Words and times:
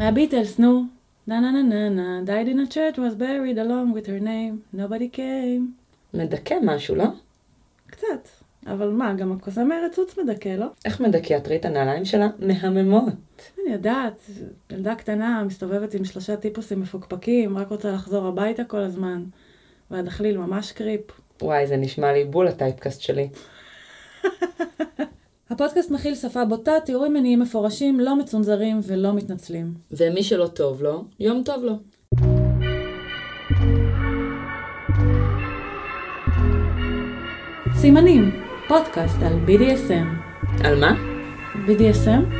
מהביטלס, 0.00 0.58
נו. 0.58 0.84
נה 1.26 1.40
נה 1.40 1.50
נה 1.52 1.62
נה 1.62 1.88
נה, 1.88 2.20
died 2.26 2.48
in 2.48 2.70
a 2.70 2.74
church 2.74 2.96
was 2.96 3.14
buried 3.14 3.58
along 3.58 3.94
with 3.94 4.06
her 4.06 4.24
name, 4.24 4.76
nobody 4.76 5.16
came. 5.16 5.62
מדכא 6.14 6.54
משהו, 6.62 6.94
לא? 6.94 7.04
קצת. 7.86 8.28
אבל 8.66 8.90
מה, 8.90 9.14
גם 9.14 9.32
הקוסם 9.32 9.68
רצוץ 9.86 10.18
מדכא, 10.18 10.48
לא? 10.48 10.66
איך 10.84 11.00
מדכא? 11.00 11.36
את 11.36 11.48
ראית 11.48 11.64
הנעליים 11.64 12.04
שלה? 12.04 12.28
מהממות. 12.38 13.14
אני 13.64 13.72
יודעת, 13.72 14.20
ילדה 14.70 14.94
קטנה, 14.94 15.44
מסתובבת 15.44 15.94
עם 15.94 16.04
שלושה 16.04 16.36
טיפוסים 16.36 16.80
מפוקפקים, 16.80 17.58
רק 17.58 17.68
רוצה 17.68 17.92
לחזור 17.92 18.26
הביתה 18.26 18.64
כל 18.64 18.80
הזמן. 18.80 19.24
והדחליל 19.90 20.38
ממש 20.38 20.72
קריפ. 20.72 21.00
וואי, 21.42 21.66
זה 21.66 21.76
נשמע 21.76 22.12
לי 22.12 22.24
בול 22.24 22.48
הטייפקאסט 22.48 23.00
שלי. 23.00 23.28
הפודקאסט 25.50 25.90
מכיל 25.90 26.14
שפה 26.14 26.44
בוטה, 26.44 26.72
תיאורים 26.84 27.12
מיניים 27.12 27.40
מפורשים, 27.40 28.00
לא 28.00 28.16
מצונזרים 28.16 28.80
ולא 28.86 29.12
מתנצלים. 29.12 29.74
ומי 29.90 30.22
שלא 30.22 30.46
טוב 30.46 30.82
לו, 30.82 31.04
יום 31.20 31.42
טוב 31.44 31.64
לו. 31.64 31.72
סימנים, 37.74 38.42
פודקאסט 38.68 39.16
על 39.22 39.32
BDSM. 39.46 40.06
על 40.64 40.80
מה? 40.80 40.94
BDSM? 41.66 42.34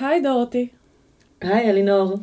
היי 0.00 0.22
דורתי, 0.22 0.68
היי, 1.40 1.70
אלינור. 1.70 2.16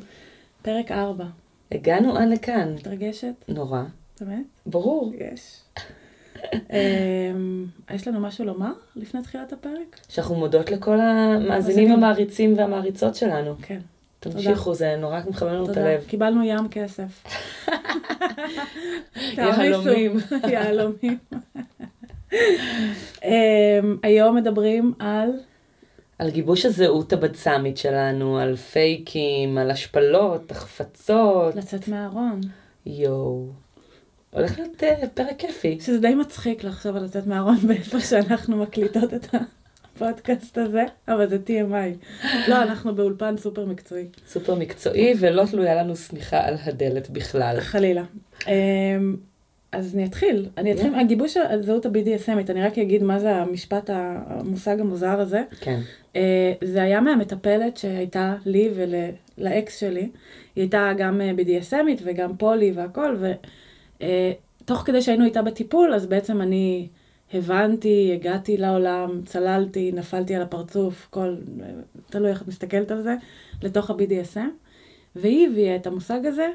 פרק 0.64 0.92
4. 0.92 1.26
הגענו 1.72 2.18
עד 2.18 2.30
לכאן. 2.30 2.74
מתרגשת? 2.76 3.34
נורא. 3.48 3.82
באמת? 4.22 4.46
ברור. 4.66 5.14
יש. 5.32 5.62
אמ, 6.74 7.66
יש 7.94 8.08
לנו 8.08 8.20
משהו 8.20 8.46
לומר 8.46 8.72
לפני 8.96 9.22
תחילת 9.22 9.54
הפרק? 9.54 10.00
שאנחנו 10.10 10.36
מודות 10.36 10.72
לכל 10.72 11.00
המאזינים 11.00 11.48
מאזינים. 11.48 11.92
המעריצים 11.92 12.58
והמעריצות 12.58 13.16
שלנו. 13.16 13.56
כן. 13.62 13.80
תמשיכו, 14.20 14.76
זה 14.76 14.96
נורא 14.96 15.22
מחמם 15.30 15.50
לנו 15.50 15.72
את. 15.72 15.78
הלב. 15.78 16.04
קיבלנו 16.08 16.44
ים 16.44 16.70
כסף. 16.72 17.24
יהלומים. 19.38 20.18
יהלומים. 20.52 21.18
אמ, 23.24 23.98
היום 24.04 24.36
מדברים 24.36 24.94
על... 25.00 25.30
על 26.20 26.30
גיבוש 26.30 26.66
הזהות 26.66 27.14
הבצ"מית 27.14 27.78
שלנו, 27.78 28.40
על 28.40 28.56
פייקים, 28.56 29.58
על 29.58 29.72
השפלות, 29.72 30.52
החפצות. 30.52 31.56
לצאת 31.56 31.88
מהארון. 31.88 32.42
יואו. 32.86 33.48
הולך 34.32 34.60
להיות 34.60 34.84
אה, 34.84 35.08
פרק 35.14 35.36
כיפי. 35.38 35.80
שזה 35.82 36.00
די 36.00 36.16
מצחיק 36.16 36.64
לחשוב 36.64 36.96
על 36.96 37.04
לצאת 37.04 37.28
מהארון 37.28 37.58
באיפה 37.68 38.00
שאנחנו 38.00 38.58
מקליטות 38.58 39.14
את 39.14 39.36
הפודקאסט 39.96 40.58
הזה, 40.58 40.84
אבל 41.08 41.30
זה 41.30 41.38
TMI. 41.48 42.26
לא, 42.48 42.64
אנחנו 42.64 42.96
באולפן 42.96 43.38
סופר 43.38 43.66
מקצועי. 43.66 44.08
סופר 44.28 44.56
מקצועי 44.56 45.14
ולא 45.20 45.44
תלויה 45.52 45.76
לנו 45.76 45.96
שמיכה 45.96 46.48
על 46.48 46.56
הדלת 46.64 47.10
בכלל. 47.10 47.60
חלילה. 47.60 48.04
אז 49.74 49.96
אני 49.96 50.06
אתחיל. 50.06 50.46
אני 50.58 50.74
אתחיל 50.74 50.92
מהגיבוש 50.92 51.38
הזהות 51.38 51.86
ה-BDSMית. 51.86 52.50
אני 52.50 52.62
רק 52.62 52.78
אגיד 52.78 53.04
מה 53.04 53.20
זה 53.20 53.36
המשפט, 53.36 53.90
המושג 53.94 54.80
המוזר 54.80 55.20
הזה. 55.20 55.44
כן. 55.60 55.80
אה, 56.16 56.54
זה 56.64 56.82
היה 56.84 57.02
מהמטפלת 57.02 57.78
שהייתה 57.78 58.36
לי 58.46 58.70
ולאקס 58.76 59.80
שלי. 59.80 60.02
היא 60.02 60.10
הייתה 60.56 60.92
גם 60.98 61.22
אה, 61.22 61.32
BDSMית 61.38 62.02
וגם 62.04 62.38
פולי 62.38 62.72
והכל, 62.72 63.16
ותוך 64.00 64.84
כדי 64.86 65.02
שהיינו 65.02 65.26
איתה 65.26 65.42
בטיפול, 65.42 65.94
אז 65.94 66.06
בעצם 66.06 66.42
אני 66.42 66.88
הבנתי, 67.34 68.12
הגעתי 68.14 68.58
לעולם, 68.58 69.22
צללתי, 69.26 69.92
נפלתי 69.92 70.36
על 70.36 70.42
הפרצוף, 70.42 71.08
כל, 71.10 71.36
אה, 71.62 71.66
תלוי 72.10 72.30
איך 72.30 72.42
את 72.42 72.48
מסתכלת 72.48 72.92
על 72.92 73.02
זה, 73.02 73.16
לתוך 73.64 73.90
ה-BDSM. 73.90 74.40
והיא 75.16 75.48
הביאה 75.48 75.76
את 75.76 75.88
המושג 75.88 76.26
הזה, 76.26 76.48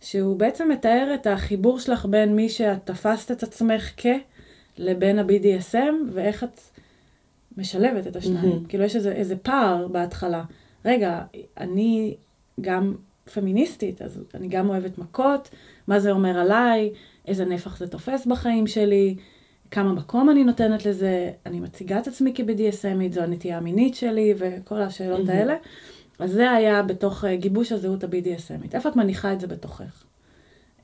שהוא 0.00 0.36
בעצם 0.36 0.68
מתאר 0.68 1.12
את 1.14 1.26
החיבור 1.26 1.78
שלך 1.78 2.06
בין 2.06 2.36
מי 2.36 2.48
שאת 2.48 2.86
תפסת 2.86 3.30
את 3.30 3.42
עצמך 3.42 3.92
כ... 3.96 4.06
לבין 4.78 5.18
ה-BDSM, 5.18 5.94
ואיך 6.12 6.44
את 6.44 6.60
משלבת 7.56 8.06
את 8.06 8.16
השניים. 8.16 8.48
מהמם. 8.48 8.64
כאילו 8.64 8.84
יש 8.84 8.96
איזה, 8.96 9.12
איזה 9.12 9.36
פער 9.36 9.88
בהתחלה. 9.88 10.44
רגע, 10.84 11.22
אני 11.60 12.16
גם 12.60 12.94
פמיניסטית, 13.34 14.02
אז 14.02 14.22
אני 14.34 14.48
גם 14.48 14.68
אוהבת 14.68 14.98
מכות, 14.98 15.50
מה 15.86 16.00
זה 16.00 16.10
אומר 16.10 16.38
עליי, 16.38 16.90
איזה 17.26 17.44
נפח 17.44 17.78
זה 17.78 17.88
תופס 17.88 18.26
בחיים 18.26 18.66
שלי, 18.66 19.16
כמה 19.70 19.92
מקום 19.92 20.30
אני 20.30 20.44
נותנת 20.44 20.86
לזה, 20.86 21.30
אני 21.46 21.60
מציגה 21.60 21.98
את 21.98 22.06
עצמי 22.06 22.32
כ-BDSMית, 22.34 23.12
זו 23.12 23.20
הנטייה 23.20 23.56
המינית 23.56 23.94
שלי, 23.94 24.34
וכל 24.38 24.80
השאלות 24.80 25.18
מהמם. 25.18 25.30
האלה. 25.30 25.56
אז 26.18 26.30
זה 26.30 26.50
היה 26.50 26.82
בתוך 26.82 27.24
אה, 27.24 27.36
גיבוש 27.36 27.72
הזהות 27.72 28.04
ה-BDSMית. 28.04 28.74
איפה 28.74 28.88
את 28.88 28.96
מניחה 28.96 29.32
את 29.32 29.40
זה 29.40 29.46
בתוכך? 29.46 30.04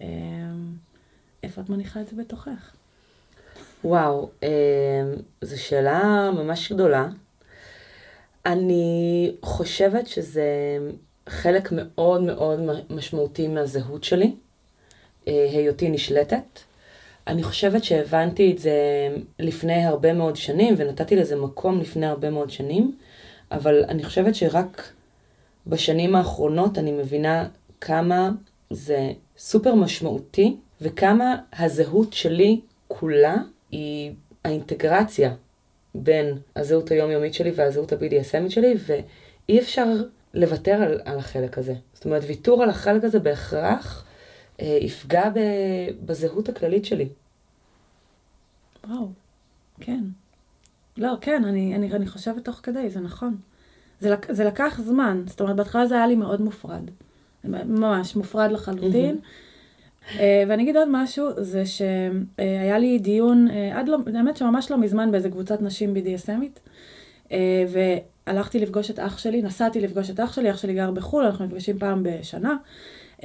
אמ, 0.01 0.07
איפה 1.43 1.61
את 1.61 1.69
מניחה 1.69 2.01
את 2.01 2.09
זה 2.09 2.17
בתוכך? 2.17 2.75
וואו, 3.85 4.31
אה, 4.43 4.49
זו 5.41 5.63
שאלה 5.63 6.31
ממש 6.35 6.73
גדולה. 6.73 7.09
אני 8.47 9.35
חושבת 9.43 10.07
שזה 10.07 10.79
חלק 11.29 11.69
מאוד 11.73 12.23
מאוד 12.23 12.61
משמעותי 12.91 13.49
מהזהות 13.49 14.05
שלי, 14.05 14.35
אה, 15.29 15.47
היותי 15.53 15.89
נשלטת. 15.89 16.61
אני 17.27 17.43
חושבת 17.43 17.85
שהבנתי 17.85 18.53
את 18.53 18.59
זה 18.59 18.77
לפני 19.39 19.85
הרבה 19.85 20.13
מאוד 20.13 20.37
שנים, 20.37 20.75
ונתתי 20.79 21.17
לזה 21.17 21.37
מקום 21.37 21.81
לפני 21.81 22.07
הרבה 22.07 22.31
מאוד 22.31 22.51
שנים, 22.51 22.97
אבל 23.51 23.85
אני 23.89 24.05
חושבת 24.05 24.35
שרק 24.35 24.93
בשנים 25.67 26.15
האחרונות 26.17 26.79
אני 26.79 26.93
מבינה 26.93 27.49
כמה 27.81 28.31
זה 28.71 29.13
סופר 29.39 29.75
משמעותי, 29.75 30.57
וכמה 30.81 31.37
הזהות 31.59 32.13
שלי 32.13 32.61
כולה 32.89 33.37
היא 33.71 34.13
האינטגרציה 34.45 35.35
בין 35.95 36.39
הזהות 36.57 36.91
היומיומית 36.91 37.35
שלי 37.35 37.53
והזהות 37.55 37.93
ה-BDSMית 37.93 38.51
שלי, 38.51 38.75
ואי 38.87 39.59
אפשר 39.59 39.87
לוותר 40.35 40.73
על, 40.73 41.01
על 41.05 41.19
החלק 41.19 41.59
הזה. 41.59 41.75
זאת 41.95 42.05
אומרת, 42.05 42.23
ויתור 42.27 42.63
על 42.63 42.71
החלק 42.71 43.05
הזה 43.05 43.19
בהכרח 43.19 44.05
אה, 44.61 44.79
יפגע 44.81 45.31
ב, 45.31 45.39
בזהות 46.07 46.49
הכללית 46.49 46.85
שלי. 46.85 47.09
וואו, 48.89 49.09
כן. 49.81 50.05
לא, 50.97 51.15
כן, 51.21 51.45
אני, 51.45 51.77
אני, 51.77 51.93
אני 51.93 52.07
חושבת 52.07 52.45
תוך 52.45 52.61
כדי, 52.63 52.91
זה 52.91 53.01
נכון. 53.01 53.37
זה, 54.03 54.15
זה 54.29 54.45
לקח 54.45 54.81
זמן, 54.85 55.23
זאת 55.27 55.41
אומרת, 55.41 55.57
בהתחלה 55.57 55.87
זה 55.87 55.95
היה 55.95 56.07
לי 56.07 56.15
מאוד 56.15 56.41
מופרד. 56.41 56.91
ממש 57.45 58.17
מופרד 58.17 58.53
לחלוטין. 58.53 59.17
אה, 60.19 60.45
ואני 60.49 60.63
אגיד 60.63 60.77
עוד 60.77 60.89
משהו, 60.91 61.29
זה 61.37 61.63
שהיה 61.67 62.79
לי 62.79 62.99
דיון, 62.99 63.49
אה, 63.51 63.79
עד 63.79 63.89
לא, 63.89 63.99
האמת 64.15 64.37
שממש 64.37 64.71
לא 64.71 64.79
מזמן 64.79 65.11
באיזה 65.11 65.31
קבוצת 65.31 65.63
נשים 65.63 65.95
BDSMית, 65.95 66.59
אה, 67.33 67.65
והלכתי 68.27 68.59
לפגוש 68.59 68.91
את 68.91 68.99
אח 68.99 69.19
שלי, 69.19 69.43
נסעתי 69.43 69.81
לפגוש 69.81 70.11
את 70.11 70.21
אח 70.21 70.33
שלי, 70.33 70.51
אח 70.51 70.57
שלי 70.57 70.75
גר 70.75 70.91
בחו"ל, 70.91 71.25
אנחנו 71.25 71.45
נפגשים 71.45 71.79
פעם 71.79 72.03
בשנה, 72.03 72.57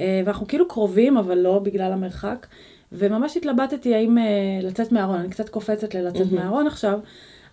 ואנחנו 0.00 0.46
כאילו 0.46 0.68
קרובים, 0.68 1.16
אבל 1.16 1.38
לא 1.38 1.58
בגלל 1.58 1.92
המרחק, 1.92 2.46
וממש 2.92 3.36
התלבטתי 3.36 3.94
האם 3.94 4.18
לצאת 4.62 4.92
מהארון, 4.92 5.18
אני 5.18 5.28
קצת 5.28 5.48
קופצת 5.48 5.94
ללצאת 5.94 6.26
מהמם. 6.26 6.34
מהארון 6.34 6.66
עכשיו, 6.66 7.00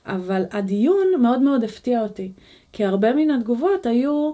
אבל 0.05 0.43
הדיון 0.51 1.07
מאוד 1.21 1.41
מאוד 1.41 1.63
הפתיע 1.63 2.01
אותי, 2.01 2.31
כי 2.73 2.85
הרבה 2.85 3.13
מן 3.13 3.31
התגובות 3.31 3.85
היו, 3.85 4.33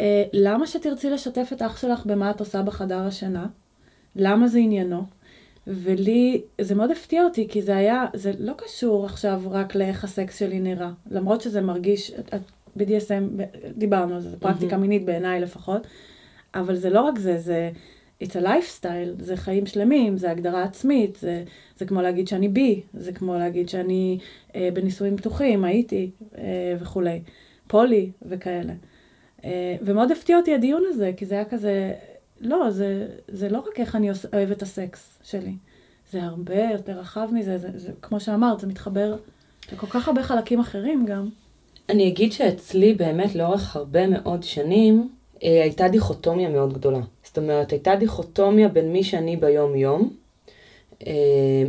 אה, 0.00 0.24
למה 0.32 0.66
שתרצי 0.66 1.10
לשתף 1.10 1.50
את 1.52 1.62
אח 1.62 1.76
שלך 1.76 2.06
במה 2.06 2.30
את 2.30 2.40
עושה 2.40 2.62
בחדר 2.62 2.98
השינה? 2.98 3.46
למה 4.16 4.48
זה 4.48 4.58
עניינו? 4.58 5.04
ולי, 5.66 6.42
זה 6.60 6.74
מאוד 6.74 6.90
הפתיע 6.90 7.24
אותי, 7.24 7.48
כי 7.48 7.62
זה 7.62 7.76
היה, 7.76 8.06
זה 8.14 8.32
לא 8.38 8.52
קשור 8.56 9.04
עכשיו 9.04 9.42
רק 9.50 9.74
לאיך 9.74 10.04
הסקס 10.04 10.38
שלי 10.38 10.60
נראה. 10.60 10.90
למרות 11.10 11.40
שזה 11.40 11.60
מרגיש, 11.60 12.12
BDSM, 12.78 13.42
דיברנו 13.76 14.14
על 14.14 14.20
זה, 14.20 14.30
זו 14.30 14.36
פרקטיקה 14.40 14.76
מינית 14.76 15.04
בעיניי 15.04 15.40
לפחות, 15.40 15.86
אבל 16.54 16.76
זה 16.76 16.90
לא 16.90 17.00
רק 17.00 17.18
זה, 17.18 17.38
זה, 17.38 17.70
it's 18.22 18.32
a 18.32 18.40
lifestyle, 18.42 19.22
זה 19.22 19.36
חיים 19.36 19.66
שלמים, 19.66 20.16
זה 20.16 20.30
הגדרה 20.30 20.62
עצמית, 20.62 21.16
זה, 21.16 21.44
זה 21.78 21.86
כמו 21.86 22.02
להגיד 22.02 22.28
שאני 22.28 22.48
בי, 22.48 22.80
זה 22.94 23.12
כמו 23.12 23.34
להגיד 23.34 23.68
שאני 23.68 24.18
אה, 24.56 24.68
בנישואים 24.74 25.16
פתוחים, 25.16 25.64
הייתי 25.64 26.10
אה, 26.38 26.74
וכולי, 26.80 27.22
פולי 27.66 28.10
וכאלה. 28.22 28.72
אה, 29.44 29.76
ומאוד 29.82 30.10
הפתיע 30.10 30.36
אותי 30.36 30.54
הדיון 30.54 30.82
הזה, 30.88 31.12
כי 31.16 31.26
זה 31.26 31.34
היה 31.34 31.44
כזה, 31.44 31.92
לא, 32.40 32.70
זה, 32.70 33.08
זה 33.28 33.48
לא 33.48 33.58
רק 33.58 33.80
איך 33.80 33.96
אני 33.96 34.10
אוהבת 34.32 34.56
את 34.56 34.62
הסקס 34.62 35.18
שלי, 35.22 35.54
זה 36.10 36.22
הרבה 36.22 36.64
יותר 36.72 36.98
רחב 36.98 37.28
מזה, 37.32 37.58
זה, 37.58 37.68
זה, 37.74 37.92
כמו 38.02 38.20
שאמרת, 38.20 38.60
זה 38.60 38.66
מתחבר 38.66 39.16
לכל 39.72 39.86
כך 39.86 40.08
הרבה 40.08 40.22
חלקים 40.22 40.60
אחרים 40.60 41.06
גם. 41.06 41.28
אני 41.88 42.08
אגיד 42.08 42.32
שאצלי 42.32 42.94
באמת 42.94 43.34
לאורך 43.34 43.76
הרבה 43.76 44.06
מאוד 44.06 44.42
שנים 44.42 45.08
אה, 45.42 45.62
הייתה 45.62 45.88
דיכוטומיה 45.88 46.48
מאוד 46.48 46.72
גדולה. 46.72 47.00
זאת 47.30 47.38
אומרת, 47.38 47.70
הייתה 47.70 47.96
דיכוטומיה 47.96 48.68
בין 48.68 48.92
מי 48.92 49.04
שאני 49.04 49.36
ביום-יום, 49.36 50.10
אה, 51.06 51.12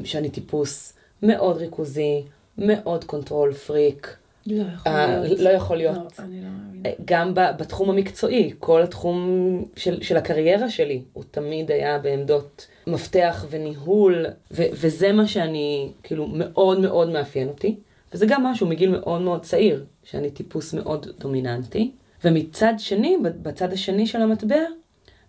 שאני 0.04 0.30
טיפוס 0.30 0.94
מאוד 1.24 1.58
ריכוזי, 1.58 2.24
מאוד 2.58 3.04
control 3.04 3.54
freak. 3.54 4.16
לא 4.48 4.64
יכול 4.74 4.92
אה, 4.92 5.20
להיות. 5.20 5.40
לא 5.40 5.50
יכול 5.50 5.78
להיות. 5.78 5.96
לא, 5.96 6.24
אני 6.24 6.42
לא 6.42 6.48
מאמינה. 6.50 6.90
אה, 6.90 6.94
גם 7.06 7.32
בתחום 7.36 7.90
המקצועי, 7.90 8.54
כל 8.60 8.82
התחום 8.82 9.66
של, 9.76 10.02
של 10.04 10.18
הקריירה 10.18 10.70
שלי, 10.70 11.02
הוא 11.14 11.24
תמיד 11.32 11.72
היה 11.72 12.00
בעמדות 12.00 12.68
מפתח 12.88 13.46
וניהול, 13.50 14.26
ו- 14.52 14.70
וזה 14.72 15.12
מה 15.12 15.28
שאני, 15.28 15.92
כאילו, 16.04 16.28
מאוד 16.28 16.80
מאוד 16.80 17.10
מאפיין 17.10 17.48
אותי. 17.48 17.76
וזה 18.14 18.26
גם 18.26 18.44
משהו 18.44 18.68
מגיל 18.68 18.90
מאוד 18.90 19.22
מאוד 19.22 19.42
צעיר, 19.42 19.86
שאני 20.04 20.32
טיפוס 20.32 20.74
מאוד 20.74 21.08
דומיננטי. 21.20 21.92
ומצד 22.24 22.74
שני, 22.78 23.18
בצד 23.42 23.74
השני 23.74 24.08
של 24.08 24.22
המטבע, 24.22 24.64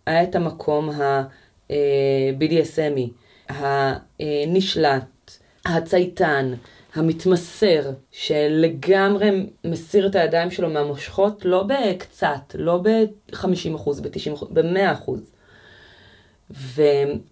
היה 0.07 0.23
את 0.23 0.35
המקום 0.35 0.91
ה-BDSMי, 0.91 3.09
הנשלט, 3.49 5.39
הצייתן, 5.67 6.53
המתמסר, 6.95 7.91
שלגמרי 8.11 9.47
מסיר 9.65 10.07
את 10.07 10.15
הידיים 10.15 10.51
שלו 10.51 10.71
מהמושכות, 10.71 11.45
לא 11.45 11.63
בקצת, 11.63 12.55
לא 12.55 12.81
ב-50%, 12.83 14.03
ב-90%, 14.03 14.45
ב-100%. 14.51 15.11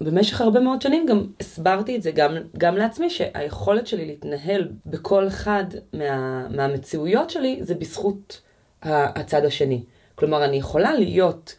ובמשך 0.01 0.41
הרבה 0.41 0.59
מאוד 0.59 0.81
שנים 0.81 1.05
גם 1.05 1.27
הסברתי 1.39 1.95
את 1.95 2.01
זה 2.01 2.11
גם, 2.11 2.35
גם 2.57 2.77
לעצמי, 2.77 3.09
שהיכולת 3.09 3.87
שלי 3.87 4.05
להתנהל 4.05 4.69
בכל 4.85 5.27
אחד 5.27 5.63
מה, 5.93 6.47
מהמציאויות 6.49 7.29
שלי 7.29 7.59
זה 7.61 7.75
בזכות 7.75 8.41
הצד 8.81 9.45
השני. 9.45 9.83
כלומר, 10.15 10.45
אני 10.45 10.57
יכולה 10.57 10.93
להיות 10.93 11.55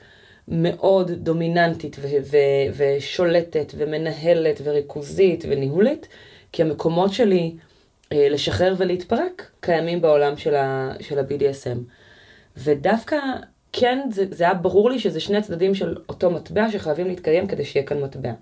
מאוד 0.48 1.10
דומיננטית 1.10 1.96
ו- 2.00 2.08
ו- 2.30 2.36
ושולטת 2.76 3.72
ומנהלת 3.76 4.60
וריכוזית 4.64 5.44
וניהולית, 5.48 6.08
כי 6.52 6.62
המקומות 6.62 7.12
שלי 7.12 7.54
אה, 8.12 8.28
לשחרר 8.28 8.74
ולהתפרק 8.78 9.50
קיימים 9.60 10.00
בעולם 10.00 10.36
של, 10.36 10.54
ה- 10.54 10.92
של 11.00 11.18
ה-BDSM. 11.18 11.78
ודווקא 12.56 13.16
כן, 13.72 13.98
זה, 14.10 14.24
זה 14.30 14.44
היה 14.44 14.54
ברור 14.54 14.90
לי 14.90 14.98
שזה 14.98 15.20
שני 15.20 15.42
צדדים 15.42 15.74
של 15.74 15.96
אותו 16.08 16.30
מטבע 16.30 16.70
שחייבים 16.72 17.06
להתקיים 17.06 17.46
כדי 17.46 17.64
שיהיה 17.64 17.86
כאן 17.86 18.00
מטבע. 18.00 18.32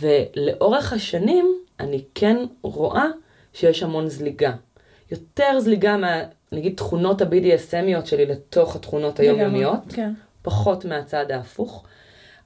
ולאורך 0.00 0.92
השנים 0.92 1.58
אני 1.80 2.04
כן 2.14 2.36
רואה 2.62 3.06
שיש 3.52 3.82
המון 3.82 4.08
זליגה. 4.08 4.52
יותר 5.10 5.60
זליגה 5.60 5.96
מה, 5.96 6.22
נגיד, 6.52 6.76
תכונות 6.76 7.22
ה-BDSMיות 7.22 8.06
שלי 8.06 8.26
לתוך 8.26 8.76
התכונות 8.76 9.20
היומיומיות, 9.20 9.78
כן. 9.94 10.12
פחות 10.44 10.84
מהצד 10.84 11.30
ההפוך, 11.30 11.84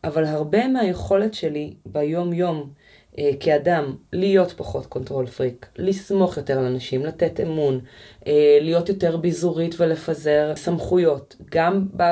אבל 0.05 0.25
הרבה 0.25 0.69
מהיכולת 0.69 1.35
שלי 1.35 1.75
ביום-יום 1.87 2.71
אה, 3.19 3.31
כאדם 3.41 3.97
להיות 4.13 4.53
פחות 4.53 4.87
control 4.87 5.27
freak, 5.27 5.67
לסמוך 5.77 6.37
יותר 6.37 6.59
על 6.59 6.65
אנשים, 6.65 7.07
לתת 7.07 7.41
אמון, 7.41 7.81
אה, 8.27 8.59
להיות 8.61 8.89
יותר 8.89 9.17
ביזורית 9.17 9.81
ולפזר 9.81 10.53
סמכויות, 10.57 11.37
גם 11.51 11.87
ב, 11.97 12.03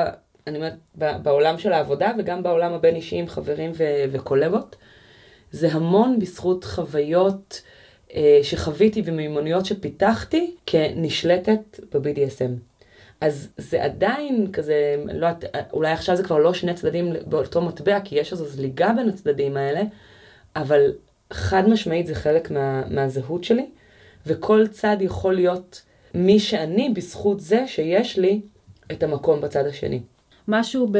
אני 0.47 0.57
אומרת, 0.57 0.73
בעולם 0.95 1.57
של 1.57 1.73
העבודה 1.73 2.11
וגם 2.19 2.43
בעולם 2.43 2.73
הבין 2.73 2.95
אישי 2.95 3.15
עם 3.15 3.27
חברים 3.27 3.71
ו- 3.75 4.03
וקולגות. 4.11 4.75
זה 5.51 5.71
המון 5.71 6.19
בזכות 6.19 6.63
חוויות 6.63 7.61
אה, 8.15 8.39
שחוויתי 8.43 9.01
ומיומנויות 9.05 9.65
שפיתחתי 9.65 10.55
כנשלטת 10.65 11.79
ב-BDSM. 11.93 12.66
אז 13.21 13.49
זה 13.57 13.83
עדיין 13.83 14.51
כזה, 14.53 14.95
לא, 15.13 15.27
אולי 15.73 15.91
עכשיו 15.91 16.15
זה 16.15 16.23
כבר 16.23 16.37
לא 16.37 16.53
שני 16.53 16.73
צדדים 16.73 17.13
באותו 17.25 17.61
מטבע, 17.61 17.99
כי 17.99 18.15
יש 18.15 18.31
איזו 18.31 18.45
זליגה 18.45 18.93
בין 18.97 19.09
הצדדים 19.09 19.57
האלה, 19.57 19.81
אבל 20.55 20.91
חד 21.33 21.69
משמעית 21.69 22.07
זה 22.07 22.15
חלק 22.15 22.51
מה, 22.51 22.83
מהזהות 22.89 23.43
שלי, 23.43 23.65
וכל 24.27 24.67
צד 24.67 24.97
יכול 24.99 25.35
להיות 25.35 25.81
מי 26.13 26.39
שאני 26.39 26.89
בזכות 26.89 27.39
זה 27.39 27.67
שיש 27.67 28.17
לי 28.17 28.41
את 28.91 29.03
המקום 29.03 29.41
בצד 29.41 29.65
השני. 29.65 30.01
משהו 30.47 30.87
ב... 30.91 30.97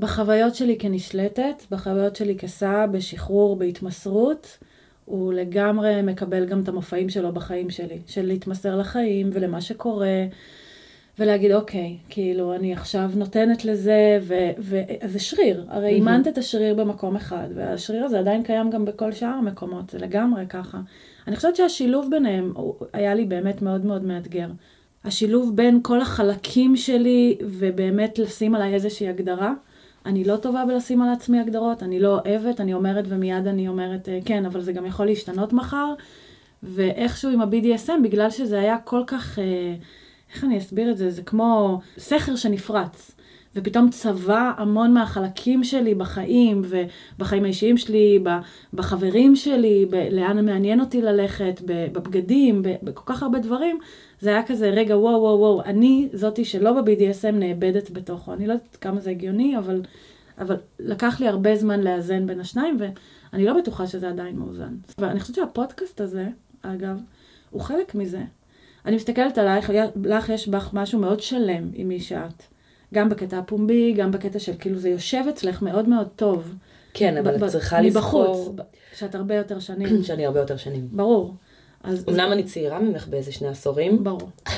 בחוויות 0.00 0.54
שלי 0.54 0.78
כנשלטת, 0.78 1.62
בחוויות 1.70 2.16
שלי 2.16 2.36
כסע, 2.36 2.86
בשחרור, 2.86 3.56
בהתמסרות, 3.56 4.58
הוא 5.04 5.32
לגמרי 5.32 6.02
מקבל 6.02 6.46
גם 6.46 6.60
את 6.60 6.68
המופעים 6.68 7.08
שלו 7.08 7.32
בחיים 7.32 7.70
שלי, 7.70 7.98
של 8.06 8.26
להתמסר 8.26 8.76
לחיים 8.76 9.30
ולמה 9.32 9.60
שקורה, 9.60 10.08
ולהגיד, 11.18 11.52
אוקיי, 11.52 11.96
כאילו, 12.08 12.54
אני 12.54 12.72
עכשיו 12.72 13.10
נותנת 13.14 13.64
לזה, 13.64 14.18
ו- 14.22 14.50
ו- 14.58 14.80
אז 15.00 15.12
זה 15.12 15.18
שריר. 15.18 15.64
הרי 15.68 16.00
מהמם. 16.00 16.08
אימנת 16.08 16.28
את 16.28 16.38
השריר 16.38 16.74
במקום 16.74 17.16
אחד, 17.16 17.48
והשריר 17.54 18.04
הזה 18.04 18.18
עדיין 18.18 18.42
קיים 18.42 18.70
גם 18.70 18.84
בכל 18.84 19.12
שאר 19.12 19.28
המקומות, 19.28 19.90
זה 19.90 19.98
לגמרי 19.98 20.44
ככה. 20.48 20.78
אני 21.28 21.36
חושבת 21.36 21.56
שהשילוב 21.56 22.10
ביניהם 22.10 22.52
היה 22.92 23.14
לי 23.14 23.24
באמת 23.24 23.62
מאוד 23.62 23.84
מאוד 23.84 24.04
מאתגר. 24.04 24.48
השילוב 25.04 25.56
בין 25.56 25.80
כל 25.82 26.00
החלקים 26.00 26.76
שלי, 26.76 27.36
ובאמת 27.44 28.18
לשים 28.18 28.54
עליי 28.54 28.74
איזושהי 28.74 29.08
הגדרה. 29.08 29.52
אני 30.06 30.24
לא 30.24 30.36
טובה 30.36 30.64
בלשים 30.66 31.02
על 31.02 31.08
עצמי 31.12 31.40
הגדרות, 31.40 31.82
אני 31.82 32.00
לא 32.00 32.18
אוהבת, 32.18 32.60
אני 32.60 32.74
אומרת 32.74 33.04
ומיד 33.08 33.46
אני 33.46 33.68
אומרת, 33.68 34.08
"אה, 34.08 34.18
כן, 34.24 34.46
אבל 34.46 34.60
זה 34.60 34.72
גם 34.72 34.86
יכול 34.86 35.06
להשתנות 35.06 35.52
מחר. 35.52 35.94
ואיכשהו 36.62 37.30
עם 37.30 37.40
ה-BDSM, 37.40 37.92
בגלל 38.02 38.30
שזה 38.30 38.60
היה 38.60 38.78
כל 38.78 39.02
כך, 39.06 39.38
אה, 39.38 39.74
איך 40.34 40.44
אני 40.44 40.58
אסביר 40.58 40.90
את 40.90 40.96
זה? 40.98 41.10
זה 41.10 41.22
כמו 41.22 41.80
סכר 41.98 42.36
שנפרץ. 42.36 43.14
ופתאום 43.56 43.90
צבע 43.90 44.52
המון 44.56 44.94
מהחלקים 44.94 45.64
שלי 45.64 45.94
בחיים, 45.94 46.62
ובחיים 46.64 47.44
האישיים 47.44 47.76
שלי, 47.76 48.24
בחברים 48.74 49.36
שלי, 49.36 49.86
ב- 49.90 50.08
לאן 50.10 50.44
מעניין 50.44 50.80
אותי 50.80 51.02
ללכת, 51.02 51.60
בבגדים, 51.66 52.62
בכל 52.82 53.12
כך 53.14 53.22
הרבה 53.22 53.38
דברים. 53.38 53.78
זה 54.20 54.30
היה 54.30 54.42
כזה, 54.46 54.70
רגע, 54.70 54.96
וואו, 54.96 55.20
וואו, 55.20 55.38
וואו, 55.38 55.62
אני 55.64 56.08
זאתי 56.12 56.44
שלא 56.44 56.82
ב-BDSM 56.82 57.32
נאבדת 57.32 57.90
בתוכו. 57.90 58.32
אני 58.32 58.46
לא 58.46 58.52
יודעת 58.52 58.76
כמה 58.80 59.00
זה 59.00 59.10
הגיוני, 59.10 59.58
אבל, 59.58 59.82
אבל 60.38 60.56
לקח 60.78 61.20
לי 61.20 61.28
הרבה 61.28 61.56
זמן 61.56 61.80
לאזן 61.80 62.26
בין 62.26 62.40
השניים, 62.40 62.76
ואני 63.32 63.44
לא 63.44 63.58
בטוחה 63.58 63.86
שזה 63.86 64.08
עדיין 64.08 64.36
מאוזן. 64.36 64.74
ואני 64.98 65.20
חושבת 65.20 65.36
שהפודקאסט 65.36 66.00
הזה, 66.00 66.28
אגב, 66.62 67.00
הוא 67.50 67.60
חלק 67.60 67.94
מזה. 67.94 68.22
אני 68.86 68.96
מסתכלת 68.96 69.38
עלייך, 69.38 69.70
לך 70.04 70.28
יש 70.28 70.48
בך 70.48 70.70
משהו 70.72 70.98
מאוד 70.98 71.20
שלם 71.20 71.70
עם 71.74 71.88
מי 71.88 72.00
שאת. 72.00 72.42
גם 72.94 73.08
בקטע 73.08 73.38
הפומבי, 73.38 73.92
גם 73.92 74.10
בקטע 74.10 74.38
של 74.38 74.52
כאילו 74.58 74.78
זה 74.78 74.88
יושב 74.88 75.24
אצלך 75.28 75.62
מאוד 75.62 75.88
מאוד 75.88 76.08
טוב. 76.16 76.54
כן, 76.94 77.16
אבל 77.16 77.36
את 77.36 77.50
צריכה 77.50 77.82
מבחוץ, 77.82 78.26
לזכור 78.28 78.52
ב- 78.56 78.62
שאת 78.96 79.14
הרבה 79.14 79.34
יותר 79.34 79.58
שנים. 79.60 80.02
שאני 80.04 80.26
הרבה 80.26 80.40
יותר 80.40 80.56
שנים. 80.56 80.88
ברור. 80.92 81.34
אז 81.82 82.04
אמנם 82.08 82.32
אני 82.32 82.44
צעירה 82.44 82.78
ממך 82.78 83.08
באיזה 83.08 83.32
שני 83.32 83.48
עשורים, 83.48 84.04
ברור. 84.04 84.30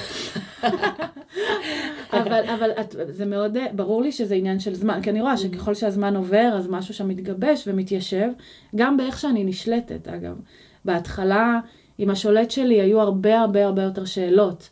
אבל, 2.13 2.45
אבל 2.59 2.71
את, 2.81 2.97
זה 3.09 3.27
מאוד, 3.27 3.57
ברור 3.73 4.03
לי 4.03 4.13
שזה 4.13 4.35
עניין 4.35 4.61
של 4.61 4.75
זמן, 4.75 5.03
כי 5.03 5.11
אני 5.11 5.21
רואה 5.21 5.37
שככל 5.37 5.75
שהזמן 5.75 6.17
עובר, 6.17 6.55
אז 6.55 6.69
משהו 6.71 6.95
שם 6.95 7.09
מתגבש 7.09 7.65
ומתיישב, 7.67 8.29
גם 8.77 8.97
באיך 8.97 9.19
שאני 9.19 9.45
נשלטת, 9.45 10.09
אגב. 10.09 10.41
בהתחלה, 10.85 11.61
עם 11.99 12.11
השולט 12.11 12.51
שלי 12.51 12.81
היו 12.81 13.01
הרבה 13.01 13.41
הרבה 13.41 13.65
הרבה 13.65 13.83
יותר 13.83 14.05
שאלות. 14.05 14.71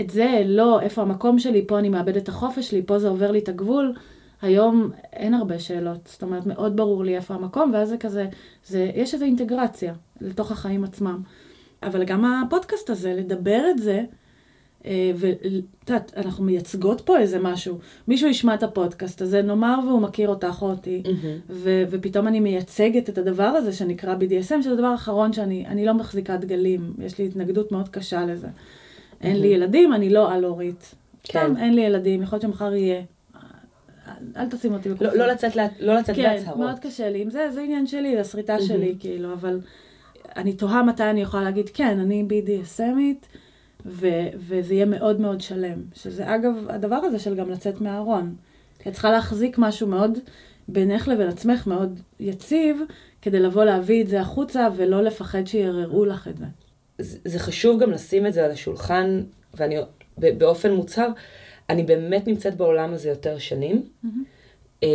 את 0.00 0.10
זה, 0.10 0.42
לא, 0.46 0.80
איפה 0.80 1.02
המקום 1.02 1.38
שלי, 1.38 1.64
פה 1.66 1.78
אני 1.78 1.88
מאבדת 1.88 2.22
את 2.22 2.28
החופש 2.28 2.70
שלי, 2.70 2.82
פה 2.86 2.98
זה 2.98 3.08
עובר 3.08 3.30
לי 3.30 3.38
את 3.38 3.48
הגבול. 3.48 3.92
היום 4.42 4.90
אין 5.12 5.34
הרבה 5.34 5.58
שאלות, 5.58 6.08
זאת 6.12 6.22
אומרת, 6.22 6.46
מאוד 6.46 6.76
ברור 6.76 7.04
לי 7.04 7.16
איפה 7.16 7.34
המקום, 7.34 7.70
ואז 7.74 7.88
זה 7.88 7.96
כזה, 7.96 8.28
זה, 8.66 8.90
יש 8.94 9.14
איזו 9.14 9.24
אינטגרציה 9.24 9.94
לתוך 10.20 10.52
החיים 10.52 10.84
עצמם. 10.84 11.22
אבל 11.82 12.04
גם 12.04 12.24
הפודקאסט 12.24 12.90
הזה, 12.90 13.14
לדבר 13.14 13.62
את 13.70 13.78
זה, 13.78 14.04
ואת 15.16 15.36
יודעת, 15.88 16.12
אנחנו 16.16 16.44
מייצגות 16.44 17.00
פה 17.00 17.18
איזה 17.18 17.38
משהו. 17.38 17.78
מישהו 18.08 18.28
ישמע 18.28 18.54
את 18.54 18.62
הפודקאסט 18.62 19.22
הזה, 19.22 19.42
נאמר 19.42 19.78
והוא 19.86 20.00
מכיר 20.00 20.28
אותך 20.28 20.58
או 20.62 20.70
אותי, 20.70 21.02
ו- 21.50 21.84
ופתאום 21.90 22.28
אני 22.28 22.40
מייצגת 22.40 23.08
את 23.08 23.18
הדבר 23.18 23.42
הזה 23.44 23.72
שנקרא 23.72 24.14
BDSM, 24.14 24.62
שזה 24.62 24.72
הדבר 24.72 24.86
האחרון 24.86 25.32
שאני 25.32 25.66
אני 25.66 25.86
לא 25.86 25.94
מחזיקה 25.94 26.36
דגלים, 26.36 26.92
יש 26.98 27.18
לי 27.18 27.26
התנגדות 27.26 27.72
מאוד 27.72 27.88
קשה 27.88 28.24
לזה. 28.26 28.48
אין 29.22 29.40
לי 29.40 29.48
ילדים, 29.48 29.92
אני 29.94 30.10
לא 30.10 30.32
על-הורית. 30.32 30.94
כן. 31.24 31.38
סתם, 31.40 31.54
אין 31.56 31.74
לי 31.74 31.80
ילדים, 31.82 32.22
יכול 32.22 32.36
להיות 32.36 32.42
שמחר 32.42 32.74
יהיה. 32.74 33.02
אל 34.36 34.48
תשים 34.48 34.72
אותי 34.72 34.88
לא, 34.88 34.94
בקופסה. 34.94 35.16
לא 35.16 35.26
לצאת, 35.26 35.56
לה- 35.56 35.66
לא 35.80 35.94
לצאת 35.94 36.16
כן, 36.16 36.22
בהצהרות. 36.22 36.58
מאוד 36.58 36.78
קשה 36.78 37.10
לי 37.10 37.22
עם 37.22 37.30
זה, 37.30 37.50
זה 37.50 37.60
עניין 37.60 37.86
שלי, 37.86 38.14
זה 38.14 38.20
הסריטה 38.20 38.60
שלי, 38.62 38.94
כאילו, 39.00 39.32
אבל 39.32 39.60
אני 40.36 40.52
תוהה 40.52 40.82
מתי 40.82 41.02
אני 41.10 41.20
יכולה 41.22 41.42
להגיד, 41.42 41.68
כן, 41.74 41.98
אני 41.98 42.24
BDSMית, 42.28 43.26
ו- 43.86 44.28
וזה 44.36 44.74
יהיה 44.74 44.84
מאוד 44.86 45.20
מאוד 45.20 45.40
שלם. 45.40 45.82
שזה 45.94 46.34
אגב, 46.34 46.52
הדבר 46.68 46.96
הזה 46.96 47.18
של 47.18 47.34
גם 47.34 47.50
לצאת 47.50 47.80
מהארון. 47.80 48.34
את 48.88 48.92
צריכה 48.92 49.10
להחזיק 49.10 49.58
משהו 49.58 49.86
מאוד 49.86 50.18
בינך 50.68 51.08
לבין 51.08 51.28
עצמך, 51.28 51.66
מאוד 51.66 52.00
יציב, 52.20 52.80
כדי 53.22 53.40
לבוא 53.40 53.64
להביא 53.64 54.02
את 54.02 54.08
זה 54.08 54.20
החוצה, 54.20 54.68
ולא 54.76 55.02
לפחד 55.02 55.46
שיערערו 55.46 56.04
לך 56.04 56.28
את 56.28 56.38
זה. 56.38 56.44
זה 56.98 57.18
זה 57.24 57.38
חשוב 57.38 57.80
גם 57.82 57.90
לשים 57.90 58.26
את 58.26 58.32
זה 58.32 58.44
על 58.44 58.50
השולחן, 58.50 59.22
ואני 59.54 59.76
באופן 60.18 60.72
מוצהר, 60.72 61.08
אני 61.70 61.82
באמת 61.82 62.26
נמצאת 62.26 62.56
בעולם 62.56 62.94
הזה 62.94 63.08
יותר 63.08 63.38
שנים. 63.38 63.82
אמ, 64.82 64.88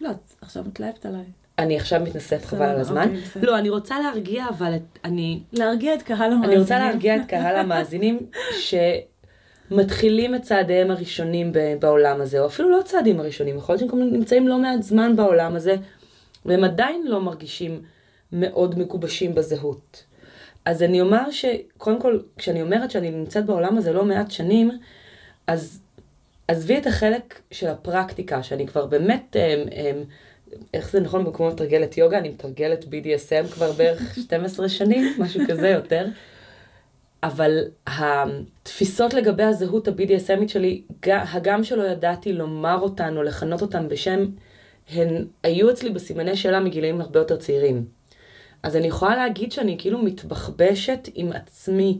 לא, 0.00 0.10
את 0.10 0.16
עכשיו 0.40 0.64
מתלהבת 0.66 1.06
עליי. 1.06 1.24
אני 1.58 1.76
עכשיו 1.76 2.00
מתנשאת 2.00 2.44
חבל 2.44 2.66
על 2.66 2.80
הזמן. 2.80 3.14
אוקיי. 3.26 3.42
לא, 3.42 3.58
אני 3.58 3.68
רוצה 3.68 4.00
להרגיע, 4.00 4.46
אבל 4.48 4.72
אני... 5.04 5.40
להרגיע 5.52 5.94
את 5.94 6.02
קהל 6.02 6.32
המאזינים. 6.32 6.50
אני 6.50 6.58
רוצה 6.58 6.78
להרגיע 6.78 7.16
את 7.16 7.20
קהל 7.28 7.56
המאזינים 7.56 8.18
שמתחילים 9.70 10.34
את 10.34 10.42
צעדיהם 10.42 10.90
הראשונים 10.90 11.52
בעולם 11.80 12.20
הזה, 12.20 12.40
או 12.40 12.46
אפילו 12.46 12.70
לא 12.70 12.80
הצעדים 12.80 13.20
הראשונים, 13.20 13.56
יכול 13.56 13.74
להיות 13.74 13.90
שהם 13.90 14.12
נמצאים 14.12 14.48
לא 14.48 14.58
מעט 14.58 14.82
זמן 14.82 15.16
בעולם 15.16 15.56
הזה, 15.56 15.76
והם 16.44 16.64
עדיין 16.64 17.06
לא 17.06 17.20
מרגישים 17.20 17.82
מאוד 18.32 18.78
מגובשים 18.78 19.34
בזהות. 19.34 20.04
אז 20.64 20.82
אני 20.82 21.00
אומר 21.00 21.30
שקודם 21.30 22.00
כל, 22.00 22.18
כשאני 22.36 22.62
אומרת 22.62 22.90
שאני 22.90 23.10
נמצאת 23.10 23.46
בעולם 23.46 23.78
הזה 23.78 23.92
לא 23.92 24.04
מעט 24.04 24.30
שנים, 24.30 24.70
אז 25.46 25.80
עזבי 26.48 26.78
את 26.78 26.86
החלק 26.86 27.40
של 27.50 27.68
הפרקטיקה, 27.68 28.42
שאני 28.42 28.66
כבר 28.66 28.86
באמת, 28.86 29.36
הם, 29.38 29.60
הם, 29.72 30.04
איך 30.74 30.90
זה 30.90 31.00
נכון 31.00 31.24
במקום 31.24 31.48
מתרגלת 31.48 31.98
יוגה, 31.98 32.18
אני 32.18 32.28
מתרגלת 32.28 32.84
BDSM 32.84 33.48
כבר 33.52 33.72
בערך 33.72 34.14
12 34.24 34.68
שנים, 34.68 35.12
משהו 35.18 35.40
כזה 35.48 35.68
יותר. 35.68 36.06
אבל 37.22 37.64
התפיסות 37.86 39.14
לגבי 39.14 39.42
הזהות 39.42 39.88
ה-BDSMית 39.88 40.48
שלי, 40.48 40.82
הגם 41.04 41.64
שלא 41.64 41.82
ידעתי 41.82 42.32
לומר 42.32 42.78
אותן 42.80 43.16
או 43.16 43.22
לכנות 43.22 43.62
אותן 43.62 43.88
בשם, 43.88 44.24
הן 44.90 45.24
היו 45.42 45.70
אצלי 45.70 45.90
בסימני 45.90 46.36
שאלה 46.36 46.60
מגילאים 46.60 47.00
הרבה 47.00 47.20
יותר 47.20 47.36
צעירים. 47.36 47.84
אז 48.62 48.76
אני 48.76 48.86
יכולה 48.86 49.16
להגיד 49.16 49.52
שאני 49.52 49.76
כאילו 49.78 49.98
מתבחבשת 49.98 51.08
עם 51.14 51.32
עצמי 51.32 51.98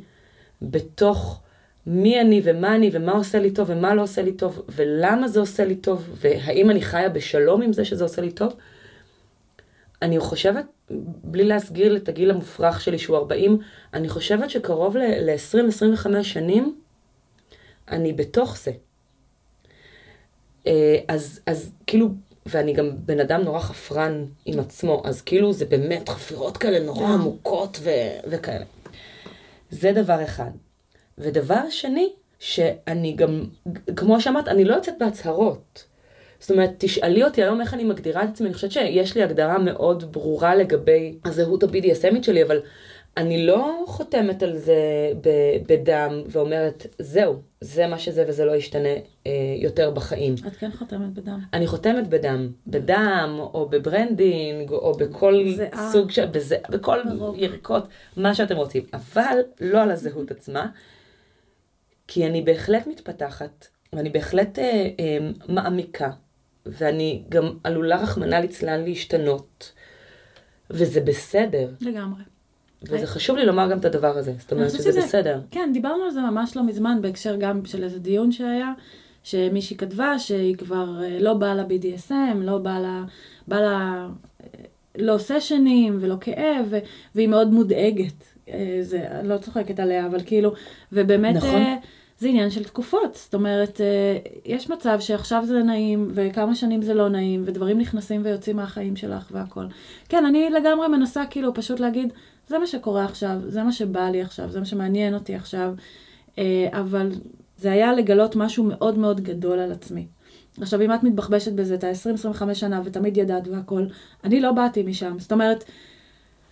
בתוך 0.62 1.40
מי 1.86 2.20
אני 2.20 2.40
ומה 2.44 2.74
אני 2.74 2.90
ומה 2.92 3.12
עושה 3.12 3.38
לי 3.38 3.50
טוב 3.50 3.70
ומה 3.70 3.94
לא 3.94 4.02
עושה 4.02 4.22
לי 4.22 4.32
טוב 4.32 4.62
ולמה 4.68 5.28
זה 5.28 5.40
עושה 5.40 5.64
לי 5.64 5.76
טוב 5.76 6.08
והאם 6.14 6.70
אני 6.70 6.82
חיה 6.82 7.08
בשלום 7.08 7.62
עם 7.62 7.72
זה 7.72 7.84
שזה 7.84 8.04
עושה 8.04 8.22
לי 8.22 8.30
טוב. 8.30 8.52
אני 10.02 10.18
חושבת, 10.18 10.64
בלי 11.24 11.44
להסגיר 11.44 11.96
את 11.96 12.08
הגיל 12.08 12.30
המופרך 12.30 12.80
שלי 12.80 12.98
שהוא 12.98 13.16
40, 13.16 13.58
אני 13.94 14.08
חושבת 14.08 14.50
שקרוב 14.50 14.96
ל-20-25 14.96 16.22
שנים 16.22 16.78
אני 17.90 18.12
בתוך 18.12 18.58
זה. 18.58 18.72
אה, 20.66 20.98
אז, 21.08 21.40
אז 21.46 21.72
כאילו, 21.86 22.08
ואני 22.46 22.72
גם 22.72 22.90
בן 22.96 23.20
אדם 23.20 23.42
נורא 23.42 23.60
חפרן 23.60 24.24
עם 24.44 24.60
עצמו, 24.60 25.02
אז 25.04 25.22
כאילו 25.22 25.52
זה 25.52 25.64
באמת 25.64 26.08
חפירות 26.08 26.56
כאלה 26.56 26.86
נורא 26.86 27.08
עמוקות 27.08 27.78
ו- 27.82 28.30
וכאלה. 28.30 28.64
זה 29.70 29.92
דבר 29.92 30.24
אחד. 30.24 30.50
ודבר 31.18 31.70
שני, 31.70 32.12
שאני 32.38 33.12
גם, 33.12 33.44
כמו 33.96 34.20
שאמרת, 34.20 34.48
אני 34.48 34.64
לא 34.64 34.74
יוצאת 34.74 34.94
בהצהרות. 35.00 35.84
זאת 36.40 36.50
אומרת, 36.50 36.70
תשאלי 36.78 37.24
אותי 37.24 37.42
היום 37.42 37.60
איך 37.60 37.74
אני 37.74 37.84
מגדירה 37.84 38.24
את 38.24 38.28
עצמי, 38.28 38.46
אני 38.46 38.54
חושבת 38.54 38.72
שיש 38.72 39.14
לי 39.14 39.22
הגדרה 39.22 39.58
מאוד 39.58 40.12
ברורה 40.12 40.54
לגבי 40.54 41.18
הזהות 41.24 41.62
ה-BDSMית 41.62 42.22
שלי, 42.22 42.42
אבל 42.42 42.60
אני 43.16 43.46
לא 43.46 43.84
חותמת 43.86 44.42
על 44.42 44.56
זה 44.56 44.76
בדם 45.66 46.22
ואומרת, 46.28 46.86
זהו, 46.98 47.34
זה 47.60 47.86
מה 47.86 47.98
שזה 47.98 48.24
וזה 48.28 48.44
לא 48.44 48.56
ישתנה 48.56 48.88
אה, 49.26 49.32
יותר 49.58 49.90
בחיים. 49.90 50.34
את 50.46 50.56
כן 50.56 50.70
חותמת 50.70 51.14
בדם. 51.14 51.38
אני 51.52 51.66
חותמת 51.66 52.08
בדם, 52.08 52.48
בדם, 52.66 53.36
או 53.38 53.68
ב 53.70 53.80
branding, 53.80 54.70
או 54.70 54.92
בכל 54.92 55.44
זיעה. 55.56 55.90
סוג 55.92 56.10
של, 56.10 56.26
בזה, 56.26 56.56
בכל 56.70 56.98
ברוק. 57.18 57.36
ירקות, 57.38 57.88
מה 58.16 58.34
שאתם 58.34 58.56
רוצים, 58.56 58.82
אבל 58.92 59.38
לא 59.60 59.82
על 59.82 59.90
הזהות 59.90 60.30
עצמה, 60.30 60.66
כי 62.08 62.26
אני 62.26 62.42
בהחלט 62.42 62.86
מתפתחת, 62.86 63.66
ואני 63.92 64.10
בהחלט 64.10 64.58
אה, 64.58 64.64
אה, 65.00 65.18
מעמיקה, 65.48 66.10
ואני 66.66 67.22
גם 67.28 67.44
עלולה 67.64 68.02
רחמנא 68.02 68.34
ליצלן 68.34 68.84
להשתנות, 68.84 69.72
וזה 70.70 71.00
בסדר, 71.00 71.70
לגמרי. 71.80 72.22
וזה 72.82 73.06
חשוב 73.06 73.36
לי 73.36 73.46
לומר 73.46 73.70
גם 73.70 73.78
את 73.78 73.84
הדבר 73.84 74.18
הזה, 74.18 74.32
זאת 74.38 74.52
אומרת 74.52 74.70
שזה 74.70 74.78
שזה- 74.82 75.00
בסדר. 75.00 75.40
כן, 75.50 75.70
דיברנו 75.72 76.02
על 76.04 76.10
זה 76.10 76.20
ממש 76.20 76.56
לא 76.56 76.66
מזמן 76.66 76.98
בהקשר 77.02 77.36
גם 77.36 77.64
של 77.64 77.84
איזה 77.84 77.98
דיון 77.98 78.32
שהיה, 78.32 78.72
שמישהי 79.22 79.76
כתבה 79.76 80.18
שהיא 80.18 80.56
כבר 80.56 81.02
אה, 81.04 81.18
לא 81.20 81.34
באה 81.34 81.54
ל-BDSM, 81.54 82.12
לא 82.40 82.58
באה 82.58 82.80
ל... 82.80 82.86
באה 83.48 83.60
ל... 83.60 83.64
אה, 83.64 84.08
לא 84.98 85.18
סשנים 85.18 85.98
ולא 86.00 86.16
כאב. 86.20 86.72
והיא 87.14 87.28
מאוד 87.28 87.50
מודאגת. 87.52 88.24
אה, 88.48 88.78
זה, 88.80 89.06
לא 89.24 89.38
צוחקת 89.38 89.80
עליה, 89.80 90.06
אבל 90.06 90.20
כאילו, 90.26 90.52
ובאמת 90.92 91.36
נכון. 91.36 91.54
אה, 91.54 91.76
זה 92.18 92.28
עניין 92.28 92.50
של 92.50 92.64
תקופות. 92.64 93.14
זאת 93.14 93.34
אומרת, 93.34 93.80
אה, 93.80 94.18
יש 94.44 94.70
מצב 94.70 95.00
שעכשיו 95.00 95.44
זה 95.46 95.62
נעים, 95.62 96.08
וכמה 96.14 96.54
שנים 96.54 96.82
זה 96.82 96.94
לא 96.94 97.08
נעים, 97.08 97.42
ודברים 97.44 97.78
נכנסים 97.78 98.22
ויוצאים 98.24 98.56
מהחיים 98.56 98.96
שלך 98.96 99.28
והכל. 99.30 99.66
כן, 100.08 100.24
אני 100.24 100.50
לגמרי 100.50 100.88
מנסה 100.88 101.22
כאילו 101.30 101.54
פשוט 101.54 101.80
להגיד, 101.80 102.12
זה 102.48 102.58
מה 102.58 102.66
שקורה 102.66 103.04
עכשיו, 103.04 103.36
זה 103.46 103.62
מה 103.62 103.72
שבא 103.72 104.10
לי 104.10 104.22
עכשיו, 104.22 104.50
זה 104.50 104.58
מה 104.58 104.66
שמעניין 104.66 105.14
אותי 105.14 105.34
עכשיו, 105.34 105.74
אבל 106.72 107.12
זה 107.58 107.72
היה 107.72 107.92
לגלות 107.92 108.36
משהו 108.36 108.64
מאוד 108.64 108.98
מאוד 108.98 109.20
גדול 109.20 109.58
על 109.58 109.72
עצמי. 109.72 110.06
עכשיו, 110.60 110.82
אם 110.82 110.94
את 110.94 111.02
מתבחבשת 111.02 111.52
בזה 111.52 111.74
את 111.74 111.84
ה-20-25 111.84 112.54
שנה 112.54 112.80
ותמיד 112.84 113.16
ידעת 113.16 113.48
והכל, 113.48 113.86
אני 114.24 114.40
לא 114.40 114.52
באתי 114.52 114.82
משם. 114.82 115.18
זאת 115.18 115.32
אומרת, 115.32 115.64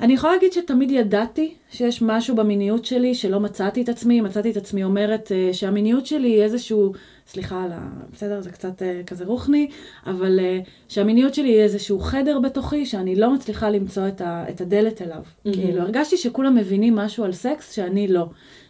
אני 0.00 0.12
יכולה 0.12 0.32
להגיד 0.32 0.52
שתמיד 0.52 0.90
ידעתי 0.90 1.54
שיש 1.70 2.02
משהו 2.02 2.36
במיניות 2.36 2.84
שלי 2.84 3.14
שלא 3.14 3.40
מצאתי 3.40 3.82
את 3.82 3.88
עצמי, 3.88 4.20
מצאתי 4.20 4.50
את 4.50 4.56
עצמי 4.56 4.84
אומרת 4.84 5.32
אה, 5.32 5.52
שהמיניות 5.52 6.06
שלי 6.06 6.28
היא 6.28 6.42
איזשהו, 6.42 6.92
סליחה 7.26 7.64
על 7.64 7.72
ה... 7.72 7.88
בסדר, 8.12 8.40
זה 8.40 8.50
קצת 8.50 8.82
אה, 8.82 9.00
כזה 9.06 9.24
רוחני, 9.24 9.68
אבל 10.06 10.40
אה, 10.40 10.60
שהמיניות 10.88 11.34
שלי 11.34 11.48
היא 11.48 11.60
איזשהו 11.60 12.00
חדר 12.00 12.40
בתוכי 12.40 12.86
שאני 12.86 13.16
לא 13.16 13.34
מצליחה 13.34 13.70
למצוא 13.70 14.08
את, 14.08 14.20
ה, 14.20 14.44
את 14.48 14.60
הדלת 14.60 15.02
אליו. 15.02 15.22
מהמם. 15.44 15.56
כאילו, 15.56 15.80
הרגשתי 15.80 16.16
שכולם 16.16 16.54
מבינים 16.54 16.94
משהו 16.94 17.24
על 17.24 17.32
סקס 17.32 17.72
שאני 17.72 18.08
לא. 18.08 18.26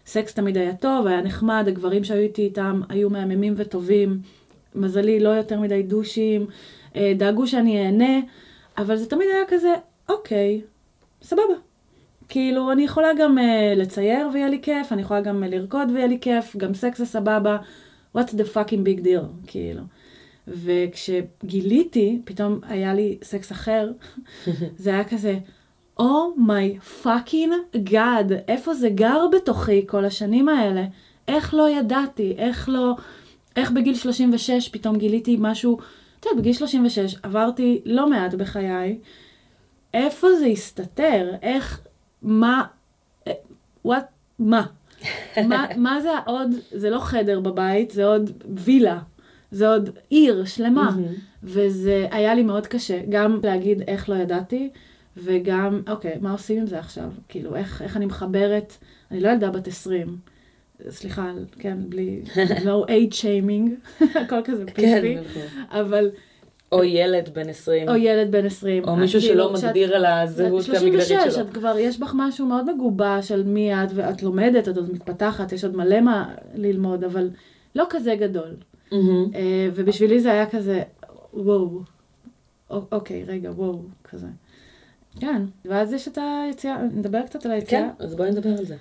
סקס 0.06 0.34
תמיד 0.34 0.56
היה 0.56 0.74
טוב, 0.74 1.06
היה 1.06 1.20
נחמד, 1.20 1.64
הגברים 1.68 2.04
שהיו 2.04 2.22
איתי 2.22 2.42
איתם 2.42 2.80
היו 2.88 3.10
מהממים 3.10 3.54
וטובים. 3.56 4.18
מזלי, 4.74 5.20
לא 5.20 5.28
יותר 5.28 5.60
מדי 5.60 5.82
דושים, 5.82 6.46
דאגו 7.16 7.46
שאני 7.46 7.86
אהנה, 7.86 8.20
אבל 8.78 8.96
זה 8.96 9.06
תמיד 9.06 9.28
היה 9.32 9.44
כזה, 9.48 9.74
אוקיי, 10.08 10.60
סבבה. 11.24 11.54
כאילו, 12.28 12.72
אני 12.72 12.84
יכולה 12.84 13.08
גם 13.18 13.38
uh, 13.38 13.42
לצייר 13.76 14.28
ויהיה 14.32 14.48
לי 14.48 14.58
כיף, 14.62 14.92
אני 14.92 15.02
יכולה 15.02 15.20
גם 15.20 15.42
uh, 15.42 15.46
לרקוד 15.46 15.90
ויהיה 15.94 16.06
לי 16.06 16.18
כיף, 16.20 16.56
גם 16.56 16.74
סקס 16.74 16.98
זה 16.98 17.06
סבבה, 17.06 17.58
what's 18.16 18.30
the 18.30 18.54
fucking 18.54 18.86
big 18.86 19.04
deal, 19.04 19.46
כאילו. 19.46 19.82
וכשגיליתי, 20.48 22.20
פתאום 22.24 22.60
היה 22.62 22.94
לי 22.94 23.18
סקס 23.22 23.52
אחר, 23.52 23.90
זה 24.76 24.90
היה 24.90 25.04
כזה, 25.04 25.38
Oh 26.00 26.38
my 26.38 27.04
fucking 27.04 27.76
god, 27.90 28.32
איפה 28.48 28.74
זה 28.74 28.88
גר 28.88 29.26
בתוכי 29.32 29.84
כל 29.86 30.04
השנים 30.04 30.48
האלה? 30.48 30.84
איך 31.28 31.54
לא 31.54 31.70
ידעתי? 31.70 32.34
איך 32.38 32.68
לא... 32.68 32.96
איך 33.56 33.70
בגיל 33.70 33.94
36 33.94 34.68
פתאום 34.68 34.98
גיליתי 34.98 35.36
משהו... 35.40 35.78
את 36.20 36.26
יודעת, 36.26 36.40
בגיל 36.40 36.52
36 36.52 37.16
עברתי 37.22 37.80
לא 37.84 38.10
מעט 38.10 38.34
בחיי. 38.34 38.98
איפה 39.94 40.28
זה 40.38 40.46
הסתתר? 40.46 41.30
איך... 41.42 41.80
מה... 42.22 42.64
וואט... 43.84 44.06
מה? 44.38 44.66
מה, 45.48 45.66
מה 45.76 46.00
זה 46.00 46.10
עוד... 46.26 46.50
זה 46.72 46.90
לא 46.90 46.98
חדר 46.98 47.40
בבית, 47.40 47.90
זה 47.90 48.04
עוד 48.06 48.42
וילה. 48.54 48.98
זה 49.50 49.68
עוד 49.68 49.90
עיר 50.10 50.44
שלמה. 50.44 50.90
מהמם. 50.90 51.14
וזה 51.44 52.06
היה 52.10 52.34
לי 52.34 52.42
מאוד 52.42 52.66
קשה, 52.66 53.00
גם 53.08 53.40
להגיד 53.42 53.82
איך 53.88 54.08
לא 54.08 54.14
ידעתי, 54.14 54.70
וגם, 55.16 55.82
אוקיי, 55.88 56.18
מה 56.20 56.32
עושים 56.32 56.60
עם 56.60 56.66
זה 56.66 56.78
עכשיו? 56.78 57.10
כאילו, 57.28 57.56
איך, 57.56 57.82
איך 57.82 57.96
אני 57.96 58.06
מחברת, 58.06 58.76
אני 59.10 59.20
לא 59.20 59.28
ילדה 59.28 59.50
בת 59.50 59.68
20, 59.68 60.16
סליחה, 60.88 61.32
כן, 61.58 61.78
בלי, 61.88 62.22
no 62.64 62.88
age 62.88 63.14
shaming, 63.14 63.70
הכל 64.24 64.40
כזה 64.44 64.64
כן, 64.64 65.00
פיפי, 65.02 65.14
נכון. 65.14 65.42
אבל, 65.68 66.10
או 66.74 66.84
ילד 66.84 67.28
בן 67.34 67.48
20, 67.48 67.88
או 67.88 67.96
ילד 67.96 68.30
בן 68.30 68.46
20. 68.46 68.84
או 68.84 68.96
מישהו 68.96 69.20
כאילו, 69.20 69.34
שלא 69.34 69.52
מגדיר 69.52 69.96
על 69.96 70.04
הזהות 70.04 70.68
המגדרית 70.68 71.08
36, 71.08 71.34
שלו. 71.34 71.44
את 71.44 71.54
כבר, 71.54 71.78
יש 71.78 71.98
בך 71.98 72.12
משהו 72.16 72.46
מאוד 72.46 72.74
מגובש 72.74 73.32
על 73.32 73.42
מי 73.42 73.74
את, 73.74 73.88
ואת 73.94 74.22
לומדת, 74.22 74.68
את 74.68 74.76
עוד 74.76 74.92
מתפתחת, 74.92 75.52
יש 75.52 75.64
עוד 75.64 75.76
מלא 75.76 76.00
מה 76.00 76.34
ללמוד, 76.54 77.04
אבל 77.04 77.30
לא 77.74 77.84
כזה 77.90 78.14
גדול. 78.14 78.56
אה, 78.92 78.98
ובשבילי 79.74 80.20
זה 80.20 80.32
היה 80.32 80.46
כזה, 80.46 80.82
וואו, 81.34 81.80
אוקיי, 82.70 83.24
רגע, 83.24 83.50
וואו, 83.50 83.78
כזה. 84.04 84.26
כן, 85.20 85.42
ואז 85.64 85.92
יש 85.92 86.08
את 86.08 86.18
היציאה, 86.18 86.82
נדבר 86.94 87.22
קצת 87.22 87.46
על 87.46 87.52
היציאה, 87.52 87.80
כן, 87.98 88.04
אז 88.04 88.14
בואי 88.14 88.30
נדבר 88.30 88.50
על 88.58 88.64
זה. 88.64 88.76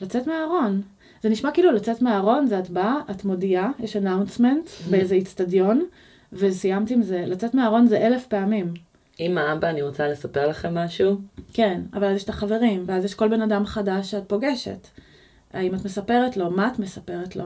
לצאת 0.00 0.26
מהארון. 0.26 0.82
זה 1.22 1.28
נשמע 1.28 1.50
כאילו 1.50 1.72
לצאת 1.72 2.02
מהארון, 2.02 2.46
זה 2.46 2.58
את 2.58 2.70
באה, 2.70 2.94
את 3.10 3.24
מודיעה, 3.24 3.70
יש 3.78 3.96
אנאונסמנט 3.96 4.68
באיזה 4.90 5.14
איצטדיון, 5.14 5.84
וסיימת 6.38 6.90
עם 6.90 7.02
זה. 7.02 7.24
לצאת 7.26 7.54
מהארון 7.54 7.86
זה 7.86 8.06
אלף 8.06 8.26
פעמים. 8.26 8.74
אמא, 9.20 9.52
אבא, 9.52 9.70
אני 9.70 9.82
רוצה 9.82 10.08
לספר 10.08 10.48
לכם 10.48 10.74
משהו. 10.74 11.16
כן, 11.52 11.80
אבל 11.92 12.04
אז 12.04 12.16
יש 12.16 12.24
את 12.24 12.28
החברים, 12.28 12.84
ואז 12.86 13.04
יש 13.04 13.14
כל 13.14 13.28
בן 13.28 13.42
אדם 13.42 13.66
חדש 13.66 14.10
שאת 14.10 14.28
פוגשת. 14.28 14.88
האם 15.52 15.74
את 15.74 15.84
מספרת 15.84 16.36
לו? 16.36 16.50
מה 16.50 16.68
את 16.68 16.78
מספרת 16.78 17.36
לו? 17.36 17.44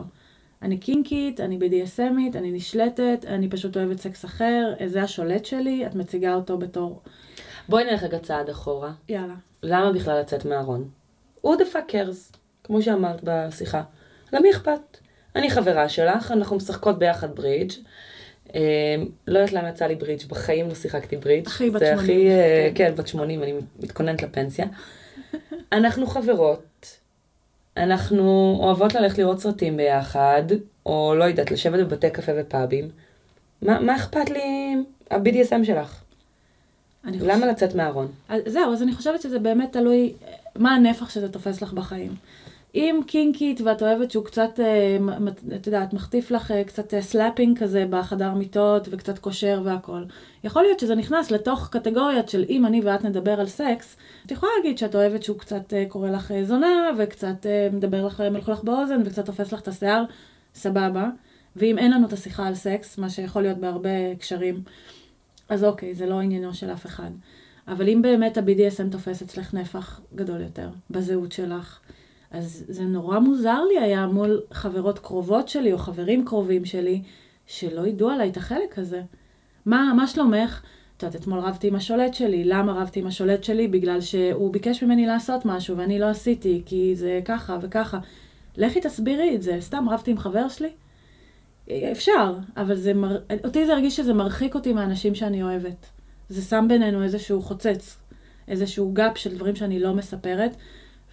אני 0.63 0.79
קינקית, 0.79 1.41
אני 1.41 1.59
BDSMית, 1.59 2.37
אני 2.37 2.51
נשלטת, 2.51 3.25
אני 3.27 3.49
פשוט 3.49 3.77
אוהבת 3.77 4.01
סקס 4.01 4.25
אחר, 4.25 4.73
זה 4.87 5.03
השולט 5.03 5.45
שלי, 5.45 5.87
את 5.87 5.95
מציגה 5.95 6.35
אותו 6.35 6.59
בתור... 6.59 7.03
בואי 7.69 7.85
נלך 7.85 8.03
רגע 8.03 8.19
צעד 8.19 8.49
אחורה. 8.49 8.93
יאללה. 9.09 9.35
למה 9.63 9.93
בכלל 9.93 10.21
לצאת 10.21 10.45
מהארון? 10.45 10.89
the 11.45 11.65
fuck 11.73 11.93
cares, 11.93 12.37
כמו 12.65 12.83
שאמרת 12.83 13.21
בשיחה. 13.25 13.83
למי 14.33 14.51
אכפת? 14.51 14.99
אני 15.37 15.51
חברה 15.51 15.89
שלך, 15.89 16.33
אנחנו 16.33 16.57
משחקות 16.57 16.99
ביחד 16.99 17.37
ברידג'. 17.37 17.73
אה, 18.55 18.61
לא 19.27 19.39
יודעת 19.39 19.53
למה 19.53 19.69
יצא 19.69 19.87
לי 19.87 19.95
ברידג', 19.95 20.29
בחיים 20.29 20.69
לא 20.69 20.75
שיחקתי 20.75 21.17
ברידג'. 21.17 21.47
הכי 21.47 21.71
בת 21.71 21.81
זה 21.81 21.87
80. 21.87 21.99
הכי, 21.99 22.31
אה, 22.31 22.71
כן. 22.75 22.91
כן, 22.91 22.95
בת 22.97 23.09
80, 23.09 23.43
אני 23.43 23.53
מתכוננת 23.81 24.23
לפנסיה. 24.23 24.67
אנחנו 25.73 26.07
חברות, 26.07 26.99
אנחנו 27.77 28.57
אוהבות 28.61 28.95
ללכת 28.95 29.19
לראות 29.19 29.41
סרטים 29.41 29.77
ביחד, 29.77 30.43
או 30.87 31.15
לא 31.19 31.25
יודעת, 31.25 31.51
לשבת 31.51 31.87
בבתי 31.87 32.11
קפה 32.11 32.33
ופאבים. 32.37 32.89
מה, 33.63 33.81
מה 33.81 33.97
אכפת 33.97 34.31
לי 34.31 34.77
ה-BDSM 35.11 35.65
שלך? 35.65 36.03
למה 37.05 37.47
לצאת 37.47 37.75
מהארון? 37.75 38.09
אז 38.29 38.43
זהו, 38.47 38.73
אז 38.73 38.83
אני 38.83 38.95
חושבת 38.95 39.23
שזה 39.23 39.39
באמת 39.39 39.73
תלוי 39.73 40.13
מה 40.57 40.75
הנפח 40.75 41.11
שזה 41.11 41.29
תופס 41.29 41.63
לך 41.63 41.73
בחיים. 41.73 42.15
אם 42.75 43.01
קינקית 43.07 43.61
ואת 43.61 43.83
אוהבת 43.83 44.11
שהוא 44.11 44.25
קצת, 44.25 44.61
אה, 44.61 44.97
את 45.57 45.67
יודעת, 45.67 45.93
מחטיף 45.93 46.31
לך 46.31 46.51
אה, 46.51 46.65
קצת 46.65 46.95
אה, 46.95 47.03
slapping 47.03 47.59
כזה 47.59 47.87
בחדר 47.91 48.35
מיטות 48.35 48.89
וקצת 48.91 49.19
קושר 49.19 49.61
והכל. 49.65 50.03
יכול 50.45 50.63
להיות 50.63 50.81
שזה 50.81 50.95
נכנס 50.95 51.31
לתוך 51.31 51.69
קטגוריית 51.73 52.29
של 52.29 52.45
אם 52.49 52.67
אני 52.67 52.81
ואת 52.85 53.05
נדבר 53.05 53.41
על 53.41 53.47
סקס, 53.47 53.97
את 54.27 54.31
יכולה 54.31 54.53
להגיד 54.57 54.79
שאת 54.79 54.95
אוהבת 54.95 55.23
שהוא 55.23 55.39
קצת 55.39 55.73
קורא 55.89 56.11
לך 56.11 56.33
זונה 56.43 56.91
וקצת 56.99 57.47
מדבר 57.73 58.07
לך, 58.07 58.21
מלך 58.21 58.49
לך 58.49 58.65
באוזן 58.65 59.03
וקצת 59.07 59.27
תופס 59.27 59.53
לך 59.53 59.61
את 59.61 59.69
השיער, 59.69 60.05
סבבה. 60.55 61.09
ואם 61.57 61.79
אין 61.79 61.93
לנו 61.93 62.07
את 62.07 62.13
השיחה 62.13 62.47
על 62.47 62.55
סקס, 62.55 62.99
מה 62.99 63.11
שיכול 63.11 63.43
להיות 63.43 63.59
בהרבה 63.59 64.13
הקשרים, 64.13 64.63
אז 65.49 65.65
אוקיי, 65.65 65.95
זה 65.95 66.07
לא 66.07 66.21
עניינו 66.21 66.55
של 66.55 66.73
אף 66.73 66.87
אחד. 66.87 67.11
אבל 67.69 67.89
אם 67.89 68.03
באמת 68.03 68.39
ה-BDSM 68.39 68.93
תופס 68.93 69.23
אצלך 69.23 69.55
נפח 69.55 70.01
גדול 70.15 70.41
יותר 70.41 70.71
בזהות 70.91 71.33
שלך, 71.33 71.81
אז 72.31 72.65
זה 72.69 72.85
נורא 72.85 73.19
מוזר 73.19 73.65
לי 73.65 73.79
היה 73.79 74.07
מול 74.07 74.41
חברות 74.53 74.99
קרובות 74.99 75.49
שלי 75.49 75.73
או 75.73 75.79
חברים 75.79 76.25
קרובים 76.25 76.65
שלי, 76.65 77.03
שלא 77.47 77.87
ידעו 77.87 78.11
עליי 78.11 78.31
את 78.31 78.37
החלק 78.37 78.79
הזה. 78.79 79.03
מה, 79.67 79.93
מה 79.97 80.07
שלומך? 80.07 80.63
את 80.97 81.03
יודעת, 81.03 81.21
אתמול 81.21 81.39
רבתי 81.39 81.69
עם 81.69 81.75
השולט 81.75 82.15
שלי. 82.15 82.45
למה 82.45 82.73
רבתי 82.73 83.01
עם 83.01 83.07
השולט 83.07 83.45
שלי? 83.45 83.69
בגלל 83.69 84.01
שהוא 84.01 84.53
ביקש 84.53 84.83
ממני 84.83 85.07
לעשות 85.07 85.45
משהו 85.45 85.77
ואני 85.77 85.99
לא 85.99 86.07
עשיתי, 86.07 86.63
כי 86.67 86.97
זה 86.97 87.21
ככה 87.25 87.59
וככה. 87.61 87.99
לכי 88.57 88.81
תסבירי 88.81 89.35
את 89.35 89.43
זה. 89.43 89.57
סתם 89.61 89.89
רבתי 89.89 90.11
עם 90.11 90.19
חבר 90.19 90.49
שלי? 90.49 90.71
אפשר, 91.93 92.35
אבל 92.57 92.77
זה 92.77 92.95
מר... 92.95 93.19
אותי 93.45 93.67
זה 93.67 93.73
הרגיש 93.73 93.97
שזה 93.97 94.15
מרחיק 94.15 94.55
אותי 94.55 94.73
מהאנשים 94.73 95.15
שאני 95.15 95.43
אוהבת. 95.43 95.87
זה 96.29 96.43
שם 96.43 96.65
בינינו 96.69 97.03
איזשהו 97.03 97.43
חוצץ, 97.43 97.99
איזשהו 98.49 98.93
גאפ 98.93 99.19
של 99.19 99.35
דברים 99.35 99.57
שאני 99.57 99.81
לא 99.81 99.95
מספרת, 99.95 100.57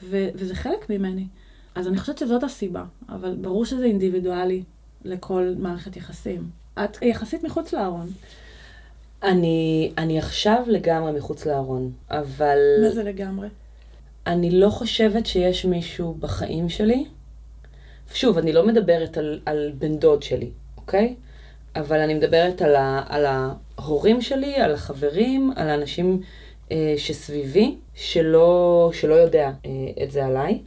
ו... 0.04 0.27
וזה 0.36 0.56
חלק 0.56 0.89
ממני. 0.89 1.27
אז 1.75 1.88
אני 1.88 1.98
חושבת 1.98 2.18
שזאת 2.18 2.44
הסיבה, 2.44 2.84
אבל 3.10 3.36
ברור 3.42 3.66
שזה 3.66 3.86
אינדיבידואלי 3.86 4.63
לכל 5.06 5.54
מערכת 5.58 5.98
יחסים. 5.98 6.50
את 6.84 7.01
יחסית 7.01 7.44
מחוץ 7.44 7.74
לארון. 7.74 8.08
אני, 9.24 9.92
אני 9.98 10.20
עכשיו 10.20 10.63
לגמרי 10.68 11.12
מחוץ 11.12 11.46
לארון, 11.46 11.92
אבל 12.12 12.58
מה 12.82 12.89
זה 12.89 13.04
לגמרי? 13.04 13.48
אני 14.27 14.51
לא 14.51 14.70
חושבת 14.70 15.25
שיש 15.25 15.66
מישהו 15.66 16.13
בחיים 16.20 16.70
שלי. 16.70 17.06
שוב, 18.13 18.38
אני 18.38 18.54
לא 18.54 18.68
מדברת 18.68 19.18
על, 19.18 19.39
על 19.46 19.72
בן 19.77 19.98
דוד 19.98 20.24
שלי, 20.24 20.50
אוקיי? 20.77 21.16
אבל 21.75 22.00
אני 22.00 22.13
מדברת 22.13 22.62
על, 22.62 22.75
ה, 22.75 23.04
על 23.08 23.25
ההורים 23.25 24.22
שלי, 24.22 24.56
על 24.56 24.74
החברים, 24.74 25.51
על 25.56 25.70
האנשים 25.70 26.22
שסביבי, 26.97 27.75
שלא, 27.95 28.89
שלא 28.93 29.13
יודע 29.13 29.51
אה, 29.65 30.03
את 30.03 30.12
זה 30.12 30.25
עליי. 30.25 30.59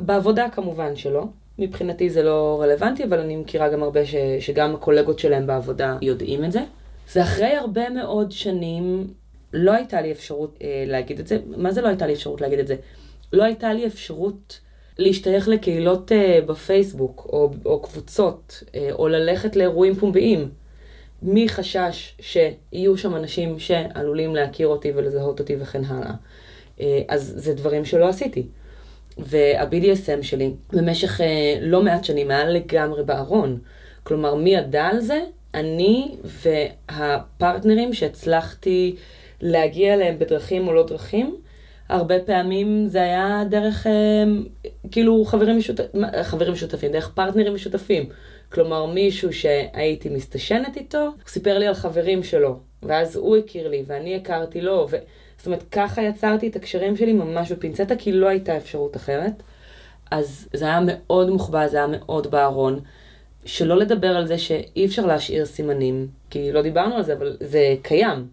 בעבודה 0.00 0.46
כמובן 0.52 0.96
שלא. 0.96 1.24
מבחינתי 1.58 2.10
זה 2.10 2.22
לא 2.22 2.58
רלוונטי, 2.62 3.04
אבל 3.04 3.20
אני 3.20 3.36
מכירה 3.36 3.68
גם 3.68 3.82
הרבה 3.82 4.06
ש, 4.06 4.14
שגם 4.40 4.74
הקולגות 4.74 5.18
שלהם 5.18 5.46
בעבודה 5.46 5.96
יודעים 6.02 6.44
את 6.44 6.52
זה. 6.52 6.60
זה 7.08 7.22
אחרי 7.22 7.54
הרבה 7.54 7.90
מאוד 7.90 8.32
שנים, 8.32 9.06
לא 9.52 9.72
הייתה 9.72 10.00
לי 10.00 10.12
אפשרות 10.12 10.58
אה, 10.62 10.84
להגיד 10.86 11.20
את 11.20 11.26
זה. 11.26 11.38
מה 11.56 11.72
זה 11.72 11.82
לא 11.82 11.88
הייתה 11.88 12.06
לי 12.06 12.12
אפשרות 12.12 12.40
להגיד 12.40 12.58
את 12.58 12.66
זה? 12.66 12.76
לא 13.32 13.44
הייתה 13.44 13.72
לי 13.72 13.86
אפשרות 13.86 14.60
להשתייך 14.98 15.48
לקהילות 15.48 16.12
אה, 16.12 16.38
בפייסבוק, 16.46 17.26
או, 17.32 17.50
או 17.64 17.82
קבוצות, 17.82 18.62
אה, 18.74 18.88
או 18.92 19.08
ללכת 19.08 19.56
לאירועים 19.56 19.94
פומביים. 19.94 20.48
מחשש 21.24 22.16
שיהיו 22.20 22.96
שם 22.96 23.16
אנשים 23.16 23.58
שעלולים 23.58 24.34
להכיר 24.34 24.68
אותי 24.68 24.92
ולזהות 24.94 25.40
אותי 25.40 25.56
וכן 25.60 25.84
הלאה. 25.84 26.12
אה, 26.80 27.02
אז 27.08 27.34
זה 27.36 27.54
דברים 27.54 27.84
שלא 27.84 28.08
עשיתי. 28.08 28.46
וה-BDSM 29.18 30.22
שלי 30.22 30.50
במשך 30.72 31.20
אה, 31.20 31.58
לא 31.60 31.82
מעט 31.82 32.04
שנים 32.04 32.30
היה 32.30 32.44
לגמרי 32.44 33.04
בארון. 33.04 33.58
כלומר, 34.02 34.34
מי 34.34 34.54
ידע 34.54 34.84
על 34.84 35.00
זה? 35.00 35.20
אני 35.54 36.14
והפרטנרים 36.24 37.94
שהצלחתי 37.94 38.96
להגיע 39.40 39.94
אליהם 39.94 40.18
בדרכים 40.18 40.68
או 40.68 40.72
לא 40.72 40.86
דרכים, 40.86 41.36
הרבה 41.88 42.20
פעמים 42.20 42.86
זה 42.86 43.02
היה 43.02 43.42
דרך, 43.50 43.86
אה, 43.86 43.92
כאילו, 44.90 45.24
חברים, 45.24 45.58
משותפ... 45.58 45.84
חברים 46.22 46.52
משותפים, 46.52 46.92
דרך 46.92 47.10
פרטנרים 47.14 47.54
משותפים. 47.54 48.08
כלומר, 48.54 48.86
מישהו 48.86 49.32
שהייתי 49.32 50.08
מסתשנת 50.08 50.76
איתו, 50.76 50.98
הוא 50.98 51.12
סיפר 51.26 51.58
לי 51.58 51.66
על 51.66 51.74
חברים 51.74 52.22
שלו, 52.22 52.58
ואז 52.82 53.16
הוא 53.16 53.36
הכיר 53.36 53.68
לי, 53.68 53.84
ואני 53.86 54.16
הכרתי 54.16 54.60
לו, 54.60 54.86
ו... 54.90 54.96
זאת 55.36 55.46
אומרת, 55.46 55.62
ככה 55.70 56.02
יצרתי 56.02 56.48
את 56.48 56.56
הקשרים 56.56 56.96
שלי 56.96 57.12
ממש 57.12 57.52
בפינצטה, 57.52 57.96
כי 57.96 58.12
לא 58.12 58.28
הייתה 58.28 58.56
אפשרות 58.56 58.96
אחרת. 58.96 59.32
אז 60.10 60.48
זה 60.52 60.64
היה 60.64 60.80
מאוד 60.86 61.30
מוחבא, 61.30 61.66
זה 61.66 61.76
היה 61.76 61.86
מאוד 61.86 62.30
בארון. 62.30 62.80
שלא 63.44 63.76
לדבר 63.76 64.16
על 64.16 64.26
זה 64.26 64.38
שאי 64.38 64.86
אפשר 64.86 65.06
להשאיר 65.06 65.44
סימנים, 65.44 66.08
כי 66.30 66.52
לא 66.52 66.62
דיברנו 66.62 66.94
על 66.94 67.02
זה, 67.02 67.12
אבל 67.12 67.36
זה 67.40 67.74
קיים. 67.82 68.26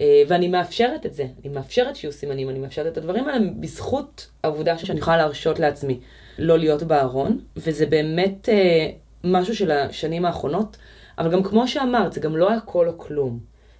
אה, 0.00 0.22
ואני 0.28 0.48
מאפשרת 0.48 1.06
את 1.06 1.14
זה, 1.14 1.26
אני 1.44 1.52
מאפשרת 1.54 1.96
שיהיו 1.96 2.12
סימנים, 2.12 2.50
אני 2.50 2.58
מאפשרת 2.58 2.92
את 2.92 2.98
הדברים 2.98 3.28
האלה 3.28 3.44
בזכות 3.60 4.28
העובדה 4.42 4.78
שאני 4.78 4.98
יכולה 4.98 5.16
להרשות 5.16 5.58
לעצמי 5.58 6.00
לא 6.38 6.58
להיות 6.58 6.82
בארון, 6.82 7.38
וזה 7.56 7.86
באמת 7.86 8.48
אה, 8.48 8.88
משהו 9.24 9.56
של 9.56 9.70
השנים 9.70 10.24
האחרונות, 10.24 10.76
אבל 11.18 11.32
גם 11.32 11.42
כמו 11.42 11.68
שאמרת, 11.68 12.12
זה 12.12 12.20
גם 12.20 12.36
לא 12.36 12.52
הכל 12.52 12.88
או 12.88 12.98
כלום. 12.98 13.38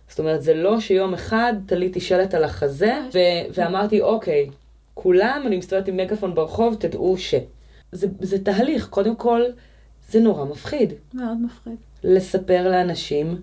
זאת 0.09 0.19
אומרת, 0.19 0.43
זה 0.43 0.55
לא 0.55 0.81
שיום 0.81 1.15
אחד 1.15 1.53
תליתי 1.67 2.01
שלט 2.01 2.35
על 2.35 2.45
החזה, 2.45 2.95
ו- 3.15 3.55
ואמרתי, 3.55 4.01
אוקיי, 4.01 4.51
כולם, 4.95 5.43
אני 5.47 5.57
מסתובבת 5.57 5.89
עם 5.89 5.97
מגאפון 5.97 6.35
ברחוב, 6.35 6.77
תדעו 6.79 7.19
ש... 7.19 7.35
זה, 7.93 8.07
זה 8.21 8.45
תהליך, 8.45 8.89
קודם 8.89 9.17
כל, 9.17 9.43
זה 10.09 10.21
נורא 10.21 10.45
מפחיד. 10.45 10.93
מאוד 11.15 11.39
מפחיד. 11.41 11.77
לספר 12.05 12.69
לאנשים. 12.69 13.43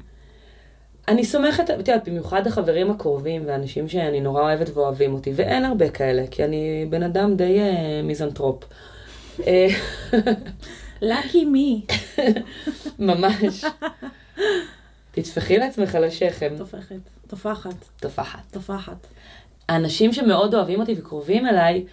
אני 1.08 1.26
סומכת, 1.26 1.70
את 1.70 1.78
יודעת, 1.78 2.10
במיוחד 2.10 2.48
החברים 2.48 2.92
הקרובים 2.92 3.44
ואנשים 3.46 3.88
שאני 3.88 4.22
נורא 4.22 4.42
אוהבת 4.42 4.70
ואוהבים 4.78 5.14
אותי, 5.14 5.32
ואין 5.36 5.66
הרבה 5.66 5.90
כאלה, 5.90 6.28
כי 6.32 6.44
אני 6.44 6.86
בן 6.90 7.04
אדם 7.04 7.36
די 7.36 7.60
אה, 7.60 8.02
מיזנטרופ. 8.04 8.64
לקי 11.04 11.46
מי. 11.46 11.86
ממש. 13.00 13.66
תטפחי 15.12 15.58
לעצמך 15.58 15.96
על 15.96 16.04
השכם. 16.04 16.54
תופחת. 16.58 16.96
תופחת. 17.28 17.76
תופחת. 18.00 18.52
תופחת. 18.52 19.08
האנשים 19.70 20.14
שמאוד 20.14 20.56
אוהבים 20.56 20.80
אותי 20.80 20.96
וקרובים 20.98 21.48
אליי, 21.48 21.86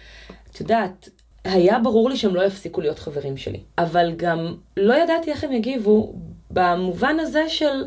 את 0.51 0.59
יודעת, 0.59 1.09
היה 1.43 1.79
ברור 1.79 2.09
לי 2.09 2.17
שהם 2.17 2.35
לא 2.35 2.45
יפסיקו 2.45 2.81
להיות 2.81 2.99
חברים 2.99 3.37
שלי. 3.37 3.59
אבל 3.77 4.13
גם 4.15 4.55
לא 4.77 4.93
ידעתי 4.93 5.31
איך 5.31 5.43
הם 5.43 5.51
יגיבו, 5.51 6.13
במובן 6.51 7.19
הזה 7.19 7.49
של 7.49 7.85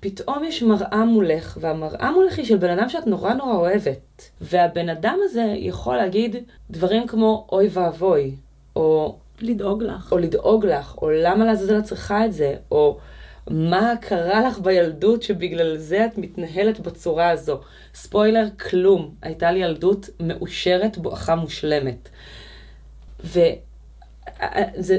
פתאום 0.00 0.44
יש 0.44 0.62
מראה 0.62 1.04
מולך, 1.04 1.58
והמראה 1.60 2.10
מולך 2.10 2.38
היא 2.38 2.46
של 2.46 2.56
בן 2.56 2.78
אדם 2.78 2.88
שאת 2.88 3.06
נורא 3.06 3.34
נורא 3.34 3.54
אוהבת. 3.54 4.30
והבן 4.40 4.88
אדם 4.88 5.18
הזה 5.24 5.54
יכול 5.56 5.96
להגיד 5.96 6.36
דברים 6.70 7.06
כמו 7.06 7.46
אוי 7.52 7.68
ואבוי, 7.72 8.34
או, 8.76 9.16
לדאוג 9.42 9.82
לך. 9.82 10.12
או 10.12 10.18
לדאוג 10.18 10.66
לך, 10.66 10.94
או 11.02 11.10
למה 11.10 11.44
לעזאזל 11.44 11.78
את 11.78 11.84
צריכה 11.84 12.24
את 12.24 12.32
זה, 12.32 12.54
או 12.70 12.98
מה 13.50 13.94
קרה 14.00 14.48
לך 14.48 14.58
בילדות 14.58 15.22
שבגלל 15.22 15.76
זה 15.76 16.06
את 16.06 16.18
מתנהלת 16.18 16.80
בצורה 16.80 17.30
הזו. 17.30 17.60
ספוילר, 17.94 18.46
כלום. 18.70 19.14
הייתה 19.22 19.52
לי 19.52 19.58
ילדות 19.58 20.10
מאושרת, 20.20 20.98
בואכה 20.98 21.34
מושלמת. 21.34 22.08
וזה 23.20 23.56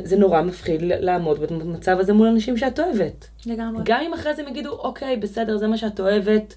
זה 0.03 0.17
נורא 0.17 0.41
מפחיד 0.41 0.81
לעמוד 0.81 1.39
במצב 1.39 1.99
הזה 1.99 2.13
מול 2.13 2.27
אנשים 2.27 2.57
שאת 2.57 2.79
אוהבת. 2.79 3.27
לגמרי. 3.45 3.81
גם 3.85 4.01
אם 4.01 4.13
אחרי 4.13 4.35
זה 4.35 4.41
הם 4.41 4.47
יגידו, 4.47 4.71
אוקיי, 4.71 5.17
בסדר, 5.17 5.57
זה 5.57 5.67
מה 5.67 5.77
שאת 5.77 5.99
אוהבת, 5.99 6.55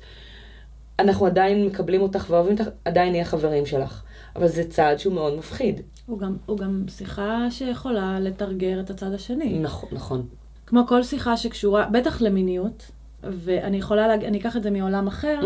אנחנו 0.99 1.27
עדיין 1.27 1.67
מקבלים 1.67 2.01
אותך 2.01 2.27
ואוהבים 2.31 2.53
אותך, 2.53 2.69
עדיין 2.85 3.13
נהיה 3.13 3.25
חברים 3.25 3.67
שלך. 3.67 4.03
אבל 4.37 4.49
זה 4.49 4.71
צעד 4.71 4.99
שהוא 4.99 5.15
מאוד 5.15 5.37
מפחיד. 5.37 5.81
הוא 6.07 6.19
גם, 6.19 6.37
הוא 6.47 6.59
גם 6.59 6.85
שיחה 6.89 7.51
שיכולה 7.51 8.21
לתרגר 8.21 8.81
את 8.81 8.91
הצד 8.91 9.13
השני. 9.13 9.59
נכון, 9.59 9.89
נכון. 9.93 10.27
כמו 10.67 10.87
כל 10.87 11.03
שיחה 11.03 11.37
שקשורה, 11.37 11.89
בטח 11.93 12.21
למיניות, 12.21 12.91
ואני 13.23 13.77
יכולה 13.77 14.09
להגיד, 14.09 14.29
אני 14.29 14.39
אקח 14.39 14.57
את 14.57 14.63
זה 14.63 14.71
מעולם 14.71 15.07
אחר, 15.07 15.41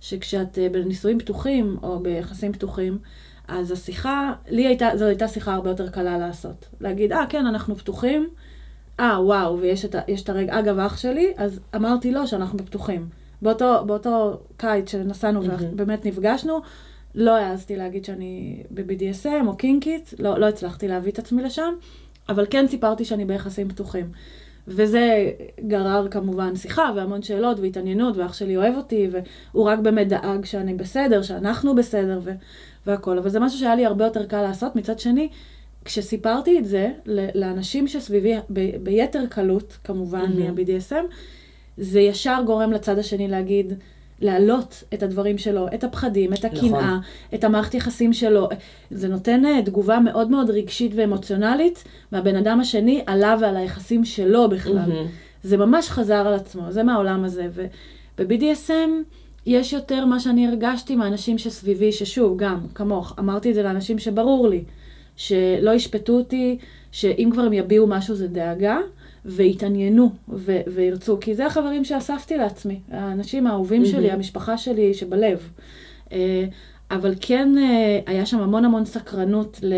שכשאת 0.00 0.58
אה, 0.58 0.68
בנישואים 0.68 1.18
פתוחים 1.18 1.76
או 1.82 2.00
ביחסים 2.00 2.52
פתוחים, 2.52 2.98
אז 3.48 3.70
השיחה, 3.70 4.32
לי 4.48 4.66
הייתה, 4.66 4.88
זו 4.94 5.04
הייתה 5.04 5.28
שיחה 5.28 5.54
הרבה 5.54 5.70
יותר 5.70 5.88
קלה 5.88 6.18
לעשות. 6.18 6.68
להגיד, 6.80 7.12
אה, 7.12 7.24
כן, 7.28 7.46
אנחנו 7.46 7.76
פתוחים, 7.76 8.28
אה, 9.00 9.18
וואו, 9.24 9.58
ויש 9.58 9.84
את, 9.84 9.94
את 9.94 10.28
הרגע, 10.28 10.58
אגב, 10.58 10.78
אח 10.78 10.96
שלי, 10.96 11.32
אז 11.36 11.60
אמרתי 11.76 12.12
לו 12.12 12.26
שאנחנו 12.26 12.58
פתוחים. 12.58 13.08
באותו, 13.42 13.84
באותו 13.86 14.40
קיץ 14.56 14.90
שנסענו 14.90 15.40
ובאמת 15.60 16.06
נפגשנו, 16.06 16.60
לא 17.14 17.36
העזתי 17.36 17.76
להגיד 17.76 18.04
שאני 18.04 18.62
ב-BDSM 18.70 19.46
או 19.46 19.56
קינקית, 19.56 20.14
לא, 20.18 20.38
לא 20.38 20.48
הצלחתי 20.48 20.88
להביא 20.88 21.12
את 21.12 21.18
עצמי 21.18 21.42
לשם, 21.42 21.74
אבל 22.28 22.46
כן 22.50 22.68
סיפרתי 22.68 23.04
שאני 23.04 23.24
ביחסים 23.24 23.68
פתוחים. 23.68 24.10
וזה 24.68 25.30
גרר 25.66 26.08
כמובן 26.10 26.56
שיחה 26.56 26.90
והמון 26.96 27.22
שאלות 27.22 27.60
והתעניינות, 27.60 28.16
ואח 28.16 28.32
שלי 28.32 28.56
אוהב 28.56 28.76
אותי, 28.76 29.08
והוא 29.10 29.64
רק 29.64 29.78
באמת 29.78 30.08
דאג 30.08 30.44
שאני 30.44 30.74
בסדר, 30.74 31.22
שאנחנו 31.22 31.74
בסדר 31.74 32.20
ו- 32.22 32.32
והכל. 32.86 33.18
אבל 33.18 33.28
זה 33.28 33.40
משהו 33.40 33.58
שהיה 33.58 33.74
לי 33.74 33.86
הרבה 33.86 34.04
יותר 34.04 34.26
קל 34.26 34.42
לעשות. 34.42 34.76
מצד 34.76 34.98
שני, 34.98 35.28
כשסיפרתי 35.84 36.58
את 36.58 36.64
זה 36.64 36.90
לאנשים 37.34 37.88
שסביבי, 37.88 38.34
ב- 38.50 38.76
ביתר 38.76 39.26
קלות, 39.26 39.78
כמובן, 39.84 40.32
מהמם. 40.34 40.54
מה-BDSM, 40.54 41.04
זה 41.76 42.00
ישר 42.00 42.42
גורם 42.46 42.72
לצד 42.72 42.98
השני 42.98 43.28
להגיד, 43.28 43.72
להעלות 44.22 44.84
את 44.94 45.02
הדברים 45.02 45.38
שלו, 45.38 45.66
את 45.74 45.84
הפחדים, 45.84 46.32
את 46.32 46.44
הקנאה, 46.44 46.70
נכון. 46.70 47.00
את 47.34 47.44
המערכת 47.44 47.74
יחסים 47.74 48.12
שלו. 48.12 48.48
זה 48.90 49.08
נותן 49.08 49.44
אה, 49.46 49.62
תגובה 49.64 50.00
מאוד 50.00 50.30
מאוד 50.30 50.50
רגשית 50.50 50.92
ואמוציונלית 50.94 51.84
מהבן 52.12 52.36
אדם 52.36 52.60
השני 52.60 53.02
עליו 53.06 53.38
ועל 53.40 53.56
היחסים 53.56 54.04
שלו 54.04 54.48
בכלל. 54.48 54.74
מהמם. 54.74 55.06
זה 55.42 55.56
ממש 55.56 55.90
חזר 55.90 56.26
על 56.26 56.34
עצמו, 56.34 56.62
זה 56.72 56.82
מהעולם 56.82 57.24
הזה. 57.24 57.48
וב-BDSM 57.52 58.90
יש 59.46 59.72
יותר 59.72 60.04
מה 60.04 60.20
שאני 60.20 60.46
הרגשתי 60.46 60.96
מהאנשים 60.96 61.38
שסביבי, 61.38 61.92
ששוב, 61.92 62.36
גם, 62.36 62.60
כמוך, 62.74 63.14
אמרתי 63.18 63.50
את 63.50 63.54
זה 63.54 63.62
לאנשים 63.62 63.98
שברור 63.98 64.48
לי, 64.48 64.64
שלא 65.16 65.70
ישפטו 65.70 66.12
אותי, 66.12 66.58
שאם 66.92 67.28
כבר 67.32 67.42
הם 67.42 67.52
יביעו 67.52 67.86
משהו 67.86 68.14
זה 68.14 68.28
דאגה, 68.28 68.78
ויתעניינו 69.24 70.10
ו- 70.28 70.60
וירצו, 70.66 71.18
כי 71.20 71.34
זה 71.34 71.46
החברים 71.46 71.84
שאספתי 71.84 72.36
לעצמי, 72.36 72.80
האנשים 72.90 73.46
האהובים 73.46 73.84
שלי, 73.84 74.00
מהמם. 74.00 74.14
המשפחה 74.14 74.58
שלי 74.58 74.94
שבלב. 74.94 75.50
אה, 76.12 76.44
אבל 76.90 77.14
כן 77.20 77.58
אה, 77.58 78.00
היה 78.06 78.26
שם 78.26 78.40
המון 78.40 78.64
המון 78.64 78.84
סקרנות 78.84 79.60
ל... 79.62 79.74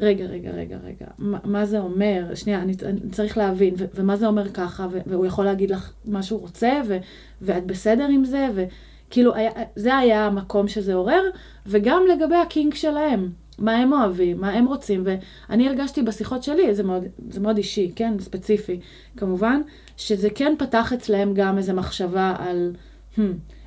רגע, 0.00 0.24
רגע, 0.24 0.50
רגע, 0.50 0.76
רגע, 0.84 1.06
מה, 1.18 1.38
מה 1.44 1.66
זה 1.66 1.80
אומר? 1.80 2.34
שנייה, 2.34 2.62
אני, 2.62 2.72
אני 2.82 3.00
צריך 3.12 3.38
להבין, 3.38 3.74
ו, 3.78 3.84
ומה 3.94 4.16
זה 4.16 4.26
אומר 4.26 4.48
ככה, 4.48 4.86
ו, 4.90 4.98
והוא 5.06 5.26
יכול 5.26 5.44
להגיד 5.44 5.70
לך 5.70 5.92
מה 6.04 6.22
שהוא 6.22 6.40
רוצה, 6.40 6.80
ו, 6.86 6.96
ואת 7.42 7.66
בסדר 7.66 8.08
עם 8.08 8.24
זה, 8.24 8.48
וכאילו, 8.54 9.34
היה, 9.34 9.50
זה 9.76 9.96
היה 9.96 10.26
המקום 10.26 10.68
שזה 10.68 10.94
עורר, 10.94 11.22
וגם 11.66 12.02
לגבי 12.12 12.36
הקינק 12.36 12.74
שלהם, 12.74 13.30
מה 13.58 13.72
הם 13.72 13.92
אוהבים, 13.92 14.40
מה 14.40 14.50
הם 14.50 14.66
רוצים, 14.66 15.04
ואני 15.04 15.68
הרגשתי 15.68 16.02
בשיחות 16.02 16.42
שלי, 16.42 16.74
זה 16.74 16.82
מאוד, 16.82 17.04
זה 17.30 17.40
מאוד 17.40 17.56
אישי, 17.56 17.92
כן, 17.96 18.14
ספציפי, 18.20 18.80
כמובן, 19.16 19.60
שזה 19.96 20.28
כן 20.34 20.54
פתח 20.58 20.92
אצלהם 20.92 21.34
גם 21.34 21.58
איזו 21.58 21.74
מחשבה 21.74 22.34
על, 22.38 22.72
hmm, 23.16 23.20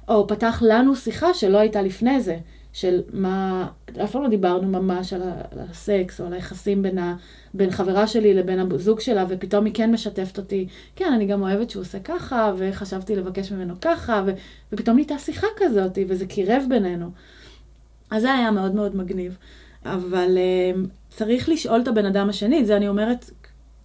או 0.08 0.28
פתח 0.28 0.64
לנו 0.66 0.96
שיחה 0.96 1.34
שלא 1.34 1.58
הייתה 1.58 1.82
לפני 1.82 2.22
זה, 2.22 2.38
של 2.74 3.02
מה, 3.14 3.68
אף 4.04 4.12
פעם 4.12 4.24
לא 4.24 4.30
דיברנו 4.30 4.68
ממש 4.68 5.14
על, 5.14 5.22
על 5.22 5.60
הסקס 5.70 6.22
או 6.22 6.26
על 6.26 6.34
היחסים 6.34 6.82
בין, 6.82 6.98
ה, 6.98 7.16
בין 7.54 7.72
חברה 7.72 8.08
שלי 8.08 8.34
לבין 8.34 8.60
הזוג 8.60 9.00
שלה, 9.00 9.26
ופתאום 9.30 9.66
היא 9.66 9.74
כן 9.74 9.92
משתפת 9.92 10.38
אותי, 10.38 10.68
כן, 10.96 11.14
אני 11.14 11.26
גם 11.26 11.42
אוהבת 11.42 11.70
שהוא 11.70 11.82
עושה 11.82 12.00
ככה, 12.00 12.54
וחשבתי 12.58 13.16
לבקש 13.16 13.52
ממנו 13.52 13.74
ככה, 13.82 14.24
ו, 14.26 14.32
ופתאום 14.74 14.96
נהייתה 14.96 15.18
שיחה 15.18 15.48
כזאת, 15.58 15.98
וזה 16.08 16.26
קירב 16.26 16.64
בינינו. 16.70 17.10
אז 18.12 18.22
זה 18.22 18.34
היה 18.34 18.52
מאוד 18.52 18.76
מאוד 18.76 18.96
מגניב. 18.96 19.38
אבל 19.86 20.38
אה, 20.38 20.82
צריך 21.10 21.50
לשאול 21.50 21.82
את 21.82 21.88
הבן 21.88 22.06
אדם 22.06 22.30
השני, 22.30 22.66
זה 22.66 22.78
אני 22.78 22.88
אומרת 22.88 23.32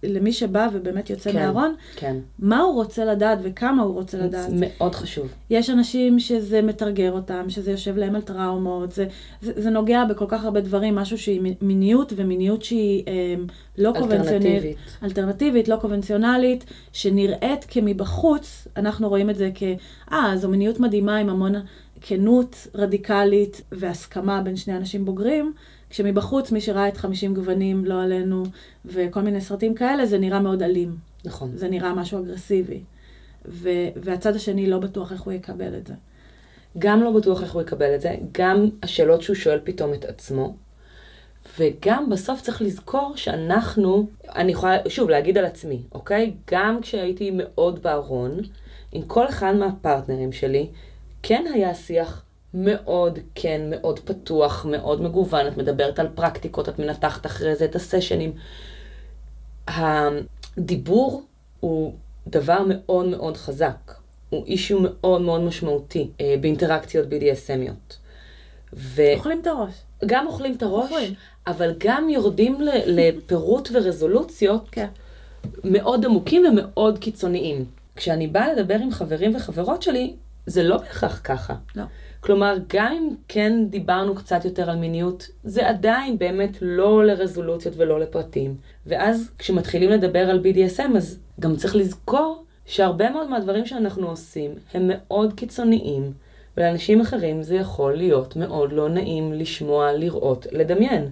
למי 0.03 0.33
שבא 0.33 0.67
ובאמת 0.73 1.09
יוצא 1.09 1.31
כן. 1.31 1.39
מהארון, 1.39 1.75
כן. 1.95 2.15
מה 2.39 2.59
הוא 2.59 2.73
רוצה 2.73 3.05
לדעת 3.05 3.39
וכמה 3.41 3.83
הוא 3.83 3.93
רוצה 3.93 4.17
לדעת. 4.17 4.49
זה 4.49 4.55
מאוד 4.59 4.95
חשוב. 4.95 5.27
יש 5.49 5.69
אנשים 5.69 6.19
שזה 6.19 6.61
מתרגר 6.61 7.11
אותם, 7.11 7.49
שזה 7.49 7.71
יושב 7.71 7.97
להם 7.97 8.15
על 8.15 8.21
טראומות, 8.21 8.91
זה, 8.91 9.05
זה, 9.41 9.51
זה 9.55 9.69
נוגע 9.69 10.05
בכל 10.05 10.25
כך 10.27 10.45
הרבה 10.45 10.61
דברים, 10.61 10.95
משהו 10.95 11.17
שהיא 11.17 11.41
מיניות, 11.61 12.13
ומיניות 12.15 12.63
שהיא 12.63 13.03
אה, 13.07 13.35
לא 13.77 13.93
קונבנציונלית. 13.99 14.45
אלטרנטיבית. 14.45 14.77
אלטרנטיבית, 15.03 15.67
לא 15.67 15.75
קונבנציונלית, 15.75 16.65
שנראית 16.93 17.65
כמבחוץ, 17.67 18.67
אנחנו 18.77 19.09
רואים 19.09 19.29
את 19.29 19.35
זה 19.35 19.49
כ... 19.55 19.63
אה, 20.11 20.37
זו 20.37 20.49
מיניות 20.49 20.79
מדהימה 20.79 21.17
עם 21.17 21.29
המון 21.29 21.53
כנות 22.01 22.67
רדיקלית 22.75 23.61
והסכמה 23.71 24.41
בין 24.41 24.55
שני 24.55 24.77
אנשים 24.77 25.05
בוגרים, 25.05 25.53
כשמבחוץ 25.89 26.51
מי 26.51 26.61
שראה 26.61 26.87
את 26.87 26.97
50 26.97 27.33
גוונים, 27.33 27.85
לא 27.85 28.03
עלינו, 28.03 28.43
וכל 28.85 29.21
מיני 29.21 29.41
סרטים 29.41 29.75
כאלה, 29.75 30.05
זה 30.05 30.17
נראה 30.17 30.39
מאוד 30.39 30.63
אלים. 30.63 30.95
נכון. 31.25 31.51
זה 31.55 31.67
נראה 31.67 31.93
משהו 31.93 32.19
אגרסיבי. 32.19 32.81
ו- 33.45 33.89
והצד 33.95 34.35
השני 34.35 34.69
לא 34.69 34.79
בטוח 34.79 35.11
איך 35.11 35.21
הוא 35.21 35.33
יקבל 35.33 35.77
את 35.77 35.87
זה. 35.87 35.93
גם 36.77 37.03
לא 37.03 37.11
בטוח 37.11 37.43
איך 37.43 37.53
הוא 37.53 37.61
יקבל 37.61 37.95
את 37.95 38.01
זה, 38.01 38.15
גם 38.31 38.69
השאלות 38.83 39.21
שהוא 39.21 39.35
שואל 39.35 39.59
פתאום 39.63 39.93
את 39.93 40.05
עצמו, 40.05 40.55
וגם 41.59 42.09
בסוף 42.09 42.41
צריך 42.41 42.61
לזכור 42.61 43.13
שאנחנו, 43.15 44.07
אני 44.35 44.51
יכולה 44.51 44.77
שוב 44.87 45.09
להגיד 45.09 45.37
על 45.37 45.45
עצמי, 45.45 45.81
אוקיי? 45.91 46.33
גם 46.51 46.81
כשהייתי 46.81 47.31
מאוד 47.33 47.83
בארון, 47.83 48.39
עם 48.91 49.01
כל 49.01 49.29
אחד 49.29 49.55
מהפרטנרים 49.55 50.31
שלי, 50.31 50.69
כן 51.23 51.45
היה 51.53 51.75
שיח 51.75 52.23
מאוד 52.53 53.19
כן, 53.35 53.61
מאוד 53.69 53.99
פתוח, 53.99 54.65
מאוד 54.65 55.01
מגוון, 55.01 55.47
את 55.47 55.57
מדברת 55.57 55.99
על 55.99 56.07
פרקטיקות, 56.15 56.69
את 56.69 56.79
מנתחת 56.79 57.25
אחרי 57.25 57.55
זה 57.55 57.65
את 57.65 57.75
הסשנים. 57.75 58.31
הדיבור 59.67 61.23
הוא 61.59 61.93
דבר 62.27 62.59
מאוד 62.67 63.05
מאוד 63.05 63.37
חזק. 63.37 63.93
הוא 64.29 64.45
אישיו 64.45 64.77
מאוד 64.81 65.21
מאוד 65.21 65.41
משמעותי 65.41 66.09
אה, 66.21 66.35
באינטראקציות 66.41 67.07
BDSMיות. 67.07 67.93
וגם 68.73 69.07
אוכלים 69.17 69.39
את 69.41 69.47
הראש. 69.47 69.73
אוכלים 70.27 70.53
את 70.57 70.63
הראש, 70.63 70.91
אוכלים. 70.91 71.13
אבל 71.47 71.73
גם 71.77 72.09
יורדים 72.09 72.61
ל- 72.61 72.69
לפירוט 72.85 73.69
ורזולוציות 73.73 74.69
כן. 74.71 74.87
מאוד 75.63 76.05
עמוקים 76.05 76.43
ומאוד 76.45 76.97
קיצוניים. 76.97 77.65
כשאני 77.95 78.27
באה 78.27 78.53
לדבר 78.53 78.75
עם 78.75 78.91
חברים 78.91 79.35
וחברות 79.35 79.81
שלי, 79.83 80.13
זה 80.45 80.63
לא 80.63 80.77
בהכרח 80.77 81.21
ככה. 81.23 81.53
לא. 81.75 81.83
כלומר, 82.27 82.57
גם 82.73 82.91
אם 82.93 83.09
כן 83.27 83.65
דיברנו 83.69 84.15
קצת 84.15 84.45
יותר 84.45 84.69
על 84.69 84.75
מיניות, 84.75 85.27
זה 85.43 85.69
עדיין 85.69 86.17
באמת 86.17 86.57
לא 86.61 87.05
לרזולוציות 87.05 87.75
ולא 87.77 87.99
לפרטים. 87.99 88.55
ואז 88.85 89.31
כשמתחילים 89.37 89.89
לדבר 89.89 90.29
על 90.29 90.43
BDSM, 90.43 90.97
אז 90.97 91.19
גם 91.39 91.55
צריך 91.55 91.75
לזכור 91.75 92.43
שהרבה 92.65 93.09
מאוד 93.09 93.29
מהדברים 93.29 93.65
שאנחנו 93.65 94.07
עושים 94.09 94.51
הם 94.73 94.91
מאוד 94.93 95.33
קיצוניים, 95.33 96.13
ולאנשים 96.57 97.01
אחרים 97.01 97.43
זה 97.43 97.55
יכול 97.55 97.93
להיות 97.97 98.35
מאוד 98.35 98.73
לא 98.73 98.89
נעים 98.89 99.33
לשמוע, 99.33 99.93
לראות, 99.93 100.47
לדמיין. 100.51 101.09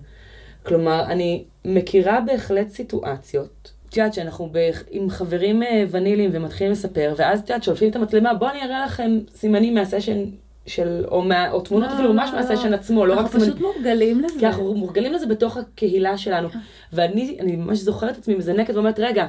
כלומר, 0.63 1.03
אני 1.05 1.43
מכירה 1.65 2.21
בהחלט 2.21 2.69
סיטואציות. 2.69 3.71
את 3.89 3.97
יודעת 3.97 4.13
שאנחנו 4.13 4.49
ב... 4.51 4.69
עם 4.89 5.09
חברים 5.09 5.63
אה, 5.63 5.83
ונילים 5.91 6.29
ומתחילים 6.33 6.71
לספר, 6.71 7.13
ואז 7.17 7.39
את 7.39 7.49
יודעת, 7.49 7.63
שולפים 7.63 7.89
את 7.89 7.95
המצלמה, 7.95 8.33
בואו 8.33 8.51
אני 8.51 8.61
אראה 8.61 8.85
לכם 8.85 9.19
סימנים 9.33 9.73
מהסשן 9.73 10.23
של, 10.67 11.05
או, 11.07 11.21
מה, 11.21 11.51
או 11.51 11.61
תמונות 11.61 11.89
אפילו 11.89 12.13
ממש 12.13 12.29
מהסשן 12.33 12.73
עצמו, 12.73 13.05
לא 13.05 13.13
רק 13.13 13.19
אנחנו. 13.19 13.39
פשוט 13.39 13.59
מורגלים 13.59 14.21
לזה. 14.21 14.39
כי 14.39 14.45
אנחנו 14.45 14.73
מורגלים 14.73 15.13
לזה 15.13 15.25
בתוך 15.25 15.57
הקהילה 15.57 16.17
שלנו. 16.17 16.49
ואני 16.93 17.37
אני 17.39 17.55
ממש 17.55 17.79
זוכרת 17.79 18.11
את 18.13 18.17
עצמי 18.17 18.35
מזנקת 18.35 18.73
ואומרת, 18.75 18.99
רגע, 18.99 19.27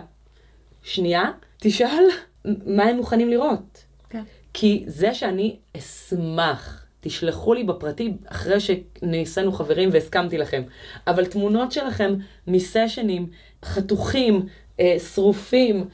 שנייה, 0.83 1.25
תשאל 1.59 2.05
מה 2.67 2.85
הם 2.85 2.97
מוכנים 2.97 3.29
לראות. 3.29 3.85
כן. 4.11 4.23
כי 4.55 4.85
זה 4.87 5.15
שאני 5.15 5.57
אשמח, 5.77 6.87
תשלחו 7.01 7.55
לי 7.55 7.65
בפרטי 7.65 8.13
אחרי 8.27 8.59
שנעשינו 8.61 9.53
חברים 9.53 9.89
והסכמתי 9.93 10.39
לכם, 10.39 10.63
אבל 11.07 11.27
תמונות 11.27 11.73
שלכם 11.73 12.15
מסשנים 12.47 13.27
חתוכים, 13.65 14.47
אה, 14.81 14.97
שרופים, 15.15 15.85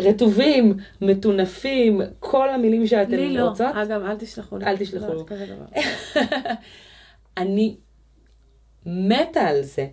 רטובים, 0.00 0.76
מטונפים, 1.00 2.00
כל 2.18 2.50
המילים 2.50 2.86
שאתן 2.86 3.10
לי 3.10 3.34
לא. 3.34 3.48
רוצות. 3.48 3.66
אגב, 3.74 4.02
אל 4.02 4.16
תשלחו 4.16 4.58
לי. 4.58 4.64
אל 4.66 4.76
תשלחו. 4.76 5.14
לא, 5.14 5.24
כזה 5.26 5.46
דבר. 5.46 5.80
אני 7.38 7.76
מתה 8.86 9.40
על 9.40 9.62
זה. 9.62 9.86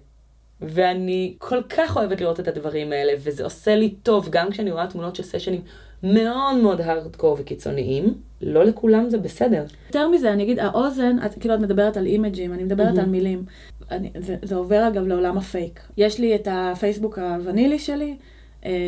ואני 0.62 1.36
כל 1.38 1.62
כך 1.70 1.98
אוהבת 1.98 2.22
לראות 2.22 2.40
את 2.40 2.48
הדברים 2.48 2.92
האלה, 2.92 3.14
וזה 3.20 3.44
עושה 3.44 3.76
לי 3.76 3.90
טוב, 3.90 4.30
גם 4.30 4.50
כשאני 4.52 4.72
רואה 4.72 4.88
תמונות 4.88 5.16
של 5.16 5.24
סשנים 5.24 5.62
מאוד 6.04 6.56
מאוד 6.56 6.82
הארדקור 6.82 7.38
וקיצוניים, 7.40 8.14
לא 8.42 8.64
לכולם 8.64 9.10
זה 9.10 9.18
בסדר. 9.18 9.66
יותר 9.88 10.08
מזה, 10.08 10.34
אני 10.34 10.44
אגיד, 10.44 10.60
האוזן, 10.60 11.18
את 11.26 11.40
כאילו 11.40 11.56
את 11.56 11.60
מדברת 11.60 11.98
על 11.98 12.06
אימג'ים, 12.06 12.54
אני 12.54 12.64
מדברת. 12.64 12.98
על 12.98 13.06
מילים. 13.06 13.46
אני, 13.92 14.12
זה, 14.20 14.36
זה 14.44 14.56
עובר 14.56 14.88
אגב 14.88 15.08
לעולם 15.08 15.38
הפייק. 15.38 15.80
יש 15.98 16.20
לי 16.20 16.36
את 16.36 16.48
הפייסבוק 16.52 17.20
הוונילי 17.20 17.80
שלי, 17.80 18.18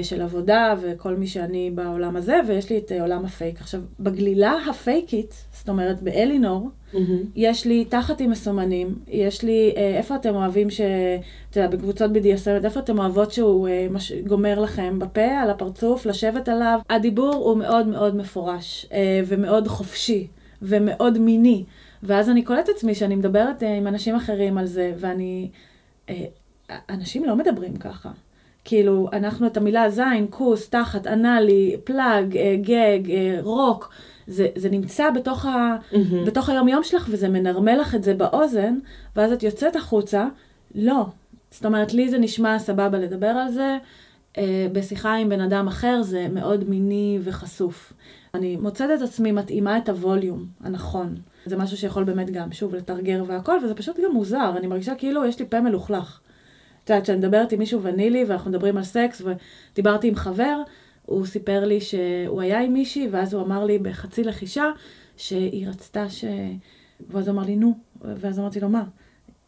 של 0.03 0.21
עבודה 0.21 0.75
וכל 0.81 1.15
מי 1.15 1.27
שאני 1.27 1.71
בעולם 1.71 2.15
הזה, 2.15 2.39
ויש 2.47 2.69
לי 2.69 2.77
את 2.77 2.91
אה, 2.91 3.01
עולם 3.01 3.25
הפייק. 3.25 3.61
עכשיו, 3.61 3.81
בגלילה 3.99 4.57
הפייקית, 4.69 5.45
זאת 5.51 5.69
אומרת 5.69 6.01
באלינור, 6.01 6.69
Mm-hmm. 6.93 6.97
יש 7.35 7.65
לי 7.65 7.85
תחת 7.85 8.21
עם 8.21 8.29
מסומנים, 8.29 8.95
יש 9.07 9.43
לי, 9.43 9.73
אה, 9.77 9.97
איפה 9.97 10.15
אתם 10.15 10.35
אוהבים 10.35 10.69
ש... 10.69 10.81
אתה 11.49 11.59
יודע, 11.59 11.77
בקבוצות 11.77 12.11
BDSM, 12.11 12.65
איפה 12.65 12.79
אתם 12.79 12.99
אוהבות 12.99 13.31
שהוא 13.31 13.67
אה, 13.67 13.87
מש... 13.91 14.11
גומר 14.11 14.59
לכם 14.59 14.99
בפה, 14.99 15.25
על 15.25 15.49
הפרצוף, 15.49 16.05
לשבת 16.05 16.49
עליו. 16.49 16.79
הדיבור 16.89 17.35
הוא 17.35 17.57
מאוד 17.57 17.87
מאוד 17.87 18.15
מפורש, 18.15 18.85
אה, 18.91 19.21
ומאוד 19.27 19.67
חופשי, 19.67 20.27
ומאוד 20.61 21.17
מיני. 21.17 21.63
ואז 22.03 22.29
אני 22.29 22.41
קולטת 22.41 22.69
עצמי 22.69 22.95
שאני 22.95 23.15
מדברת 23.15 23.63
אה, 23.63 23.77
עם 23.77 23.87
אנשים 23.87 24.15
אחרים 24.15 24.57
על 24.57 24.65
זה, 24.65 24.93
ואני... 24.97 25.49
אה, 26.09 26.25
אנשים 26.89 27.25
לא 27.25 27.35
מדברים 27.35 27.77
ככה. 27.77 28.09
כאילו, 28.67 29.09
אנחנו 29.13 29.47
את 29.47 29.57
המילה 29.57 29.89
זין, 29.89 30.27
כוס, 30.29 30.69
תחת, 30.69 31.07
אנאלי, 31.07 31.75
פלאג, 31.83 32.37
אה, 32.37 32.55
גג, 32.61 33.11
אה, 33.11 33.37
רוק, 33.41 33.93
זה, 34.27 34.47
זה 34.55 34.69
נמצא 34.69 35.09
בתוך, 35.09 35.45
ה, 35.45 35.77
Mm-hmm. 35.91 36.25
בתוך 36.25 36.49
היום-יום 36.49 36.83
שלך, 36.83 37.07
וזה 37.11 37.29
מנרמל 37.29 37.75
לך 37.75 37.95
את 37.95 38.03
זה 38.03 38.13
באוזן, 38.13 38.77
ואז 39.15 39.31
את 39.31 39.43
יוצאת 39.43 39.75
החוצה, 39.75 40.27
לא. 40.75 41.05
זאת 41.51 41.65
אומרת, 41.65 41.93
לי 41.93 42.09
זה 42.09 42.17
נשמע 42.17 42.59
סבבה 42.59 42.97
לדבר 42.97 43.27
על 43.27 43.51
זה, 43.51 43.77
אה, 44.37 44.67
בשיחה 44.71 45.15
עם 45.15 45.29
בן 45.29 45.41
אדם 45.41 45.67
אחר 45.67 46.01
זה 46.01 46.27
מאוד 46.33 46.69
מיני 46.69 47.19
וחשוף. 47.23 47.93
אני 48.33 48.55
מוצאת 48.55 48.89
את 48.97 49.01
עצמי 49.01 49.31
מתאימה 49.31 49.77
את 49.77 49.89
הווליום 49.89 50.45
הנכון. 50.63 51.15
זה 51.45 51.57
משהו 51.57 51.77
שיכול 51.77 52.03
באמת 52.03 52.29
גם, 52.29 52.51
שוב, 52.51 52.75
לתרגר 52.75 53.23
והכל, 53.27 53.57
וזה 53.63 53.75
פשוט 53.75 53.99
גם 53.99 54.11
מוזר, 54.13 54.53
אני 54.57 54.67
מרגישה 54.67 54.95
כאילו 54.95 55.25
יש 55.25 55.39
לי 55.39 55.45
פה 55.49 55.61
מלוכלך. 55.61 56.19
את 56.87 56.91
יודעת, 56.91 57.03
כשאני 57.03 57.17
מדברת 57.17 57.51
עם 57.51 57.59
מישהו 57.59 57.83
ונילי, 57.83 58.23
ואנחנו 58.23 58.51
מדברים 58.51 58.77
על 58.77 58.83
סקס, 58.83 59.21
ודיברתי 59.21 60.07
עם 60.07 60.15
חבר, 60.15 60.61
הוא 61.05 61.25
סיפר 61.25 61.65
לי 61.65 61.81
שהוא 61.81 62.41
היה 62.41 62.61
עם 62.61 62.73
מישהי, 62.73 63.07
ואז 63.11 63.33
הוא 63.33 63.43
אמר 63.43 63.65
לי 63.65 63.79
בחצי 63.79 64.23
לחישה, 64.23 64.65
שהיא 65.17 65.67
רצתה 65.67 66.09
ש... 66.09 66.25
ואז 67.09 67.27
הוא 67.27 67.35
אמר 67.35 67.43
לי, 67.43 67.55
נו, 67.55 67.77
ואז 68.01 68.39
אמרתי 68.39 68.59
לו, 68.59 68.69
מה? 68.69 68.83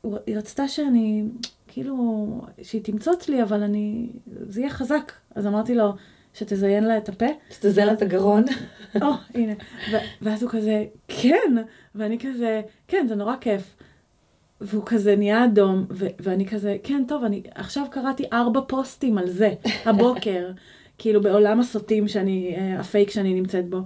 היא 0.03 0.37
רצתה 0.37 0.67
שאני, 0.67 1.23
כאילו, 1.67 2.27
שהיא 2.61 2.83
תמצוץ 2.83 3.29
לי, 3.29 3.43
אבל 3.43 3.63
אני, 3.63 4.09
זה 4.27 4.61
יהיה 4.61 4.69
חזק. 4.69 5.11
אז 5.35 5.47
אמרתי 5.47 5.75
לו, 5.75 5.93
שתזיין 6.33 6.83
לה 6.83 6.97
את 6.97 7.09
הפה. 7.09 7.25
שתזיין 7.51 7.87
לה 7.87 7.93
את 7.93 8.01
הגרון. 8.01 8.45
או, 9.01 9.07
הנה. 9.33 9.53
ואז 10.21 10.43
הוא 10.43 10.51
כזה, 10.51 10.85
כן! 11.07 11.55
ואני 11.95 12.19
כזה, 12.19 12.61
כן, 12.87 13.05
זה 13.09 13.15
נורא 13.15 13.35
כיף. 13.41 13.75
והוא 14.61 14.83
כזה 14.85 15.15
נהיה 15.15 15.45
אדום, 15.45 15.85
ו- 15.91 16.07
ואני 16.19 16.47
כזה, 16.47 16.77
כן, 16.83 17.03
טוב, 17.07 17.23
אני 17.23 17.41
עכשיו 17.55 17.85
קראתי 17.91 18.23
ארבע 18.33 18.61
פוסטים 18.67 19.17
על 19.17 19.29
זה, 19.29 19.53
הבוקר, 19.85 20.51
כאילו 20.97 21.21
בעולם 21.21 21.59
הסוטים 21.59 22.07
שאני, 22.07 22.55
אה, 22.57 22.79
הפייק 22.79 23.09
שאני 23.09 23.33
נמצאת 23.33 23.69
בו. 23.69 23.77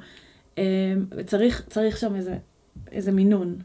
אה, 0.58 0.64
וצריך 1.12 1.64
צריך 1.70 1.98
שם 1.98 2.16
איזה, 2.16 2.36
איזה 2.92 3.12
מינון. 3.12 3.56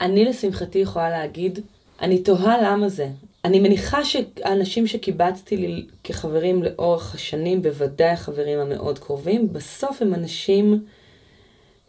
אני 0.00 0.24
לשמחתי 0.24 0.78
יכולה 0.78 1.10
להגיד, 1.10 1.58
אני 2.00 2.22
תוהה 2.22 2.62
למה 2.62 2.88
זה. 2.88 3.08
אני 3.44 3.60
מניחה 3.60 4.04
שהאנשים 4.04 4.86
שקיבצתי 4.86 5.56
לי 5.56 5.86
כחברים 6.04 6.62
לאורך 6.62 7.14
השנים, 7.14 7.62
בוודאי 7.62 8.08
החברים 8.08 8.58
המאוד 8.58 8.98
קרובים, 8.98 9.52
בסוף 9.52 10.02
הם 10.02 10.14
אנשים 10.14 10.84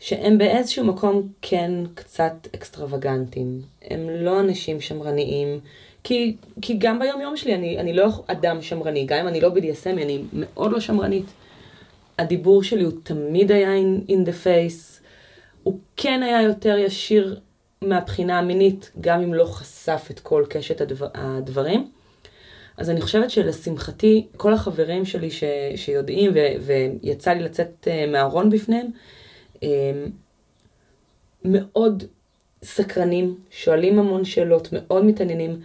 שהם 0.04 0.38
באיזשהו 0.38 0.86
מקום 0.86 1.28
כן 1.42 1.72
קצת 1.96 2.34
אקסטרווגנטים. 2.56 3.62
הם 3.82 4.10
לא 4.10 4.40
אנשים 4.40 4.82
שמרניים, 4.82 5.60
כי, 6.04 6.36
כי 6.62 6.76
גם 6.78 7.00
ביום 7.00 7.22
יום 7.22 7.38
שלי 7.38 7.56
אני, 7.56 7.80
אני 7.80 7.94
לא 7.94 8.08
אדם 8.28 8.62
שמרני, 8.62 9.06
גם 9.06 9.20
אם 9.20 9.28
אני 9.28 9.42
לא 9.42 9.50
BDSM, 9.50 9.90
אני 9.90 10.24
מאוד 10.34 10.72
לא 10.72 10.80
שמרנית. 10.80 11.26
הדיבור 12.20 12.64
שלי 12.64 12.84
הוא 12.84 12.92
תמיד 13.04 13.52
היה 13.52 13.70
in, 13.76 14.10
in 14.10 14.28
the 14.28 14.46
face, 14.46 15.02
הוא 15.64 15.80
כן 15.98 16.24
היה 16.24 16.42
יותר 16.42 16.78
ישיר 16.78 17.40
מהבחינה 17.82 18.40
המינית, 18.40 18.92
גם 19.02 19.22
אם 19.22 19.34
לא 19.34 19.46
חשף 19.46 20.08
את 20.12 20.20
כל 20.20 20.46
קשת 20.50 20.82
הדבר, 20.82 21.08
הדברים. 21.14 21.92
אז 22.78 22.90
אני 22.90 23.02
חושבת 23.02 23.30
שלשמחתי, 23.30 24.28
כל 24.38 24.54
החברים 24.54 25.06
שלי 25.06 25.32
ש, 25.32 25.44
שיודעים, 25.76 26.32
ו, 26.36 26.40
ויצא 26.62 27.32
לי 27.32 27.44
לצאת 27.44 27.88
אה, 27.88 28.06
מהארון 28.08 28.50
בפניהם, 28.50 28.88
מאוד 31.46 32.04
סקרנים, 32.64 33.36
שואלים 33.52 34.00
המון 34.00 34.26
שאלות, 34.26 34.70
מאוד 34.72 35.06
מתעניינים. 35.06 35.60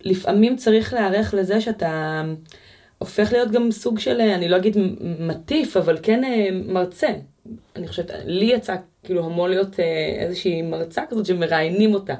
לפעמים 0.00 0.56
צריך 0.56 0.94
להיערך 0.94 1.34
לזה 1.34 1.60
שאתה 1.60 2.22
הופך 2.98 3.32
להיות 3.32 3.50
גם 3.50 3.70
סוג 3.70 3.98
של, 3.98 4.20
אה, 4.20 4.34
אני 4.34 4.48
לא 4.48 4.56
אגיד 4.56 4.76
מטיף, 5.18 5.76
אבל 5.76 5.98
כן 6.02 6.24
אה, 6.24 6.48
מרצה. 6.52 7.08
אני 7.76 7.88
חושבת, 7.88 8.10
לי 8.24 8.44
יצא 8.44 8.76
כאילו 9.02 9.24
המון 9.24 9.50
להיות 9.50 9.80
אה, 9.80 9.84
איזושהי 10.18 10.62
מרצה 10.62 11.02
כזאת 11.10 11.26
שמראיינים 11.26 11.94
אותה. 11.94 12.14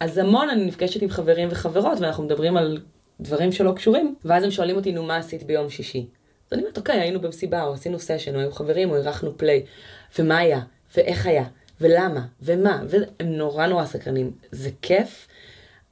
אז 0.00 0.18
המון 0.18 0.48
אני 0.50 0.64
נפגשת 0.64 1.02
עם 1.02 1.08
חברים 1.08 1.48
וחברות 1.50 2.00
ואנחנו 2.00 2.24
מדברים 2.24 2.56
על 2.56 2.80
דברים 3.20 3.52
שלא 3.52 3.72
קשורים, 3.72 4.14
ואז 4.24 4.44
הם 4.44 4.50
שואלים 4.50 4.76
אותי, 4.76 4.92
נו, 4.92 5.02
מה 5.02 5.16
עשית 5.16 5.42
ביום 5.42 5.70
שישי? 5.70 6.06
אז 6.50 6.52
אני 6.52 6.62
אומרת, 6.62 6.78
אוקיי, 6.78 7.00
היינו 7.00 7.20
במסיבה, 7.20 7.62
או 7.62 7.72
עשינו 7.72 7.98
סשן, 7.98 8.34
או 8.34 8.40
היו 8.40 8.52
חברים, 8.52 8.90
או 8.90 8.96
אירחנו 8.96 9.38
פליי, 9.38 9.64
ומה 10.18 10.38
היה, 10.38 10.60
ואיך 10.96 11.26
היה, 11.26 11.44
ולמה, 11.80 12.26
ומה, 12.42 12.82
והם 12.88 13.06
נורא 13.32 13.66
נורא 13.66 13.84
סקרנים. 13.84 14.30
זה 14.50 14.70
כיף, 14.82 15.28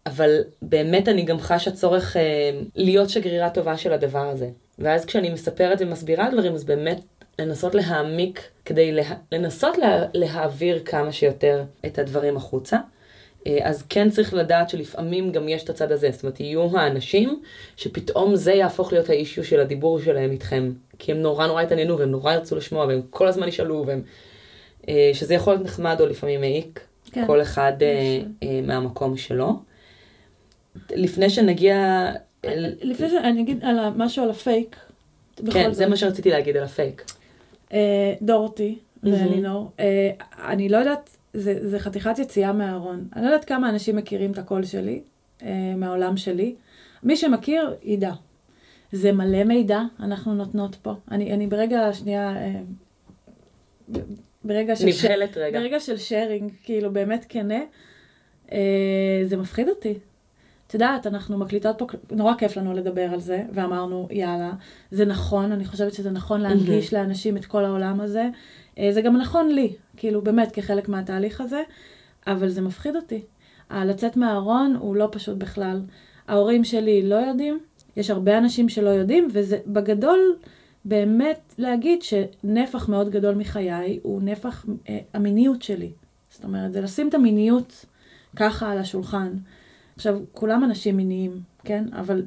אבל 0.06 0.40
באמת 0.62 1.08
אני 1.08 1.22
גם 1.22 1.40
חשה 1.40 1.70
צורך 1.70 2.16
אה, 2.16 2.50
להיות 2.74 3.10
שגרירה 3.10 3.50
טובה 3.50 3.76
של 3.76 3.92
הדבר 3.92 4.28
הזה. 4.28 4.48
ואז 4.78 5.04
כשאני 5.04 5.30
מספרת 5.30 5.78
ומסבירה 5.80 6.30
דברים, 6.30 6.54
אז 6.54 6.64
באמת 6.64 7.00
לנסות 7.38 7.74
להעמיק 7.74 8.50
כדי 8.64 8.92
לה... 8.92 9.02
לנסות 9.32 9.78
לה... 9.78 10.04
להעביר 10.14 10.82
כמה 10.84 11.12
שיותר 11.12 11.64
את 11.86 11.98
הדברים 11.98 12.36
החוצה. 12.36 12.78
אה, 13.46 13.58
אז 13.62 13.82
כן 13.88 14.10
צריך 14.10 14.34
לדעת 14.34 14.68
שלפעמים 14.68 15.32
גם 15.32 15.48
יש 15.48 15.64
את 15.64 15.70
הצד 15.70 15.92
הזה, 15.92 16.10
זאת 16.12 16.22
אומרת, 16.22 16.40
יהיו 16.40 16.78
האנשים 16.78 17.42
שפתאום 17.76 18.36
זה 18.36 18.52
יהפוך 18.52 18.92
להיות 18.92 19.10
האישיו 19.10 19.44
של 19.44 19.60
הדיבור 19.60 20.00
שלהם 20.00 20.30
איתכם, 20.30 20.72
כי 20.98 21.12
הם 21.12 21.18
נורא 21.18 21.46
נורא 21.46 21.62
התעניינו 21.62 21.98
והם 21.98 22.10
נורא 22.10 22.32
ירצו 22.32 22.56
לשמוע 22.56 22.86
והם 22.86 23.00
כל 23.10 23.26
הזמן 23.26 23.48
ישאלו 23.48 23.84
והם... 23.86 24.02
אה, 24.88 25.10
שזה 25.14 25.34
יכול 25.34 25.52
להיות 25.52 25.64
נחמד 25.64 25.96
או 26.00 26.06
לפעמים 26.06 26.40
מעיק, 26.40 26.80
כן. 27.12 27.26
כל 27.26 27.42
אחד 27.42 27.72
אה, 27.82 28.60
מהמקום 28.62 29.16
שלו. 29.16 29.52
לפני 30.90 31.30
שנגיע... 31.30 32.06
לפני 32.82 33.10
שאני 33.10 33.40
אגיד 33.40 33.64
על 33.64 33.76
משהו 33.96 34.24
על 34.24 34.30
הפייק, 34.30 34.76
כן. 35.52 35.72
זה 35.72 35.86
מה 35.86 35.96
שרציתי 35.96 36.30
להגיד 36.30 36.56
על 36.56 36.64
הפייק. 36.64 37.12
דורתי. 38.22 38.78
ואלינור, 39.02 39.70
אני 40.44 40.68
לא 40.68 40.76
יודעת, 40.76 41.16
זה, 41.34 41.68
זה 41.68 41.78
חתיכת 41.78 42.18
יציאה 42.18 42.52
מהארון. 42.52 43.08
אני 43.16 43.22
לא 43.24 43.28
יודעת 43.28 43.44
כמה 43.44 43.70
אנשים 43.70 43.96
מכירים 43.96 44.32
את 44.32 44.38
הקול 44.38 44.64
שלי, 44.64 45.00
אה, 45.42 45.74
מהעולם 45.76 46.16
שלי. 46.16 46.54
מי 47.02 47.16
שמכיר, 47.16 47.76
ידע. 47.82 48.12
זה 48.92 49.12
מלא 49.12 49.44
מידע 49.44 49.80
אנחנו 50.00 50.34
נותנות 50.34 50.74
פה. 50.74 50.94
אני, 51.10 51.32
אני 51.32 51.46
ברגע, 51.46 51.92
שנייה, 51.92 52.36
אה, 52.36 52.60
ברגע 54.44 54.76
של... 54.76 54.92
ש- 54.92 55.04
נבהלת 55.04 55.36
רגע. 55.36 55.60
ברגע 55.60 55.80
של 55.80 55.96
שיירינג, 55.96 56.50
כאילו 56.62 56.92
באמת 56.92 57.26
כנה, 57.28 57.60
אה, 58.52 59.22
זה 59.24 59.36
מפחיד 59.36 59.68
אותי. 59.68 59.98
את 60.66 60.74
יודעת, 60.74 61.06
אנחנו 61.06 61.38
מקליטות 61.38 61.78
פה, 61.78 61.86
נורא 62.10 62.34
כיף 62.34 62.56
לנו 62.56 62.72
לדבר 62.72 63.12
על 63.12 63.20
זה, 63.20 63.42
ואמרנו, 63.52 64.08
יאללה, 64.10 64.52
זה 64.90 65.04
נכון, 65.04 65.52
אני 65.52 65.64
חושבת 65.64 65.94
שזה 65.94 66.10
נכון 66.10 66.40
להנגיש 66.40 66.94
לאנשים 66.94 67.36
את 67.36 67.44
כל 67.44 67.64
העולם 67.64 68.00
הזה. 68.00 68.28
אה, 68.78 68.92
זה 68.92 69.02
גם 69.02 69.16
נכון 69.16 69.48
לי, 69.48 69.72
כאילו 69.96 70.22
באמת 70.22 70.52
כחלק 70.52 70.88
מהתהליך 70.88 71.40
הזה, 71.40 71.62
אבל 72.26 72.48
זה 72.48 72.60
מפחיד 72.60 72.96
אותי. 72.96 73.22
ה- 73.70 73.84
לצאת 73.84 74.16
מהארון 74.16 74.76
הוא 74.80 74.96
לא 74.96 75.08
פשוט 75.12 75.36
בכלל. 75.38 75.80
ההורים 76.28 76.64
שלי 76.64 77.08
לא 77.08 77.14
יודעים, 77.14 77.58
יש 77.96 78.10
הרבה 78.10 78.38
אנשים 78.38 78.68
שלא 78.68 78.90
יודעים, 78.90 79.28
וזה 79.32 79.58
בגדול 79.66 80.36
באמת 80.84 81.54
להגיד 81.58 82.02
שנפח 82.02 82.88
מאוד 82.88 83.08
גדול 83.10 83.34
מחיי 83.34 83.98
הוא 84.02 84.22
נפח 84.22 84.66
אה, 84.88 84.98
המיניות 85.14 85.62
שלי. 85.62 85.92
זאת 86.30 86.44
אומרת, 86.44 86.72
זה 86.72 86.80
לשים 86.80 87.08
את 87.08 87.14
המיניות 87.14 87.84
ככה 88.36 88.72
על 88.72 88.78
השולחן. 88.78 89.32
עכשיו, 89.96 90.18
כולם 90.32 90.64
אנשים 90.64 90.96
מיניים, 90.96 91.40
כן? 91.64 91.84
אבל 91.92 92.22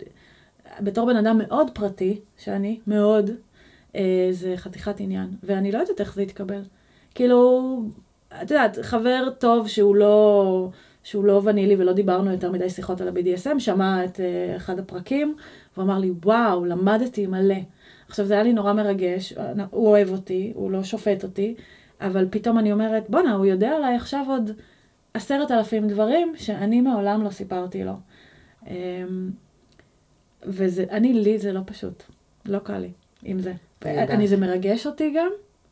בתור 0.81 1.05
בן 1.05 1.15
אדם 1.15 1.37
מאוד 1.37 1.71
פרטי, 1.73 2.19
שאני, 2.37 2.79
מאוד, 2.87 3.31
זה 4.31 4.53
חתיכת 4.55 4.99
עניין. 4.99 5.29
ואני 5.43 5.71
לא 5.71 5.77
יודעת 5.77 6.01
איך 6.01 6.15
זה 6.15 6.21
יתקבל. 6.23 6.61
כאילו, 7.15 7.81
את 8.43 8.51
יודעת, 8.51 8.77
חבר 8.81 9.29
טוב 9.39 9.67
שהוא 9.67 9.95
לא, 9.95 10.69
שהוא 11.03 11.25
לא 11.25 11.41
ונילי 11.43 11.75
ולא 11.75 11.93
דיברנו 11.93 12.31
יותר 12.31 12.51
מדי 12.51 12.69
שיחות 12.69 13.01
על 13.01 13.07
ה-BDSM, 13.07 13.59
שמע 13.59 14.05
את 14.05 14.19
אה, 14.19 14.55
אחד 14.55 14.79
הפרקים, 14.79 15.35
והוא 15.73 15.85
אמר 15.85 15.99
לי, 15.99 16.11
וואו, 16.23 16.65
למדתי 16.65 17.27
מלא. 17.27 17.55
עכשיו, 18.09 18.25
זה 18.25 18.33
היה 18.33 18.43
לי 18.43 18.53
נורא 18.53 18.73
מרגש, 18.73 19.33
הוא 19.71 19.87
אוהב 19.87 20.09
אותי, 20.09 20.51
הוא 20.55 20.71
לא 20.71 20.83
שופט 20.83 21.23
אותי, 21.23 21.55
אבל 22.01 22.27
פתאום 22.29 22.59
אני 22.59 22.71
אומרת, 22.71 23.09
בואנה, 23.09 23.33
הוא 23.33 23.45
יודע 23.45 23.75
עליי 23.75 23.95
עכשיו 23.95 24.25
עוד 24.27 24.51
עשרת 25.13 25.51
אלפים 25.51 25.87
דברים 25.87 26.33
שאני 26.37 26.81
מעולם 26.81 27.23
לא 27.23 27.29
סיפרתי 27.29 27.83
לו. 27.83 27.93
אמ, 28.67 29.31
וזה, 30.43 30.85
אני, 30.91 31.13
לי 31.13 31.39
זה 31.39 31.53
לא 31.53 31.61
פשוט. 31.65 32.03
לא 32.45 32.59
קל 32.59 32.77
לי 32.77 32.91
עם 33.23 33.39
זה. 33.39 33.53
אני 33.85 34.27
זה 34.27 34.37
מרגש 34.37 34.87
אותי 34.87 35.13
גם, 35.15 35.29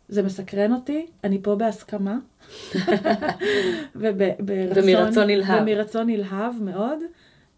זה 0.10 0.24
מסקרן 0.24 0.74
אותי, 0.74 1.06
אני 1.24 1.40
פה 1.42 1.56
בהסכמה. 1.56 2.18
וברצון, 3.96 4.84
ומרצון 4.84 5.28
נלהב. 5.28 5.62
ומרצון 5.62 6.08
נלהב 6.08 6.54
מאוד, 6.62 7.00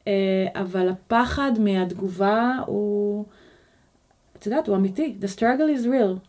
אה, 0.07 0.13
אבל 0.55 0.89
הפחד 0.89 1.51
מהתגובה 1.59 2.59
הוא, 2.65 3.25
את 4.39 4.45
יודעת, 4.45 4.67
הוא 4.67 4.75
אמיתי. 4.75 5.15
The 5.21 5.39
struggle 5.39 5.81
is 5.81 5.85
real. 5.85 6.19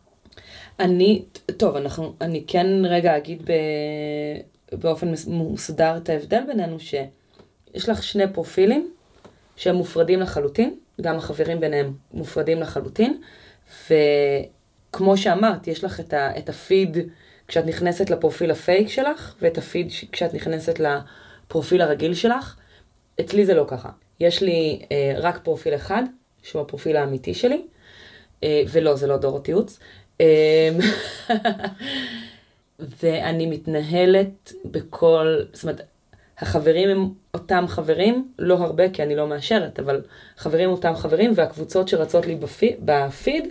אני, 0.81 1.25
טוב, 1.57 1.77
אנחנו, 1.77 2.13
אני 2.21 2.45
כן 2.47 2.67
רגע 2.85 3.17
אגיד 3.17 3.43
ב, 3.43 3.53
באופן 4.73 5.13
מסודר 5.27 5.97
את 5.97 6.09
ההבדל 6.09 6.43
בינינו, 6.47 6.81
שיש 6.81 7.89
לך 7.89 8.03
שני 8.03 8.33
פרופילים 8.33 8.91
שהם 9.57 9.75
מופרדים 9.77 10.21
לחלוטין, 10.21 10.75
גם 11.01 11.17
החברים 11.17 11.61
ביניהם 11.61 11.93
מופרדים 12.15 12.61
לחלוטין, 12.61 13.21
וכמו 13.85 15.17
שאמרת, 15.17 15.67
יש 15.67 15.85
לך 15.85 16.01
את, 16.01 16.13
ה, 16.13 16.39
את 16.39 16.49
הפיד 16.49 16.97
כשאת 17.49 17.67
נכנסת 17.67 18.11
לפרופיל 18.11 18.51
הפייק 18.51 18.89
שלך, 18.89 19.35
ואת 19.43 19.59
הפיד 19.59 19.89
כשאת 20.13 20.35
נכנסת 20.35 20.81
לפרופיל 20.81 21.83
הרגיל 21.83 22.15
שלך. 22.15 22.57
אצלי 23.21 23.47
זה 23.47 23.55
לא 23.55 23.65
ככה. 23.69 23.91
יש 24.21 24.43
לי 24.43 24.83
אה, 24.93 25.15
רק 25.17 25.41
פרופיל 25.43 25.75
אחד, 25.75 26.03
שהוא 26.43 26.63
הפרופיל 26.63 26.97
האמיתי 26.97 27.35
שלי, 27.35 27.63
אה, 28.43 28.63
ולא, 28.71 28.97
זה 28.97 29.07
לא 29.07 29.17
דור 29.17 29.41
תיעוץ. 29.41 29.79
אה, 30.21 30.71
ואני 33.03 33.47
מתנהלת 33.47 34.53
בכל, 34.65 35.41
זאת 35.53 35.63
אומרת, 35.63 35.81
החברים 36.41 36.89
הם 36.89 37.09
אותם 37.35 37.65
חברים, 37.69 38.29
לא 38.39 38.55
הרבה 38.55 38.89
כי 38.89 39.03
אני 39.03 39.17
לא 39.17 39.27
מאשרת, 39.27 39.79
אבל 39.81 40.01
חברים 40.37 40.71
אותם 40.71 40.95
חברים, 40.95 41.33
והקבוצות 41.35 41.89
שרצות 41.89 42.27
לי 42.27 42.35
בפי, 42.35 42.77
בפיד, 42.85 43.49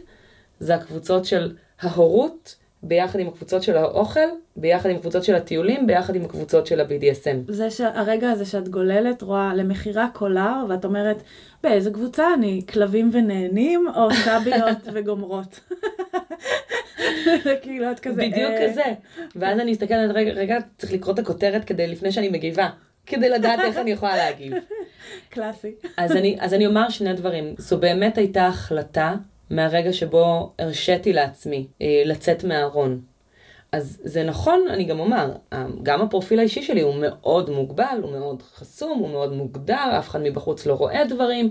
זה 0.60 0.76
הקבוצות 0.76 1.26
של 1.26 1.56
ההורות, 1.82 2.56
ביחד 2.84 3.19
עם 3.19 3.28
הקבוצות 3.28 3.63
של 3.63 3.78
האוכל, 3.78 4.19
ביחד 4.56 4.89
עם 4.89 4.95
הקבוצות 4.95 5.23
של 5.23 5.36
הטיולים, 5.36 5.88
ביחד 5.88 6.15
עם 6.15 6.26
הקבוצות 6.26 6.67
של 6.67 6.82
ה-BDSM. 6.82 7.52
זה 7.52 7.71
שהרגע 7.71 8.32
הזה 8.32 8.45
שאת 8.45 8.69
גוללת, 8.69 9.21
רואה 9.21 9.54
למכירה 9.56 10.08
קולר, 10.13 10.65
ואת 10.69 10.86
אומרת, 10.86 11.23
באיזה 11.63 11.91
קבוצה 11.91 12.34
אני? 12.34 12.62
כלבים 12.70 13.10
ונהנים, 13.13 13.88
או 13.96 14.13
סביות 14.13 14.78
וגומרות? 14.93 15.60
כאילו, 17.62 17.91
את 17.91 18.00
כזה... 18.00 18.22
בדיוק 18.22 18.52
אה, 18.52 18.70
כזה. 18.70 18.84
ואז 19.36 19.60
אני 19.60 19.72
מסתכלת, 19.72 20.12
רגע, 20.13 20.32
רגע, 20.32 20.58
צריך 20.78 20.93
לקרוא 20.93 21.13
את 21.13 21.20
הכותרת 21.20 21.65
כדי, 21.65 21.88
לפני 21.88 22.12
שאני 22.12 22.30
מגיבה, 22.30 22.70
כדי 23.06 23.30
לדעת 23.30 23.60
איך 23.60 23.78
אני 23.78 23.91
יכולה 23.91 24.17
להגיב. 24.17 24.54
קלאסי. 25.30 25.72
אז 25.98 26.12
אני, 26.12 26.38
אז 26.39 26.54
אני 26.54 26.67
אומר 26.67 26.89
שני 26.89 27.13
דברים. 27.13 27.54
זו 27.58 27.78
באמת 27.78 28.17
הייתה 28.17 28.48
החלטה 28.48 29.15
מהרגע 29.50 29.93
שבו 29.93 30.54
הרשיתי 30.60 31.13
לעצמי 31.13 31.67
אה, 31.82 32.04
לצאת 32.06 32.43
מהארון. 32.43 33.02
אז 33.71 33.99
זה 34.03 34.23
נכון, 34.23 34.65
אני 34.69 34.84
גם 34.84 34.99
אומר, 34.99 35.32
גם 35.84 36.01
הפרופיל 36.01 36.39
האישי 36.39 36.63
שלי 36.63 36.82
הוא 36.82 36.95
מאוד 37.01 37.49
מוגבל, 37.49 37.99
הוא 38.01 38.12
מאוד 38.12 38.41
חסום, 38.41 38.99
הוא 38.99 39.10
מאוד 39.10 39.34
מוגדר, 39.34 39.99
אף 39.99 40.10
אחד 40.10 40.21
מבחוץ 40.21 40.65
לא 40.65 40.73
רואה 40.73 41.06
דברים, 41.06 41.49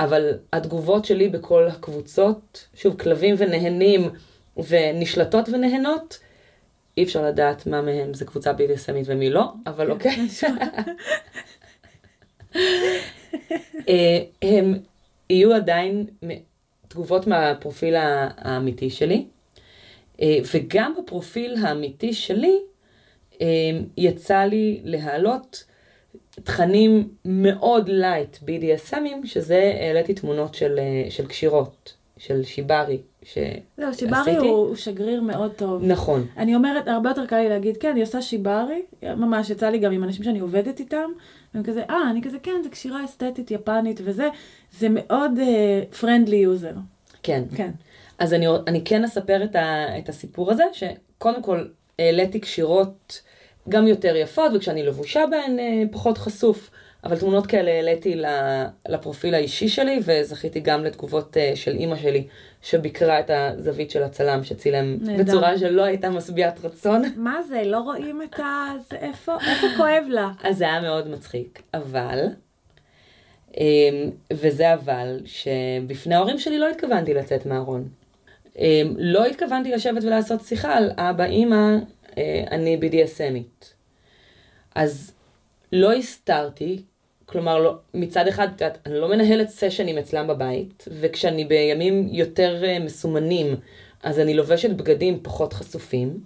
אבל 0.00 0.38
התגובות 0.52 1.04
שלי 1.04 1.28
בכל 1.28 1.68
הקבוצות, 1.68 2.68
שוב, 2.74 2.96
כלבים 2.96 3.34
ונהנים 3.38 4.10
ונשלטות 4.68 5.48
ונהנות, 5.48 6.18
אי 6.96 7.02
אפשר 7.02 7.26
לדעת 7.26 7.66
מה 7.66 7.82
מהם 7.82 8.14
זה 8.14 8.24
קבוצה 8.24 8.52
BDSMית 8.52 9.04
ומי 9.06 9.30
לא, 9.30 9.52
אבל 9.66 9.90
אוקיי. 9.90 10.16
אה, 13.88 14.18
הם 14.42 14.78
יהיו 15.30 15.54
עדיין 15.54 16.06
תגובות 16.88 17.26
מהפרופיל 17.26 17.94
האמיתי 17.98 18.90
שלי, 18.90 19.26
וגם 20.54 20.94
בפרופיל 20.98 21.56
האמיתי 21.62 22.12
שלי 22.12 22.58
אה, 23.40 23.46
יצא 23.96 24.38
לי 24.38 24.80
להעלות 24.84 25.64
תכנים 26.34 27.08
מאוד 27.24 27.88
light 27.88 28.36
BDSMים, 28.36 29.26
שזה 29.26 29.72
העליתי 29.80 30.14
תמונות 30.14 30.54
של, 30.54 30.78
אה, 30.78 31.10
של 31.10 31.26
קשירות, 31.26 31.94
של 32.18 32.42
שיברי, 32.44 32.98
שעשיתי. 33.22 33.60
זהו, 33.76 33.94
שיברי 33.94 34.36
הוא 34.36 34.48
הוא 34.48 34.76
שגריר 34.76 35.20
מאוד 35.20 35.52
טוב. 35.52 35.84
נכון. 35.84 36.26
אני 36.36 36.54
אומרת, 36.54 36.88
הרבה 36.88 37.10
יותר 37.10 37.26
קל 37.26 37.36
לי 37.36 37.48
להגיד, 37.48 37.76
כן, 37.76 37.90
אני 37.90 38.00
עושה 38.00 38.22
שיברי, 38.22 38.82
ממש 39.02 39.50
יצא 39.50 39.68
לי 39.68 39.78
גם 39.78 39.92
עם 39.92 40.04
אנשים 40.04 40.24
שאני 40.24 40.38
עובדת 40.38 40.80
איתם, 40.80 41.10
והם 41.54 41.64
כזה, 41.64 41.82
אה, 41.90 42.10
אני 42.10 42.22
כזה, 42.22 42.38
כן, 42.38 42.60
זה 42.62 42.68
קשירה 42.68 43.04
אסתטית 43.04 43.50
יפנית 43.50 44.00
וזה, 44.04 44.28
זה 44.78 44.88
מאוד 44.90 45.32
friendly 46.00 46.36
user. 46.36 46.72
כן. 47.22 47.42
כן. 47.56 47.70
אז 48.18 48.34
אני, 48.34 48.46
אני 48.66 48.84
כן 48.84 49.04
אספר 49.04 49.44
את, 49.44 49.56
ה, 49.56 49.98
את 49.98 50.08
הסיפור 50.08 50.50
הזה, 50.52 50.64
שקודם 50.72 51.42
כל 51.42 51.64
העליתי 51.98 52.40
קשירות 52.40 53.22
גם 53.68 53.86
יותר 53.86 54.16
יפות, 54.16 54.52
וכשאני 54.54 54.82
לבושה 54.82 55.24
בהן 55.30 55.58
אה, 55.58 55.82
פחות 55.90 56.18
חשוף, 56.18 56.70
אבל 57.04 57.18
תמונות 57.18 57.46
כאלה 57.46 57.70
העליתי 57.70 58.22
לפרופיל 58.88 59.34
האישי 59.34 59.68
שלי, 59.68 60.00
וזכיתי 60.04 60.60
גם 60.60 60.84
לתגובות 60.84 61.36
אה, 61.36 61.52
של 61.54 61.72
אימא 61.72 61.96
שלי, 61.96 62.26
שביקרה 62.62 63.20
את 63.20 63.30
הזווית 63.30 63.90
של 63.90 64.02
הצלם, 64.02 64.44
שצילם 64.44 64.96
נהדר. 65.00 65.22
בצורה 65.22 65.58
שלא 65.58 65.82
הייתה 65.82 66.10
משביעת 66.10 66.64
רצון. 66.64 67.02
מה 67.16 67.42
זה, 67.48 67.62
לא 67.64 67.78
רואים 67.78 68.22
את 68.22 68.40
ה... 68.40 68.68
זה 68.90 68.96
איפה, 68.96 69.34
איפה 69.34 69.66
כואב 69.76 70.04
לה? 70.08 70.30
אז 70.42 70.56
זה 70.56 70.64
היה 70.64 70.80
מאוד 70.80 71.08
מצחיק, 71.08 71.62
אבל, 71.74 72.26
אמ, 73.56 74.10
וזה 74.32 74.74
אבל, 74.74 75.20
שבפני 75.24 76.14
ההורים 76.14 76.38
שלי 76.38 76.58
לא 76.58 76.70
התכוונתי 76.70 77.14
לצאת 77.14 77.46
מהארון. 77.46 77.88
אמ, 78.58 78.94
לא 78.98 79.26
התכוונתי 79.26 79.70
לשבת 79.70 80.04
ולעשות 80.04 80.40
שיחה 80.40 80.74
על 80.74 80.90
אבא, 80.96 81.24
אימא, 81.24 81.76
אה, 82.18 82.44
אני 82.50 82.78
BDSMית. 82.82 83.64
אז 84.74 85.12
לא 85.72 85.92
הסתרתי, 85.92 86.82
כלומר, 87.26 87.58
לא, 87.58 87.74
מצד 87.94 88.28
אחד, 88.28 88.48
את 88.56 88.60
יודעת, 88.60 88.78
אני 88.86 88.94
לא 88.94 89.08
מנהלת 89.08 89.48
סשנים 89.48 89.98
אצלם 89.98 90.26
בבית, 90.26 90.84
וכשאני 91.00 91.44
בימים 91.44 92.08
יותר 92.10 92.64
אה, 92.64 92.78
מסומנים, 92.78 93.56
אז 94.02 94.18
אני 94.18 94.34
לובשת 94.34 94.70
בגדים 94.70 95.20
פחות 95.22 95.52
חשופים, 95.52 96.20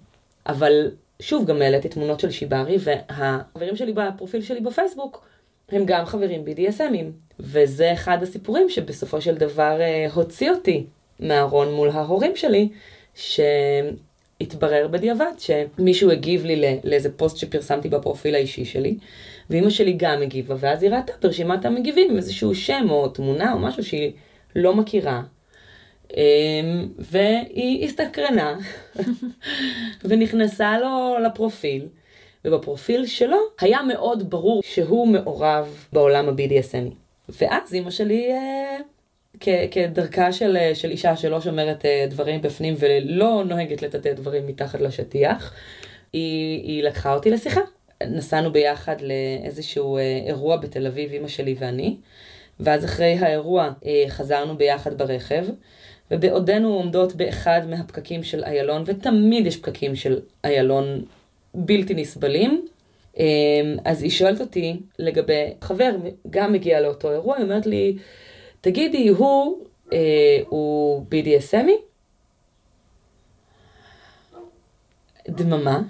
אבל 0.47 0.91
שוב, 1.19 1.45
גם 1.45 1.61
העליתי 1.61 1.89
תמונות 1.89 2.19
של 2.19 2.31
שיברי, 2.31 2.77
והחברים 2.79 3.75
שלי 3.75 3.93
בפרופיל 3.93 4.41
שלי 4.41 4.61
בפייסבוק, 4.61 5.25
הם 5.69 5.83
גם 5.85 6.05
חברים 6.05 6.43
BDSMים. 6.45 7.31
וזה 7.39 7.93
אחד 7.93 8.23
הסיפורים 8.23 8.69
שבסופו 8.69 9.21
של 9.21 9.35
דבר 9.35 9.81
אה, 9.81 10.07
הוציא 10.13 10.51
אותי 10.51 10.85
מהארון 11.21 11.73
מול 11.73 11.89
ההורים 11.89 12.35
שלי, 12.35 12.69
שהתברר 13.15 14.87
בדיעבד 14.87 15.31
שמישהו 15.37 16.11
הגיב 16.11 16.45
לי 16.45 16.79
לאיזה 16.83 17.11
פוסט 17.17 17.37
שפרסמתי 17.37 17.89
בפרופיל 17.89 18.35
האישי 18.35 18.65
שלי, 18.65 18.97
ואימא 19.49 19.69
שלי 19.69 19.93
גם 19.93 20.21
הגיבה, 20.21 20.55
ואז 20.59 20.83
היא 20.83 20.91
ראתה 20.91 21.13
ברשימת 21.21 21.65
המגיבים 21.65 22.17
איזשהו 22.17 22.55
שם 22.55 22.87
או 22.89 23.09
תמונה 23.09 23.53
או 23.53 23.59
משהו 23.59 23.83
שהיא 23.83 24.11
לא 24.55 24.75
מכירה. 24.75 25.21
אמ, 26.17 26.87
והיא 26.99 27.85
הסתקרנה 27.85 28.57
ונכנסה 30.03 30.79
לו 30.79 31.15
לפרופיל, 31.25 31.87
ובפרופיל 32.45 33.05
שלו 33.05 33.37
היה 33.59 33.81
מאוד 33.81 34.29
ברור 34.29 34.61
שהוא 34.63 35.07
מעורב 35.07 35.85
בעולם 35.93 36.29
ה-BDSMי. 36.29 36.93
ואז 37.29 37.73
אימא 37.73 37.91
שלי, 37.91 38.31
אה, 38.31 38.77
כדרכה 39.71 40.31
של, 40.31 40.57
אה, 40.57 40.75
של 40.75 40.91
אישה 40.91 41.15
שלא 41.15 41.41
שומרת 41.41 41.85
אה, 41.85 42.05
דברים 42.09 42.41
בפנים 42.41 42.75
ולא 42.79 43.43
נוהגת 43.47 43.81
לטאטא 43.81 44.13
דברים 44.13 44.47
מתחת 44.47 44.81
לשטיח, 44.81 45.53
היא, 46.13 46.63
היא 46.63 46.83
לקחה 46.83 47.13
אותי 47.13 47.31
לשיחה. 47.31 47.61
נסענו 48.07 48.51
ביחד 48.51 48.95
לאיזשהו 49.01 49.97
אה, 49.97 50.21
אירוע 50.27 50.57
בתל 50.57 50.87
אביב, 50.87 51.11
אימא 51.11 51.27
שלי 51.27 51.55
ואני, 51.59 51.95
ואז 52.59 52.85
אחרי 52.85 53.17
האירוע 53.19 53.71
חזרנו 54.07 54.57
ביחד 54.57 54.97
ברכב, 54.97 55.45
ובעודנו 56.11 56.73
עומדות 56.73 57.15
באחד 57.15 57.61
מהפקקים 57.69 58.23
של 58.23 58.43
איילון, 58.43 58.83
ותמיד 58.85 59.45
יש 59.45 59.57
פקקים 59.57 59.95
של 59.95 60.19
איילון 60.43 61.03
בלתי 61.53 61.93
נסבלים, 61.93 62.65
אז 63.85 64.03
היא 64.03 64.11
שואלת 64.11 64.41
אותי 64.41 64.79
לגבי 64.99 65.53
חבר, 65.61 65.91
גם 66.29 66.53
מגיע 66.53 66.81
לאותו 66.81 67.11
אירוע, 67.11 67.35
היא 67.35 67.43
אומרת 67.43 67.65
לי, 67.65 67.97
תגידי, 68.61 69.07
הוא, 69.07 69.65
אה, 69.93 70.39
הוא 70.47 71.05
BDSMי? 71.11 71.71
דממה. 75.29 75.81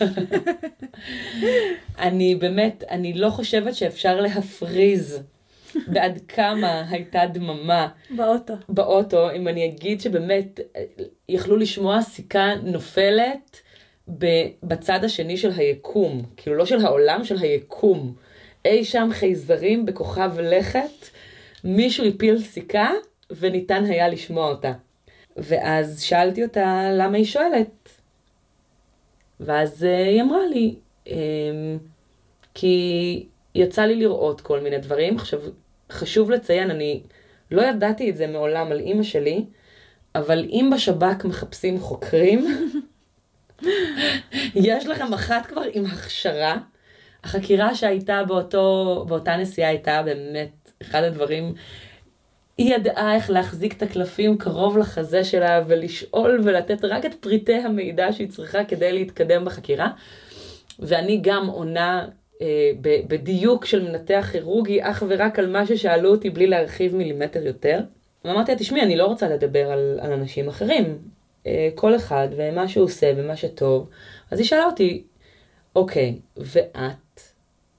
אני 1.98 2.34
באמת, 2.34 2.84
אני 2.90 3.12
לא 3.12 3.30
חושבת 3.30 3.74
שאפשר 3.74 4.20
להפריז 4.20 5.22
בעד 5.86 6.20
כמה 6.28 6.84
הייתה 6.90 7.26
דממה 7.26 7.88
באוטו. 8.10 8.54
באוטו, 8.68 9.30
אם 9.30 9.48
אני 9.48 9.64
אגיד 9.66 10.00
שבאמת 10.00 10.60
אה, 10.76 10.84
יכלו 11.28 11.56
לשמוע 11.56 12.02
סיכה 12.02 12.54
נופלת 12.62 13.60
בצד 14.62 15.04
השני 15.04 15.36
של 15.36 15.50
היקום, 15.50 16.22
כאילו 16.36 16.56
לא 16.56 16.66
של 16.66 16.86
העולם, 16.86 17.24
של 17.24 17.38
היקום. 17.38 18.14
אי 18.64 18.84
שם 18.84 19.08
חייזרים 19.12 19.86
בכוכב 19.86 20.32
לכת, 20.40 21.08
מישהו 21.64 22.06
הפיל 22.06 22.38
סיכה 22.42 22.90
וניתן 23.30 23.84
היה 23.84 24.08
לשמוע 24.08 24.48
אותה. 24.48 24.72
ואז 25.36 26.02
שאלתי 26.02 26.44
אותה 26.44 26.88
למה 26.92 27.16
היא 27.16 27.24
שואלת. 27.24 27.88
ואז 29.40 29.84
אה, 29.84 30.06
היא 30.06 30.22
אמרה 30.22 30.46
לי, 30.46 30.74
אמ, 31.06 31.78
כי 32.54 33.26
יצא 33.54 33.82
לי 33.82 33.96
לראות 33.96 34.40
כל 34.40 34.60
מיני 34.60 34.78
דברים. 34.78 35.16
עכשיו, 35.16 35.40
חשוב 35.90 36.30
לציין, 36.30 36.70
אני 36.70 37.02
לא 37.50 37.62
ידעתי 37.62 38.10
את 38.10 38.16
זה 38.16 38.26
מעולם 38.26 38.72
על 38.72 38.80
אימא 38.80 39.02
שלי, 39.02 39.44
אבל 40.14 40.44
אם 40.50 40.70
בשב"כ 40.74 41.24
מחפשים 41.24 41.80
חוקרים, 41.80 42.46
יש 44.54 44.86
לכם 44.86 45.14
אחת 45.14 45.46
כבר 45.46 45.62
עם 45.72 45.86
הכשרה. 45.86 46.58
החקירה 47.24 47.74
שהייתה 47.74 48.24
באותו, 48.24 49.04
באותה 49.08 49.36
נסיעה 49.36 49.68
הייתה 49.68 50.02
באמת 50.02 50.61
אחד 50.82 51.02
הדברים, 51.02 51.54
היא 52.58 52.74
ידעה 52.74 53.14
איך 53.14 53.30
להחזיק 53.30 53.72
את 53.72 53.82
הקלפים 53.82 54.38
קרוב 54.38 54.78
לחזה 54.78 55.24
שלה 55.24 55.62
ולשאול 55.66 56.40
ולתת 56.44 56.84
רק 56.84 57.06
את 57.06 57.14
פריטי 57.14 57.54
המידע 57.54 58.12
שהיא 58.12 58.28
צריכה 58.28 58.64
כדי 58.64 58.92
להתקדם 58.92 59.44
בחקירה. 59.44 59.90
ואני 60.78 61.20
גם 61.22 61.46
עונה 61.46 62.08
אה, 62.42 62.70
בדיוק 63.08 63.64
של 63.64 63.88
מנתח 63.88 64.28
כירורגי 64.32 64.82
אך 64.82 65.02
ורק 65.08 65.38
על 65.38 65.50
מה 65.50 65.66
ששאלו 65.66 66.10
אותי 66.10 66.30
בלי 66.30 66.46
להרחיב 66.46 66.96
מילימטר 66.96 67.46
יותר. 67.46 67.80
ואמרתי 68.24 68.52
לה, 68.52 68.58
תשמעי, 68.58 68.82
אני 68.82 68.96
לא 68.96 69.06
רוצה 69.06 69.28
לדבר 69.28 69.70
על, 69.70 69.98
על 70.02 70.12
אנשים 70.12 70.48
אחרים. 70.48 70.98
אה, 71.46 71.68
כל 71.74 71.96
אחד 71.96 72.28
ומה 72.36 72.68
שהוא 72.68 72.84
עושה 72.84 73.12
ומה 73.16 73.36
שטוב. 73.36 73.88
אז 74.30 74.38
היא 74.38 74.46
שאלה 74.46 74.64
אותי, 74.64 75.02
אוקיי, 75.76 76.18
ואת? 76.36 77.20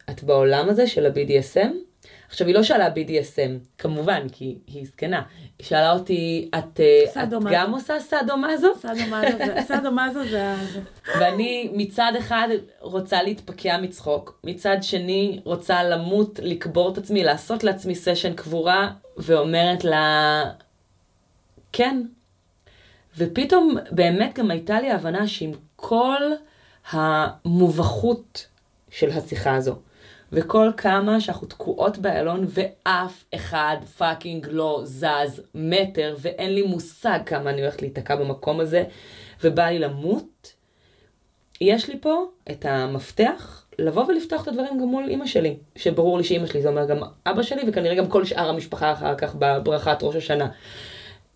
את 0.09 0.23
בעולם 0.23 0.69
הזה 0.69 0.87
של 0.87 1.05
ה-BDSM? 1.05 1.73
עכשיו, 2.33 2.47
היא 2.47 2.55
לא 2.55 2.63
שאלה 2.63 2.87
BDSM, 2.87 3.67
כמובן, 3.77 4.29
כי 4.31 4.57
היא 4.67 4.85
זקנה. 4.85 5.21
היא 5.59 5.67
שאלה 5.67 5.91
אותי, 5.91 6.49
את, 6.57 6.79
אה, 6.79 7.23
את 7.23 7.29
גם 7.51 7.71
עושה 7.71 7.99
סאדו-מאזו? 7.99 8.67
סאדו-מאזו 9.67 10.23
זה... 10.29 10.55
ואני 11.19 11.69
מצד 11.73 12.11
אחד 12.19 12.47
רוצה 12.79 13.23
להתפקע 13.23 13.77
מצחוק, 13.77 14.39
מצד 14.43 14.77
שני 14.81 15.41
רוצה 15.43 15.83
למות, 15.83 16.39
לקבור 16.43 16.93
את 16.93 16.97
עצמי, 16.97 17.23
לעשות 17.23 17.63
לעצמי 17.63 17.95
סשן 17.95 18.33
קבורה, 18.33 18.91
ואומרת 19.17 19.83
לה, 19.83 20.43
כן. 21.71 22.03
ופתאום 23.17 23.75
באמת 23.91 24.39
גם 24.39 24.51
הייתה 24.51 24.81
לי 24.81 24.91
הבנה 24.91 25.27
שעם 25.27 25.51
כל 25.75 26.21
המובכות 26.91 28.47
של 28.89 29.09
השיחה 29.09 29.55
הזו, 29.55 29.75
וכל 30.33 30.71
כמה 30.77 31.21
שאנחנו 31.21 31.47
תקועות 31.47 31.97
באיילון 31.97 32.45
ואף 32.47 33.23
אחד 33.35 33.77
fucking 33.97 34.47
לא 34.51 34.81
זז 34.83 35.41
מטר 35.55 36.15
ואין 36.19 36.53
לי 36.53 36.61
מושג 36.61 37.19
כמה 37.25 37.49
אני 37.49 37.61
הולכת 37.61 37.81
להיתקע 37.81 38.15
במקום 38.15 38.59
הזה 38.59 38.83
ובא 39.43 39.63
לי 39.63 39.79
למות, 39.79 40.53
יש 41.61 41.89
לי 41.89 41.99
פה 42.01 42.25
את 42.51 42.65
המפתח 42.65 43.65
לבוא 43.79 44.05
ולפתוח 44.05 44.43
את 44.43 44.47
הדברים 44.47 44.77
גם 44.77 44.85
מול 44.85 45.09
אימא 45.09 45.25
שלי, 45.25 45.57
שברור 45.75 46.17
לי 46.17 46.23
שאימא 46.23 46.47
שלי 46.47 46.61
זה 46.61 46.69
אומר 46.69 46.85
גם 46.85 46.97
אבא 47.25 47.43
שלי 47.43 47.61
וכנראה 47.67 47.95
גם 47.95 48.07
כל 48.07 48.25
שאר 48.25 48.49
המשפחה 48.49 48.93
אחר 48.93 49.15
כך 49.15 49.35
בברכת 49.35 49.97
ראש 50.01 50.15
השנה. 50.15 50.49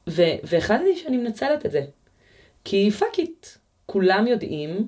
ו- 0.07 0.35
והחלטתי 0.43 0.95
שאני 0.95 1.17
מנצלת 1.17 1.65
את 1.65 1.71
זה. 1.71 1.81
כי 2.63 2.91
fuck 2.91 3.19
it, 3.19 3.47
כולם 3.85 4.27
יודעים 4.27 4.87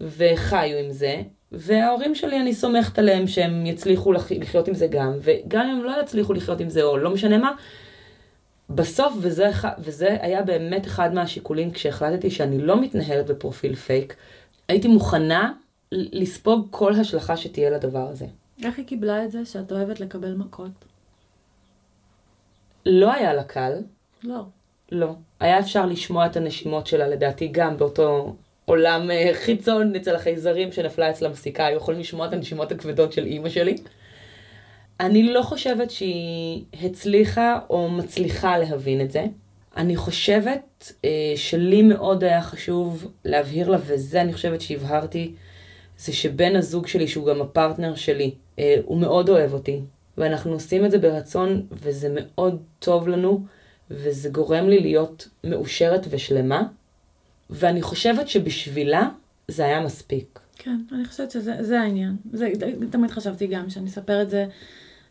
וחיו 0.00 0.78
עם 0.78 0.92
זה, 0.92 1.22
וההורים 1.52 2.14
שלי, 2.14 2.40
אני 2.40 2.54
סומכת 2.54 2.98
עליהם 2.98 3.26
שהם 3.26 3.66
יצליחו 3.66 4.12
לחיות 4.12 4.68
עם 4.68 4.74
זה 4.74 4.86
גם, 4.86 5.12
וגם 5.22 5.66
אם 5.66 5.76
הם 5.76 5.84
לא 5.84 6.00
יצליחו 6.02 6.32
לחיות 6.32 6.60
עם 6.60 6.70
זה, 6.70 6.82
או 6.82 6.98
לא 6.98 7.10
משנה 7.10 7.38
מה, 7.38 7.52
בסוף, 8.70 9.14
וזה, 9.20 9.50
וזה 9.78 10.16
היה 10.20 10.42
באמת 10.42 10.86
אחד 10.86 11.14
מהשיקולים 11.14 11.70
כשהחלטתי 11.70 12.30
שאני 12.30 12.58
לא 12.58 12.80
מתנהלת 12.80 13.26
בפרופיל 13.26 13.74
פייק, 13.74 14.16
הייתי 14.68 14.88
מוכנה 14.88 15.52
לספוג 15.92 16.66
כל 16.70 16.94
השלכה 16.94 17.36
שתהיה 17.36 17.70
לדבר 17.70 18.08
הזה. 18.08 18.26
איך 18.64 18.78
היא 18.78 18.86
קיבלה 18.86 19.24
את 19.24 19.30
זה 19.30 19.44
שאת 19.44 19.72
אוהבת 19.72 20.00
לקבל 20.00 20.34
מכות? 20.34 20.70
לא 22.86 23.12
היה 23.12 23.34
לה 23.34 23.44
קל. 23.44 23.72
לא. 24.22 24.44
לא. 24.92 25.14
היה 25.40 25.58
אפשר 25.58 25.86
לשמוע 25.86 26.26
את 26.26 26.36
הנשימות 26.36 26.86
שלה 26.86 27.08
לדעתי 27.08 27.48
גם 27.48 27.76
באותו 27.76 28.34
עולם 28.70 29.10
אה, 29.10 29.30
חיצון 29.34 29.96
אצל 29.96 30.14
החייזרים 30.14 30.72
שנפלה 30.72 31.10
אצלם 31.10 31.34
סיכה, 31.34 31.66
היו 31.66 31.76
יכולים 31.76 32.00
לשמוע 32.00 32.26
את 32.26 32.32
הנשימות 32.32 32.72
הכבדות 32.72 33.12
של 33.12 33.26
אימא 33.26 33.48
שלי. 33.48 33.76
אני 35.00 35.22
לא 35.22 35.42
חושבת 35.42 35.90
שהיא 35.90 36.62
הצליחה 36.82 37.58
או 37.70 37.90
מצליחה 37.90 38.58
להבין 38.58 39.00
את 39.00 39.10
זה. 39.10 39.24
אני 39.76 39.96
חושבת 39.96 40.92
אה, 41.04 41.32
שלי 41.36 41.82
מאוד 41.82 42.24
היה 42.24 42.42
חשוב 42.42 43.12
להבהיר 43.24 43.70
לה, 43.70 43.78
וזה 43.86 44.20
אני 44.20 44.32
חושבת 44.32 44.60
שהבהרתי, 44.60 45.32
זה 45.98 46.12
שבן 46.12 46.56
הזוג 46.56 46.86
שלי, 46.86 47.08
שהוא 47.08 47.26
גם 47.26 47.40
הפרטנר 47.42 47.94
שלי, 47.94 48.30
אה, 48.58 48.76
הוא 48.84 48.98
מאוד 48.98 49.28
אוהב 49.28 49.52
אותי. 49.52 49.80
ואנחנו 50.18 50.52
עושים 50.52 50.84
את 50.84 50.90
זה 50.90 50.98
ברצון, 50.98 51.66
וזה 51.72 52.08
מאוד 52.14 52.62
טוב 52.78 53.08
לנו, 53.08 53.40
וזה 53.90 54.28
גורם 54.28 54.68
לי 54.68 54.80
להיות 54.80 55.28
מאושרת 55.44 56.06
ושלמה. 56.10 56.62
ואני 57.50 57.82
חושבת 57.82 58.28
שבשבילה 58.28 59.08
זה 59.48 59.64
היה 59.64 59.80
מספיק. 59.80 60.40
כן, 60.58 60.80
אני 60.92 61.04
חושבת 61.04 61.30
שזה 61.30 61.80
העניין. 61.80 62.16
זה, 62.32 62.48
תמיד 62.90 63.10
חשבתי 63.10 63.46
גם 63.46 63.70
שאני 63.70 63.86
אספר 63.86 64.22
את 64.22 64.30
זה 64.30 64.46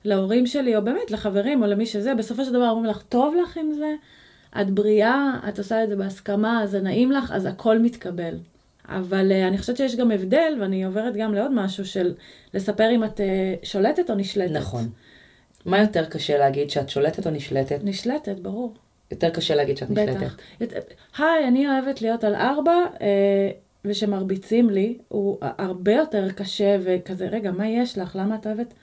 להורים 0.05 0.47
שלי, 0.47 0.75
או 0.75 0.81
באמת 0.81 1.11
לחברים, 1.11 1.63
או 1.63 1.67
למי 1.67 1.85
שזה, 1.85 2.15
בסופו 2.15 2.45
של 2.45 2.53
דבר 2.53 2.69
אומרים 2.69 2.85
לך, 2.85 3.01
טוב 3.01 3.35
לך 3.43 3.57
עם 3.57 3.71
זה, 3.71 3.93
את 4.61 4.69
בריאה, 4.69 5.39
את 5.49 5.57
עושה 5.57 5.83
את 5.83 5.89
זה 5.89 5.95
בהסכמה, 5.95 6.67
זה 6.67 6.81
נעים 6.81 7.11
לך, 7.11 7.31
אז 7.31 7.45
הכל 7.45 7.79
מתקבל. 7.79 8.35
אבל 8.85 9.31
uh, 9.31 9.47
אני 9.47 9.57
חושבת 9.57 9.77
שיש 9.77 9.95
גם 9.95 10.11
הבדל, 10.11 10.57
ואני 10.61 10.85
עוברת 10.85 11.15
גם 11.15 11.33
לעוד 11.33 11.51
משהו 11.51 11.85
של 11.85 12.13
לספר 12.53 12.89
אם 12.91 13.03
את 13.03 13.19
uh, 13.19 13.65
שולטת 13.65 14.09
או 14.09 14.15
נשלטת. 14.15 14.51
נכון. 14.51 14.89
מה 15.65 15.79
יותר 15.79 16.05
קשה 16.05 16.37
להגיד, 16.37 16.69
שאת 16.69 16.89
שולטת 16.89 17.27
או 17.27 17.31
נשלטת? 17.31 17.79
נשלטת, 17.83 18.39
ברור. 18.39 18.73
יותר 19.11 19.29
קשה 19.29 19.55
להגיד 19.55 19.77
שאת 19.77 19.89
נשלטת. 19.89 20.31
בטח. 20.59 20.77
היי, 21.17 21.47
אני 21.47 21.67
אוהבת 21.67 22.01
להיות 22.01 22.23
על 22.23 22.35
ארבע, 22.35 22.71
אה, 23.01 23.51
ושמרביצים 23.85 24.69
לי, 24.69 24.97
הוא 25.07 25.37
הרבה 25.41 25.93
יותר 25.93 26.31
קשה 26.31 26.77
וכזה, 26.81 27.27
רגע, 27.27 27.51
מה 27.51 27.67
יש 27.67 27.97
לך? 27.97 28.15
למה 28.15 28.35
את 28.35 28.47
אוהבת, 28.47 28.73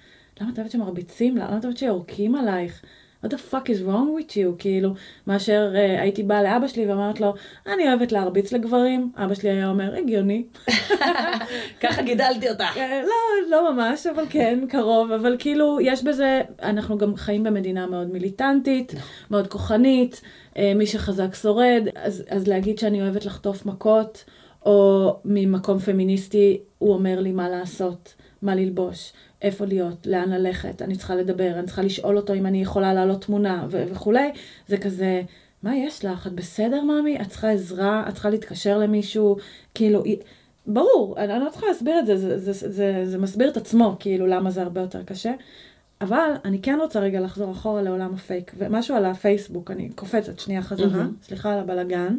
למה 0.40 0.50
את 0.52 0.58
אוהבת 0.58 0.70
שמרביצים 0.70 1.36
לה? 1.36 1.48
למה 1.48 1.58
את 1.58 1.64
אוהבת 1.64 1.78
שיורקים 1.78 2.34
עלייך? 2.34 2.82
What 3.26 3.30
the 3.30 3.52
fuck 3.52 3.68
is 3.68 3.82
wrong 3.82 4.08
with 4.18 4.32
you, 4.36 4.58
כאילו, 4.58 4.94
מאשר 5.26 5.72
uh, 5.74 6.00
הייתי 6.00 6.22
באה 6.22 6.42
לאבא 6.42 6.68
שלי 6.68 6.86
ואומרת 6.86 7.20
לו, 7.20 7.34
אני 7.66 7.88
אוהבת 7.88 8.12
להרביץ 8.12 8.52
לגברים, 8.52 9.12
אבא 9.16 9.34
שלי 9.34 9.50
היה 9.50 9.68
אומר, 9.68 9.94
הגיוני. 9.96 10.44
ככה 11.82 12.02
גידלתי 12.02 12.50
אותך. 12.50 12.76
אה, 12.76 13.02
לא, 13.02 13.50
לא 13.50 13.72
ממש, 13.72 14.06
אבל 14.06 14.24
כן, 14.30 14.64
קרוב, 14.68 15.12
אבל 15.12 15.36
כאילו, 15.38 15.78
יש 15.80 16.04
בזה, 16.04 16.42
אנחנו 16.62 16.98
גם 16.98 17.16
חיים 17.16 17.42
במדינה 17.42 17.86
מאוד 17.86 18.12
מיליטנטית, 18.12 18.94
נכון. 18.94 19.06
מאוד 19.30 19.46
כוחנית, 19.46 20.20
uh, 20.54 20.58
מי 20.76 20.86
שחזק 20.86 21.34
שורד, 21.34 21.88
אז, 21.94 22.24
אז 22.28 22.48
להגיד 22.48 22.78
שאני 22.78 23.02
אוהבת 23.02 23.24
לחטוף 23.24 23.66
מכות, 23.66 24.24
או 24.66 25.16
ממקום 25.24 25.78
פמיניסטי, 25.78 26.60
הוא 26.78 26.92
אומר 26.92 27.20
לי 27.20 27.32
מה 27.32 27.48
לעשות, 27.48 28.14
מה 28.42 28.54
ללבוש. 28.54 29.12
איפה 29.42 29.64
להיות, 29.64 30.06
לאן 30.06 30.30
ללכת, 30.30 30.82
אני 30.82 30.96
צריכה 30.96 31.14
לדבר, 31.14 31.52
אני 31.58 31.66
צריכה 31.66 31.82
לשאול 31.82 32.16
אותו 32.16 32.34
אם 32.34 32.46
אני 32.46 32.62
יכולה 32.62 32.94
להעלות 32.94 33.24
תמונה 33.24 33.66
ו- 33.70 33.84
וכולי, 33.90 34.30
זה 34.68 34.78
כזה, 34.78 35.22
מה 35.62 35.76
יש 35.76 36.04
לך? 36.04 36.26
את 36.26 36.32
בסדר, 36.32 36.82
ממי? 36.82 37.20
את 37.20 37.28
צריכה 37.28 37.50
עזרה? 37.50 38.04
את 38.08 38.12
צריכה 38.12 38.30
להתקשר 38.30 38.78
למישהו? 38.78 39.36
כאילו, 39.74 40.02
ברור, 40.66 41.14
אני, 41.18 41.34
אני 41.34 41.44
לא 41.44 41.50
צריכה 41.50 41.66
להסביר 41.66 41.98
את 41.98 42.06
זה, 42.06 42.16
זה, 42.16 42.38
זה, 42.38 42.52
זה, 42.52 42.72
זה, 42.72 43.02
זה 43.04 43.18
מסביר 43.18 43.48
את 43.48 43.56
עצמו, 43.56 43.96
כאילו, 44.00 44.26
למה 44.26 44.50
זה 44.50 44.62
הרבה 44.62 44.80
יותר 44.80 45.02
קשה. 45.02 45.32
אבל 46.00 46.30
אני 46.44 46.62
כן 46.62 46.78
רוצה 46.80 47.00
רגע 47.00 47.20
לחזור 47.20 47.52
אחורה 47.52 47.82
לעולם 47.82 48.14
הפייק, 48.14 48.52
ומשהו 48.58 48.96
על 48.96 49.04
הפייסבוק, 49.04 49.70
אני 49.70 49.90
קופצת 49.94 50.38
שנייה 50.38 50.62
חזרה, 50.62 51.02
mm-hmm. 51.02 51.26
סליחה 51.26 51.52
על 51.52 51.58
הבלגן. 51.58 52.16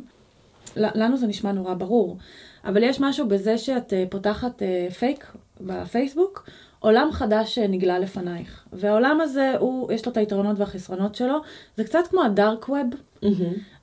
לנו 0.75 1.17
זה 1.17 1.27
נשמע 1.27 1.51
נורא 1.51 1.73
ברור, 1.73 2.17
אבל 2.65 2.83
יש 2.83 2.99
משהו 2.99 3.27
בזה 3.27 3.57
שאת 3.57 3.93
אה, 3.93 4.03
פותחת 4.09 4.61
אה, 4.61 4.87
פייק 4.99 5.25
בפייסבוק, 5.61 6.49
עולם 6.79 7.09
חדש 7.11 7.57
נגלה 7.57 7.99
לפנייך. 7.99 8.65
והעולם 8.73 9.21
הזה, 9.21 9.53
הוא, 9.59 9.91
יש 9.91 10.05
לו 10.05 10.11
את 10.11 10.17
היתרונות 10.17 10.59
והחסרונות 10.59 11.15
שלו. 11.15 11.37
זה 11.77 11.83
קצת 11.83 12.07
כמו 12.09 12.23
ה 12.23 12.32
dark 12.32 12.69
web, 12.69 12.87
mm-hmm. 13.23 13.27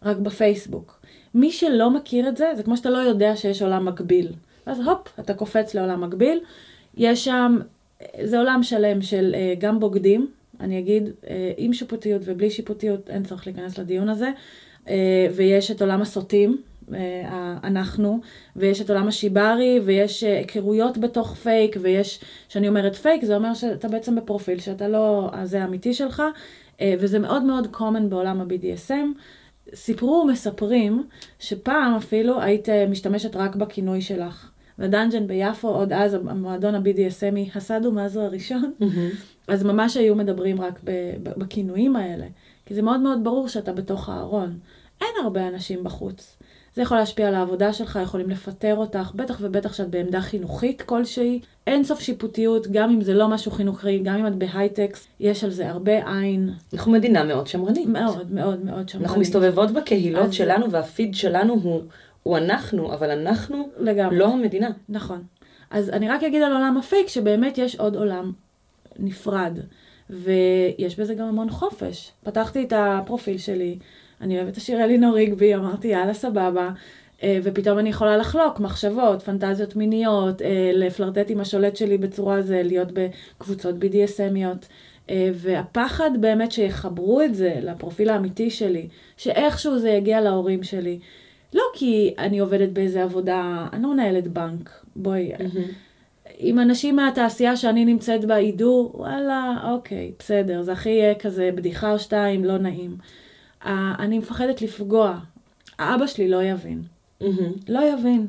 רק 0.02 0.16
בפייסבוק. 0.16 1.00
מי 1.34 1.50
שלא 1.50 1.90
מכיר 1.90 2.28
את 2.28 2.36
זה, 2.36 2.52
זה 2.56 2.62
כמו 2.62 2.76
שאתה 2.76 2.90
לא 2.90 2.98
יודע 2.98 3.36
שיש 3.36 3.62
עולם 3.62 3.84
מקביל. 3.84 4.32
אז 4.66 4.80
הופ, 4.80 5.20
אתה 5.20 5.34
קופץ 5.34 5.74
לעולם 5.74 6.00
מקביל. 6.00 6.40
יש 6.96 7.24
שם, 7.24 7.58
זה 8.22 8.38
עולם 8.38 8.62
שלם 8.62 9.02
של 9.02 9.34
uh, 9.34 9.60
גם 9.60 9.80
בוגדים, 9.80 10.30
אני 10.60 10.78
אגיד, 10.78 11.08
uh, 11.08 11.26
עם 11.56 11.72
שיפוטיות 11.72 12.22
ובלי 12.24 12.50
שיפוטיות, 12.50 13.10
אין 13.10 13.24
צורך 13.24 13.46
להיכנס 13.46 13.78
לדיון 13.78 14.08
הזה. 14.08 14.30
Uh, 14.84 14.88
ויש 15.34 15.70
את 15.70 15.82
עולם 15.82 16.02
הסוטים, 16.02 16.50
אה, 16.50 16.58
אנחנו, 17.64 18.20
ויש 18.56 18.80
את 18.80 18.90
עולם 18.90 19.08
השיברי, 19.08 19.80
ויש 19.84 20.24
אה, 20.24 20.38
היכרויות 20.38 20.98
בתוך 20.98 21.34
פייק, 21.34 21.76
ויש, 21.80 22.20
כשאני 22.48 22.68
אומרת 22.68 22.94
פייק, 22.94 23.24
זה 23.24 23.36
אומר 23.36 23.54
שאתה 23.54 23.88
בעצם 23.88 24.16
בפרופיל, 24.16 24.58
שאתה 24.58 24.88
לא, 24.88 25.30
זה 25.44 25.62
האמיתי 25.62 25.94
שלך, 25.94 26.22
אה, 26.80 26.94
וזה 26.98 27.18
מאוד 27.18 27.42
מאוד 27.42 27.68
common 27.76 28.08
בעולם 28.08 28.40
ה-BDSM. 28.40 29.18
סיפרו 29.74 30.24
ומספרים 30.24 31.06
שפעם 31.38 31.94
אפילו 31.94 32.40
היית 32.40 32.68
משתמשת 32.88 33.36
רק 33.36 33.56
בכינוי 33.56 34.00
שלך. 34.00 34.50
בדאנג'ן 34.78 35.26
ביפו, 35.26 35.68
עוד 35.68 35.92
אז 35.92 36.14
המועדון 36.14 36.74
ה-BDSMי, 36.74 37.56
הסדו 37.56 37.92
מזו 37.92 38.20
הראשון, 38.20 38.72
mm-hmm. 38.80 38.84
אז 39.48 39.64
ממש 39.64 39.96
היו 39.96 40.14
מדברים 40.14 40.60
רק 40.60 40.80
בכינויים 41.36 41.96
האלה. 41.96 42.26
כי 42.66 42.74
זה 42.74 42.82
מאוד 42.82 43.00
מאוד 43.00 43.24
ברור 43.24 43.48
שאתה 43.48 43.72
בתוך 43.72 44.08
הארון. 44.08 44.58
אין 45.00 45.24
הרבה 45.24 45.48
אנשים 45.48 45.84
בחוץ. 45.84 46.36
זה 46.74 46.82
יכול 46.82 46.96
להשפיע 46.96 47.28
על 47.28 47.34
העבודה 47.34 47.72
שלך, 47.72 47.98
יכולים 48.02 48.30
לפטר 48.30 48.76
אותך, 48.76 49.12
בטח 49.14 49.38
ובטח 49.40 49.72
שאת 49.72 49.88
בעמדה 49.88 50.20
חינוכית 50.20 50.82
כלשהי. 50.82 51.40
אין 51.66 51.84
סוף 51.84 52.00
שיפוטיות, 52.00 52.66
גם 52.66 52.90
אם 52.90 53.00
זה 53.02 53.14
לא 53.14 53.28
משהו 53.28 53.50
חינוכי, 53.50 53.98
גם 53.98 54.14
אם 54.14 54.26
את 54.26 54.34
בהייטק, 54.34 55.06
יש 55.20 55.44
על 55.44 55.50
זה 55.50 55.70
הרבה 55.70 56.18
עין. 56.18 56.50
אנחנו 56.74 56.92
מדינה 56.92 57.24
מאוד 57.24 57.46
שמרנית. 57.46 57.88
מאוד, 57.88 58.32
מאוד, 58.32 58.64
מאוד 58.64 58.88
שמרנית. 58.88 59.08
אנחנו 59.08 59.20
מסתובבות 59.20 59.70
בקהילות 59.70 60.28
אז... 60.28 60.34
שלנו, 60.34 60.70
והפיד 60.70 61.14
שלנו 61.14 61.54
הוא, 61.62 61.82
הוא 62.22 62.36
אנחנו, 62.36 62.94
אבל 62.94 63.10
אנחנו 63.10 63.68
לגמרי. 63.78 64.18
לא 64.18 64.32
המדינה. 64.32 64.70
נכון. 64.88 65.22
אז 65.70 65.90
אני 65.90 66.08
רק 66.08 66.22
אגיד 66.22 66.42
על 66.42 66.52
עולם 66.52 66.76
הפייק, 66.76 67.08
שבאמת 67.08 67.58
יש 67.58 67.76
עוד 67.76 67.96
עולם 67.96 68.32
נפרד. 68.98 69.58
ויש 70.10 71.00
בזה 71.00 71.14
גם 71.14 71.26
המון 71.26 71.50
חופש. 71.50 72.12
פתחתי 72.24 72.64
את 72.64 72.72
הפרופיל 72.76 73.38
שלי, 73.38 73.78
אני 74.20 74.38
אוהבת 74.38 74.52
את 74.52 74.56
השיר 74.56 74.84
אלינור 74.84 75.14
ריגבי, 75.14 75.54
אמרתי 75.54 75.88
יאללה 75.88 76.14
סבבה, 76.14 76.70
אה, 77.22 77.38
ופתאום 77.42 77.78
אני 77.78 77.88
יכולה 77.88 78.16
לחלוק 78.16 78.60
מחשבות, 78.60 79.22
פנטזיות 79.22 79.76
מיניות, 79.76 80.42
אה, 80.42 80.70
לפלרטט 80.74 81.30
עם 81.30 81.40
השולט 81.40 81.76
שלי 81.76 81.98
בצורה 81.98 82.42
זה, 82.42 82.62
להיות 82.62 82.88
בקבוצות 82.92 83.74
BDSMיות. 83.74 84.66
אה, 85.10 85.30
והפחד 85.34 86.10
באמת 86.20 86.52
שיחברו 86.52 87.22
את 87.22 87.34
זה 87.34 87.54
לפרופיל 87.62 88.10
האמיתי 88.10 88.50
שלי, 88.50 88.88
שאיכשהו 89.16 89.78
זה 89.78 89.90
יגיע 89.90 90.20
להורים 90.20 90.62
שלי. 90.62 90.98
לא 91.54 91.62
כי 91.74 92.14
אני 92.18 92.38
עובדת 92.38 92.68
באיזה 92.68 93.02
עבודה, 93.02 93.66
אני 93.72 93.82
לא 93.82 93.92
מנהלת 93.92 94.28
בנק, 94.28 94.70
בואי. 94.96 95.32
Mm-hmm. 95.34 96.38
אם 96.40 96.58
אנשים 96.58 96.96
מהתעשייה 96.96 97.56
שאני 97.56 97.84
נמצאת 97.84 98.24
בה 98.24 98.38
ידעו, 98.38 98.92
וואלה, 98.94 99.56
אוקיי, 99.70 100.12
בסדר, 100.18 100.62
זה 100.62 100.72
הכי 100.72 100.90
יהיה 100.90 101.14
כזה 101.14 101.50
בדיחה 101.54 101.92
או 101.92 101.98
שתיים, 101.98 102.44
לא 102.44 102.58
נעים. 102.58 102.96
אני 103.98 104.18
מפחדת 104.18 104.62
לפגוע. 104.62 105.18
האבא 105.78 106.06
שלי 106.06 106.28
לא 106.28 106.42
יבין. 106.44 106.82
Mm-hmm. 107.22 107.24
לא 107.68 107.80
יבין. 107.92 108.26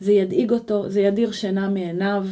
זה 0.00 0.12
ידאיג 0.12 0.50
אותו, 0.50 0.90
זה 0.90 1.00
ידיר 1.00 1.32
שינה 1.32 1.68
מעיניו. 1.68 2.26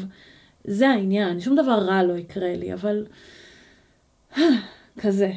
זה 0.64 0.88
העניין, 0.88 1.40
שום 1.40 1.56
דבר 1.56 1.72
רע 1.72 2.02
לא 2.02 2.12
יקרה 2.12 2.56
לי, 2.56 2.72
אבל... 2.74 3.06
כזה. 5.00 5.32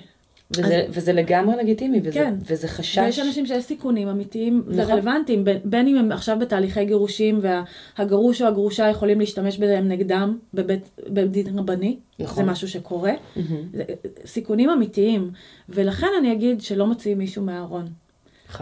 וזה, 0.52 0.86
אז... 0.88 0.98
וזה 0.98 1.14
לגמרי 1.14 1.56
לגיטימי, 1.56 2.00
וזה, 2.04 2.12
כן. 2.12 2.34
וזה 2.46 2.68
חשש. 2.68 2.98
ויש 2.98 3.20
אנשים 3.20 3.46
שיש 3.46 3.64
סיכונים 3.64 4.08
אמיתיים 4.08 4.64
נכון. 4.68 4.80
ורלוונטיים, 4.80 5.44
בין, 5.44 5.58
בין 5.64 5.88
אם 5.88 5.98
הם 5.98 6.12
עכשיו 6.12 6.40
בתהליכי 6.40 6.86
גירושים 6.86 7.40
והגרוש 7.42 8.42
או 8.42 8.48
הגרושה 8.48 8.90
יכולים 8.90 9.20
להשתמש 9.20 9.58
בהם 9.58 9.88
נגדם 9.88 10.38
בבית, 10.54 10.90
בבית 11.10 11.32
דין 11.32 11.60
רבני, 11.60 11.98
נכון. 12.20 12.36
זה 12.36 12.52
משהו 12.52 12.68
שקורה, 12.68 13.14
mm-hmm. 13.14 13.40
זה, 13.74 13.84
סיכונים 14.26 14.70
אמיתיים, 14.70 15.32
ולכן 15.70 16.08
אני 16.20 16.34
אגיד 16.34 16.62
שלא 16.62 16.88
מוציאים 16.88 17.18
מישהו 17.18 17.44
מהארון. 17.44 17.88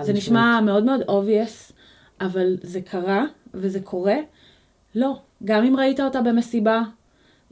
זה 0.02 0.14
נשמע 0.14 0.62
מאוד 0.62 0.84
מאוד 0.84 1.02
obvious, 1.02 1.74
אבל 2.22 2.58
זה 2.62 2.82
קרה 2.82 3.26
וזה 3.54 3.80
קורה. 3.80 4.18
לא, 4.96 5.20
גם 5.44 5.64
אם 5.64 5.76
ראית 5.76 6.00
אותה 6.00 6.22
במסיבה, 6.22 6.82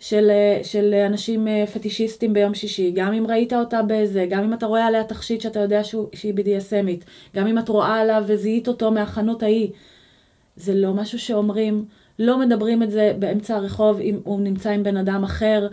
של, 0.04 0.32
של 0.64 0.94
אנשים 0.94 1.48
אה, 1.48 1.66
פטישיסטים 1.74 2.34
ביום 2.34 2.54
שישי, 2.54 2.92
גם 2.92 3.14
אם 3.14 3.28
ראית 3.28 3.54
אותה 3.54 3.82
בזה, 3.88 4.26
גם 4.30 4.44
אם 4.44 4.54
אתה 4.54 4.66
רואה 4.66 4.86
עליה 4.86 5.04
תכשיט 5.04 5.42
שאתה 5.42 5.60
יודע 5.60 5.84
שהוא, 5.84 6.08
שהיא 6.14 6.34
BDSMית, 6.34 7.04
גם 7.36 7.48
אם 7.48 7.60
את 7.60 7.70
רואה 7.70 8.00
עליו 8.00 8.24
וזיהית 8.28 8.68
אותו 8.68 8.92
מהחנות 8.92 9.44
ההיא, 9.44 9.70
זה 10.56 10.76
לא 10.76 10.94
משהו 10.94 11.20
שאומרים, 11.20 11.86
לא 12.20 12.40
מדברים 12.40 12.84
את 12.84 12.92
זה 12.92 13.14
באמצע 13.20 13.56
הרחוב 13.56 14.00
אם 14.00 14.20
הוא 14.24 14.42
נמצא 14.42 14.70
עם 14.70 14.84
בן 14.84 14.98
אדם 14.98 15.24
אחר. 15.24 15.68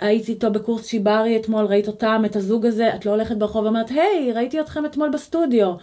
הייתי 0.00 0.32
איתו 0.32 0.50
בקורס 0.50 0.86
שיברי 0.86 1.36
אתמול, 1.36 1.64
ראית 1.64 1.88
אותם, 1.88 2.22
את 2.26 2.36
הזוג 2.36 2.66
הזה, 2.66 2.94
את 2.94 3.06
לא 3.06 3.10
הולכת 3.10 3.36
ברחוב 3.36 3.64
ואומרת, 3.64 3.90
היי, 3.90 4.32
ראיתי 4.32 4.60
אתכם 4.60 4.86
אתמול 4.86 5.10
בסטודיו. 5.10 5.74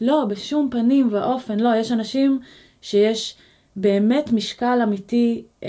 לא, 0.00 0.24
בשום 0.28 0.68
פנים 0.70 1.08
ואופן, 1.10 1.60
לא, 1.60 1.76
יש 1.76 1.92
אנשים 1.92 2.40
שיש 2.82 3.36
באמת 3.76 4.32
משקל 4.32 4.78
אמיתי, 4.82 5.44
אה, 5.62 5.68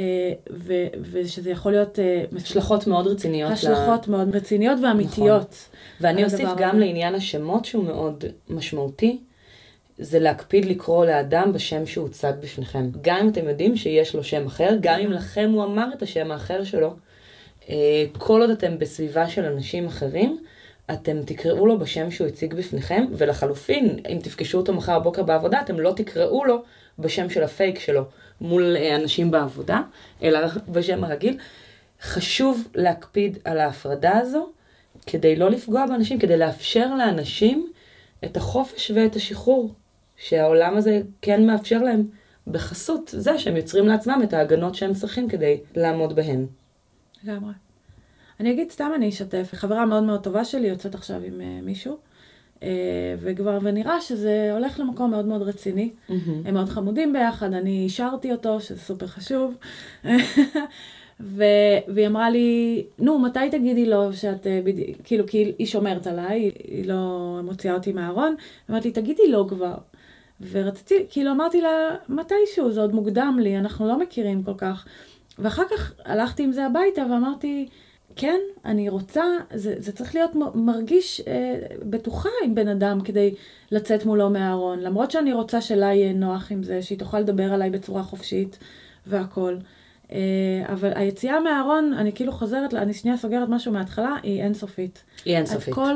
ו, 0.51 0.73
ושזה 1.11 1.49
יכול 1.49 1.71
להיות... 1.71 1.99
אה, 1.99 2.23
השלכות 2.35 2.87
מאוד 2.87 3.07
רציניות. 3.07 3.51
השלכות 3.51 4.07
לה... 4.07 4.17
מאוד 4.17 4.35
רציניות 4.35 4.79
ואמיתיות. 4.83 5.49
נכון. 5.49 5.77
ואני 6.01 6.23
אוסיף 6.23 6.49
גם. 6.57 6.79
לעניין 6.79 7.15
השמות 7.15 7.65
שהוא 7.65 7.83
מאוד 7.83 8.23
משמעותי, 8.49 9.19
זה 9.97 10.19
להקפיד 10.19 10.65
לקרוא 10.65 11.05
לאדם 11.05 11.53
בשם 11.53 11.85
שהוצג 11.85 12.33
בפניכם. 12.39 12.89
גם 13.01 13.17
אם 13.17 13.29
אתם 13.29 13.47
יודעים 13.47 13.77
שיש 13.77 14.15
לו 14.15 14.23
שם 14.23 14.45
אחר, 14.45 14.69
גם 14.81 14.99
אם 14.99 15.11
לכם 15.11 15.49
הוא 15.53 15.63
אמר 15.63 15.87
את 15.93 16.01
השם 16.01 16.31
האחר 16.31 16.63
שלו, 16.63 16.93
אה, 17.69 18.05
כל 18.17 18.41
עוד 18.41 18.49
אתם 18.49 18.79
בסביבה 18.79 19.29
של 19.29 19.45
אנשים 19.45 19.87
אחרים, 19.87 20.37
אתם 20.91 21.23
תקראו 21.25 21.67
לו 21.67 21.79
בשם 21.79 22.11
שהוא 22.11 22.27
הציג 22.27 22.53
בפניכם, 22.53 23.05
ולחלופין, 23.11 23.99
אם 24.09 24.19
תפגשו 24.23 24.57
אותו 24.57 24.73
מחר 24.73 24.99
בבוקר 24.99 25.23
בעבודה, 25.23 25.61
אתם 25.61 25.79
לא 25.79 25.93
תקראו 25.95 26.45
לו 26.45 26.63
בשם 26.99 27.29
של 27.29 27.43
הפייק 27.43 27.79
שלו 27.79 28.03
מול 28.41 28.75
אה, 28.77 28.95
אנשים 28.95 29.31
בעבודה, 29.31 29.81
אלא 30.23 30.39
בשם 30.67 31.03
הרגיל. 31.03 31.37
חשוב 32.01 32.67
להקפיד 32.75 33.37
על 33.45 33.59
ההפרדה 33.59 34.17
הזו, 34.17 34.49
כדי 35.05 35.35
לא 35.35 35.49
לפגוע 35.49 35.85
באנשים, 35.85 36.19
כדי 36.19 36.37
לאפשר 36.37 36.95
לאנשים 36.95 37.71
את 38.25 38.37
החופש 38.37 38.91
ואת 38.95 39.15
השחרור 39.15 39.73
שהעולם 40.17 40.77
הזה 40.77 41.01
כן 41.21 41.47
מאפשר 41.47 41.77
להם 41.83 42.03
בחסות 42.47 43.09
זה 43.13 43.39
שהם 43.39 43.55
יוצרים 43.55 43.87
לעצמם 43.87 44.21
את 44.23 44.33
ההגנות 44.33 44.75
שהם 44.75 44.93
צריכים 44.93 45.29
כדי 45.29 45.59
לעמוד 45.75 46.15
בהן. 46.15 46.45
לגמרי. 47.23 47.53
אני 48.39 48.51
אגיד 48.51 48.71
סתם 48.71 48.91
אני 48.95 49.09
אשתף, 49.09 49.49
חברה 49.53 49.85
מאוד 49.85 50.03
מאוד 50.03 50.23
טובה 50.23 50.45
שלי 50.45 50.67
יוצאת 50.67 50.95
עכשיו 50.95 51.21
עם 51.23 51.41
uh, 51.41 51.65
מישהו, 51.65 51.97
וכבר, 53.19 53.59
ונראה 53.61 54.01
שזה 54.01 54.49
הולך 54.53 54.79
למקום 54.79 55.11
מאוד 55.11 55.25
מאוד 55.25 55.41
רציני. 55.41 55.89
Mm-hmm. 55.89 56.13
הם 56.45 56.53
מאוד 56.53 56.69
חמודים 56.69 57.13
ביחד, 57.13 57.53
אני 57.53 57.83
אישרתי 57.83 58.31
אותו, 58.31 58.59
שזה 58.59 58.79
סופר 58.79 59.07
חשוב. 59.07 59.57
ו... 61.19 61.43
והיא 61.87 62.07
אמרה 62.07 62.29
לי, 62.29 62.83
נו, 62.99 63.19
מתי 63.19 63.49
תגידי 63.51 63.85
לו 63.85 64.13
שאת, 64.13 64.47
אה, 64.47 64.61
בד... 64.63 64.73
כאילו, 65.03 65.27
כי 65.27 65.51
היא 65.59 65.67
שומרת 65.67 66.07
עליי, 66.07 66.51
היא 66.63 66.87
לא 66.87 67.39
מוציאה 67.43 67.73
אותי 67.73 67.93
מהארון, 67.93 68.35
אמרתי, 68.69 68.91
תגידי 68.91 69.27
לו 69.27 69.47
כבר. 69.47 69.75
ורציתי, 70.51 71.05
כאילו 71.09 71.31
אמרתי 71.31 71.61
לה, 71.61 71.95
מתישהו, 72.09 72.71
זה 72.71 72.81
עוד 72.81 72.95
מוקדם 72.95 73.39
לי, 73.41 73.57
אנחנו 73.57 73.87
לא 73.87 73.99
מכירים 73.99 74.43
כל 74.43 74.53
כך. 74.57 74.85
ואחר 75.39 75.63
כך 75.71 75.93
הלכתי 76.05 76.43
עם 76.43 76.51
זה 76.51 76.65
הביתה 76.65 77.01
ואמרתי, 77.11 77.67
כן, 78.15 78.39
אני 78.65 78.89
רוצה, 78.89 79.23
זה, 79.53 79.75
זה 79.77 79.91
צריך 79.91 80.15
להיות 80.15 80.31
מרגיש 80.55 81.21
אה, 81.27 81.59
בטוחה 81.89 82.29
עם 82.45 82.55
בן 82.55 82.67
אדם 82.67 83.01
כדי 83.01 83.35
לצאת 83.71 84.05
מולו 84.05 84.29
מהארון. 84.29 84.79
למרות 84.79 85.11
שאני 85.11 85.33
רוצה 85.33 85.61
שלה 85.61 85.85
יהיה 85.85 86.13
נוח 86.13 86.51
עם 86.51 86.63
זה, 86.63 86.81
שהיא 86.81 86.99
תוכל 86.99 87.19
לדבר 87.19 87.53
עליי 87.53 87.69
בצורה 87.69 88.03
חופשית 88.03 88.57
והכול. 89.07 89.59
אה, 90.11 90.17
אבל 90.65 90.91
היציאה 90.95 91.39
מהארון, 91.39 91.93
אני 91.93 92.13
כאילו 92.13 92.31
חוזרת, 92.31 92.73
אני 92.73 92.93
שנייה 92.93 93.17
סוגרת 93.17 93.49
משהו 93.49 93.71
מההתחלה, 93.71 94.15
היא 94.23 94.41
אינסופית. 94.41 95.03
היא 95.25 95.37
אינסופית. 95.37 95.67
אז 95.67 95.73
כל 95.73 95.95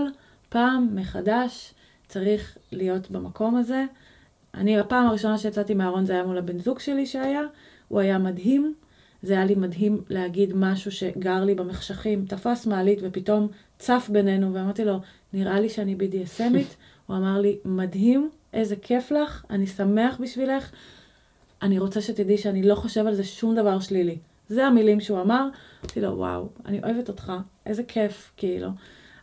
פעם 0.50 0.88
מחדש 0.96 1.74
צריך 2.08 2.58
להיות 2.72 3.12
במקום 3.12 3.56
הזה. 3.56 3.86
אני, 4.54 4.80
הפעם 4.80 5.08
הראשונה 5.08 5.38
שיצאתי 5.38 5.74
מהארון 5.74 6.06
זה 6.06 6.14
היה 6.14 6.24
מול 6.24 6.38
הבן 6.38 6.60
זוג 6.60 6.80
שלי 6.80 7.06
שהיה, 7.06 7.42
הוא 7.88 8.00
היה 8.00 8.18
מדהים. 8.18 8.74
זה 9.24 9.34
היה 9.34 9.46
לי 9.46 9.56
מדהים 9.56 10.02
להגיד 10.10 10.52
משהו 10.56 10.92
שגר 10.92 11.44
לי 11.44 11.56
במחשכים, 11.56 12.26
תפס 12.26 12.66
מעלית 12.66 13.00
ופתאום 13.02 13.48
צף 13.80 14.10
בינינו, 14.12 14.54
ואמרתי 14.54 14.86
לו, 14.86 15.00
נראה 15.34 15.60
לי 15.60 15.70
שאני 15.70 15.96
BDSMית. 15.96 16.76
הוא 17.08 17.18
אמר 17.18 17.40
לי, 17.42 17.58
מדהים, 17.66 18.30
איזה 18.54 18.76
כיף 18.76 19.12
לך, 19.12 19.46
אני 19.50 19.68
שמח 19.68 20.18
בשבילך. 20.22 20.72
אני 21.62 21.80
רוצה 21.80 22.02
שתדעי 22.02 22.38
שאני 22.38 22.64
לא 22.64 22.76
חושב 22.76 23.08
על 23.08 23.16
זה 23.16 23.24
שום 23.24 23.56
דבר 23.56 23.80
שלילי. 23.80 24.18
זה 24.50 24.66
המילים 24.66 25.00
שהוא 25.00 25.22
אמר. 25.22 25.48
אמרתי 25.82 26.02
לו, 26.02 26.18
וואו, 26.18 26.50
אני 26.66 26.84
אוהבת 26.84 27.10
אותך, 27.10 27.34
איזה 27.66 27.84
כיף, 27.84 28.32
כאילו. 28.38 28.70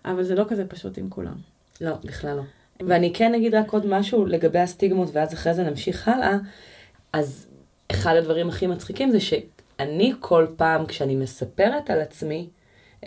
אבל 0.05 0.23
זה 0.23 0.35
לא 0.35 0.45
כזה 0.49 0.65
פשוט 0.65 0.99
עם 0.99 1.11
כולם. 1.11 1.35
לא, 1.81 1.95
בכלל 2.05 2.37
לא. 2.37 2.43
ואני 2.89 3.13
כן 3.15 3.35
אגיד 3.35 3.55
רק 3.55 3.73
עוד 3.73 3.87
משהו 3.87 4.27
לגבי 4.27 4.59
הסטיגמות, 4.59 5.09
ואז 5.13 5.35
אחרי 5.35 5.55
זה 5.55 5.63
נמשיך 5.63 6.09
הלאה. 6.09 6.37
אז 7.13 7.47
אחד 7.91 8.17
הדברים 8.17 8.49
הכי 8.49 8.67
מצחיקים 8.67 9.11
זה 9.11 9.21
ש... 9.21 9.35
אני 9.85 10.13
כל 10.21 10.47
פעם 10.57 10.87
כשאני 10.87 11.17
מספרת 11.17 11.91
על 11.91 12.01
עצמי 12.01 12.49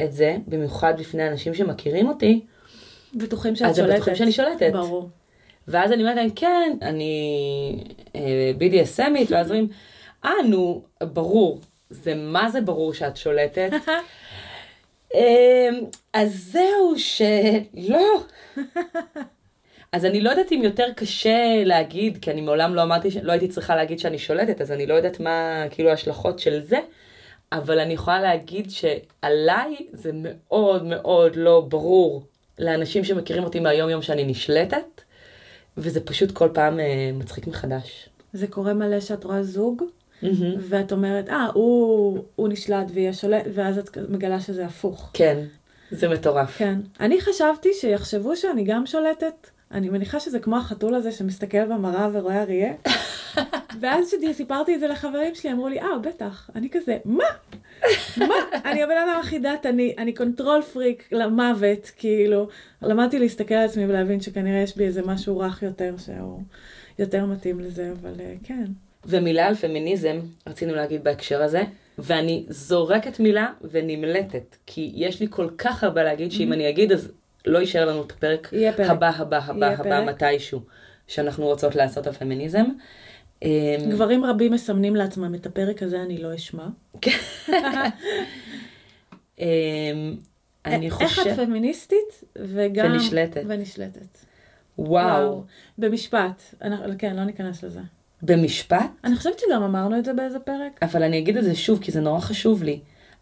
את 0.02 0.14
זה, 0.14 0.38
במיוחד 0.48 0.94
בפני 1.00 1.28
אנשים 1.28 1.54
שמכירים 1.54 2.10
אותי, 2.10 2.46
בטוחים 3.14 3.56
שאת 3.56 3.76
שולטת. 3.76 3.80
אז 3.80 3.90
הם 3.90 3.96
בטוחים 3.96 4.16
שאני 4.16 4.32
שולטת. 4.32 4.70
ברור. 4.74 5.10
ואז 5.68 5.92
אני 5.92 6.02
אומרת 6.02 6.16
להם, 6.16 6.30
כן, 6.30 6.78
אני 6.82 7.84
אה, 8.16 8.52
BDSMית, 8.60 9.28
ואז 9.30 9.52
אומרים, 9.52 9.68
אה, 10.26 10.32
נו, 10.50 10.82
ברור. 11.02 11.60
זה 11.90 12.16
מה 12.16 12.50
זה 12.50 12.62
ברור 12.62 12.94
שאת 12.94 13.18
שולטת? 13.18 13.70
אמ, 15.16 15.20
אז 16.14 16.52
זהו, 16.52 16.94
שלא. 16.98 18.24
אז 19.92 20.06
אני 20.06 20.22
לא 20.22 20.30
יודעת 20.30 20.52
אם 20.52 20.62
יותר 20.64 20.88
קשה 20.96 21.64
להגיד, 21.66 22.18
כי 22.22 22.32
אני 22.32 22.42
מעולם 22.42 22.76
לא 22.76 22.84
אמרתי, 22.84 23.10
לא 23.24 23.32
הייתי 23.32 23.48
צריכה 23.48 23.76
להגיד 23.76 24.00
שאני 24.00 24.20
שולטת, 24.20 24.62
אז 24.62 24.72
אני 24.72 24.86
לא 24.86 24.94
יודעת 24.94 25.20
מה, 25.20 25.64
כאילו, 25.72 25.90
ההשלכות 25.90 26.40
של 26.40 26.62
זה, 26.62 26.80
אבל 27.52 27.80
אני 27.80 27.94
יכולה 27.94 28.22
להגיד 28.22 28.72
שעליי 28.72 29.76
זה 29.92 30.12
מאוד 30.14 30.84
מאוד 30.86 31.36
לא 31.36 31.66
ברור 31.70 32.24
לאנשים 32.60 33.04
שמכירים 33.04 33.44
אותי 33.44 33.60
מהיום 33.60 33.90
יום 33.90 34.02
שאני 34.02 34.24
נשלטת, 34.24 35.02
וזה 35.78 36.02
פשוט 36.06 36.32
כל 36.32 36.50
פעם 36.54 36.80
אה, 36.80 37.12
מצחיק 37.14 37.48
מחדש. 37.48 38.10
זה 38.34 38.48
קורה 38.48 38.74
מלא 38.74 39.00
שאת 39.00 39.24
רואה 39.24 39.44
זוג, 39.44 39.84
mm-hmm. 39.84 40.26
ואת 40.60 40.92
אומרת, 40.92 41.30
אה, 41.30 41.48
הוא, 41.54 42.24
הוא 42.36 42.50
נשלט 42.50 42.86
והיא 42.94 43.10
השולט, 43.10 43.44
ואז 43.54 43.78
את 43.78 43.98
מגלה 44.10 44.40
שזה 44.40 44.66
הפוך. 44.66 45.10
כן, 45.14 45.44
זה 45.92 46.10
מטורף. 46.10 46.58
כן. 46.58 46.80
אני 47.00 47.22
חשבתי 47.22 47.70
שיחשבו 47.74 48.36
שאני 48.36 48.64
גם 48.64 48.86
שולטת. 48.86 49.48
אני 49.72 49.90
מניחה 49.90 50.20
שזה 50.20 50.40
כמו 50.40 50.58
החתול 50.58 50.96
הזה 50.96 51.12
שמסתכל 51.12 51.66
במראה 51.66 52.10
ורואה 52.14 52.42
אריה. 52.42 52.74
ואז 53.82 54.14
כשסיפרתי 54.22 54.76
את 54.76 54.80
זה 54.80 54.88
לחברים 54.88 55.36
שלי, 55.36 55.52
אמרו 55.52 55.68
לי, 55.68 55.82
אה, 55.82 55.98
בטח. 56.04 56.50
אני 56.56 56.70
כזה, 56.70 56.98
מה? 57.06 57.24
מה? 58.18 58.36
אני 58.66 58.84
הבן 58.84 58.98
אדם 58.98 59.20
הכי 59.20 59.40
דעתני, 59.40 59.96
אני 59.98 60.14
control 60.14 60.62
freak 60.62 61.10
למוות, 61.12 61.92
כאילו. 61.98 62.48
למדתי 62.82 63.20
להסתכל 63.20 63.54
על 63.54 63.66
עצמי 63.66 63.86
ולהבין 63.86 64.22
שכנראה 64.22 64.60
יש 64.60 64.78
בי 64.78 64.86
איזה 64.86 65.02
משהו 65.02 65.40
רך 65.40 65.64
יותר, 65.64 65.96
שהוא 65.98 66.42
יותר 67.00 67.26
מתאים 67.26 67.60
לזה, 67.60 67.92
אבל 68.02 68.14
אה, 68.20 68.34
כן. 68.44 68.66
ומילה 69.06 69.48
על 69.48 69.56
פמיניזם, 69.56 70.20
רצינו 70.48 70.76
להגיד 70.76 71.04
בהקשר 71.04 71.44
הזה, 71.44 71.64
ואני 71.98 72.46
זורקת 72.50 73.20
מילה 73.20 73.48
ונמלטת, 73.72 74.56
כי 74.66 74.92
יש 74.96 75.20
לי 75.20 75.28
כל 75.30 75.50
כך 75.58 75.84
הרבה 75.84 76.04
להגיד, 76.04 76.32
שאם 76.32 76.52
mm-hmm. 76.52 76.56
אני 76.56 76.70
אגיד, 76.70 76.92
אז 76.92 77.12
לא 77.48 77.60
יישאר 77.60 77.86
לנו 77.86 78.02
את 78.02 78.12
הפרק 78.12 78.54
הבא, 78.78 79.10
הבא, 79.18 79.40
הבא, 79.46 79.68
הבא, 79.68 80.06
מתישהו, 80.06 80.62
שאנחנו 81.08 81.46
רוצות 81.46 81.76
לעשות 81.76 82.08
על 82.08 82.14
פמיניזם. 82.14 82.66
אמ, 83.44 83.50
גברים 83.90 84.26
רבים 84.26 84.52
מסמנים 84.52 84.96
לעצמם 84.96 85.36
את 85.36 85.46
הפרק 85.46 85.84
הזה, 85.84 86.02
אני 86.02 86.18
לא 86.18 86.36
אשמע. 86.36 86.68
אמ, 89.40 89.46
אני 90.66 90.90
חושבת... 90.90 91.28
איך 91.28 91.40
את 91.40 91.46
פמיניסטית 91.46 92.24
וגם... 92.36 92.92
ונשלטת. 92.92 93.44
ונשלטת. 93.48 94.18
וואו. 94.78 95.44
במשפט. 95.78 96.42
כן, 96.98 97.16
לא 97.16 97.24
ניכנס 97.24 97.64
לזה. 97.64 97.80
במשפט? 98.22 98.92
אני 99.04 99.16
חושבת 99.16 99.40
שגם 99.40 99.64
אמרנו 99.64 100.00
את 100.00 100.06
זה 100.06 100.14
באיזה 100.14 100.40
פרק. 100.40 100.80
אבל 100.82 101.04
אני 101.04 101.20
אגיד 101.20 101.38
את 101.38 101.44
זה 101.44 101.56
שוב, 101.56 101.80
כי 101.82 101.92
זה 101.92 102.02
נורא 102.02 102.20
חשוב 102.20 102.64
לי. 102.64 102.80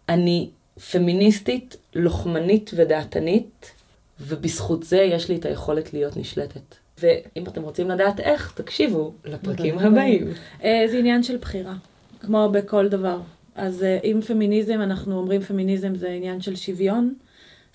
אני 0.09 0.49
פמיניסטית, 0.91 1.77
לוחמנית 1.95 2.71
ודעתנית, 2.75 3.71
ובזכות 4.19 4.83
זה 4.83 4.97
יש 4.97 5.29
לי 5.29 5.35
את 5.35 5.45
היכולת 5.45 5.93
להיות 5.93 6.17
נשלטת. 6.17 6.75
ואם 6.99 7.47
אתם 7.47 7.61
רוצים 7.61 7.89
לדעת 7.89 8.19
איך, 8.19 8.53
תקשיבו 8.55 9.13
לפרקים 9.25 9.79
הבאים. 9.79 10.27
אה, 10.63 10.85
זה 10.91 10.97
עניין 10.97 11.23
של 11.23 11.37
בחירה, 11.37 11.73
כמו 12.19 12.49
בכל 12.51 12.87
דבר. 12.87 13.21
אז 13.55 13.83
אה, 13.83 13.99
אם 14.03 14.19
פמיניזם, 14.27 14.81
אנחנו 14.81 15.17
אומרים 15.17 15.41
פמיניזם 15.41 15.95
זה 15.95 16.09
עניין 16.09 16.41
של 16.41 16.55
שוויון, 16.55 17.13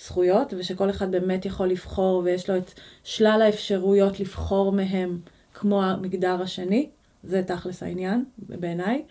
זכויות, 0.00 0.54
ושכל 0.58 0.90
אחד 0.90 1.10
באמת 1.10 1.46
יכול 1.46 1.68
לבחור, 1.68 2.22
ויש 2.24 2.50
לו 2.50 2.56
את 2.56 2.70
שלל 3.04 3.42
האפשרויות 3.42 4.20
לבחור 4.20 4.72
מהם, 4.72 5.18
כמו 5.54 5.84
המגדר 5.84 6.42
השני, 6.42 6.88
זה 7.24 7.42
תכלס 7.42 7.82
העניין, 7.82 8.24
בעיניי. 8.38 9.02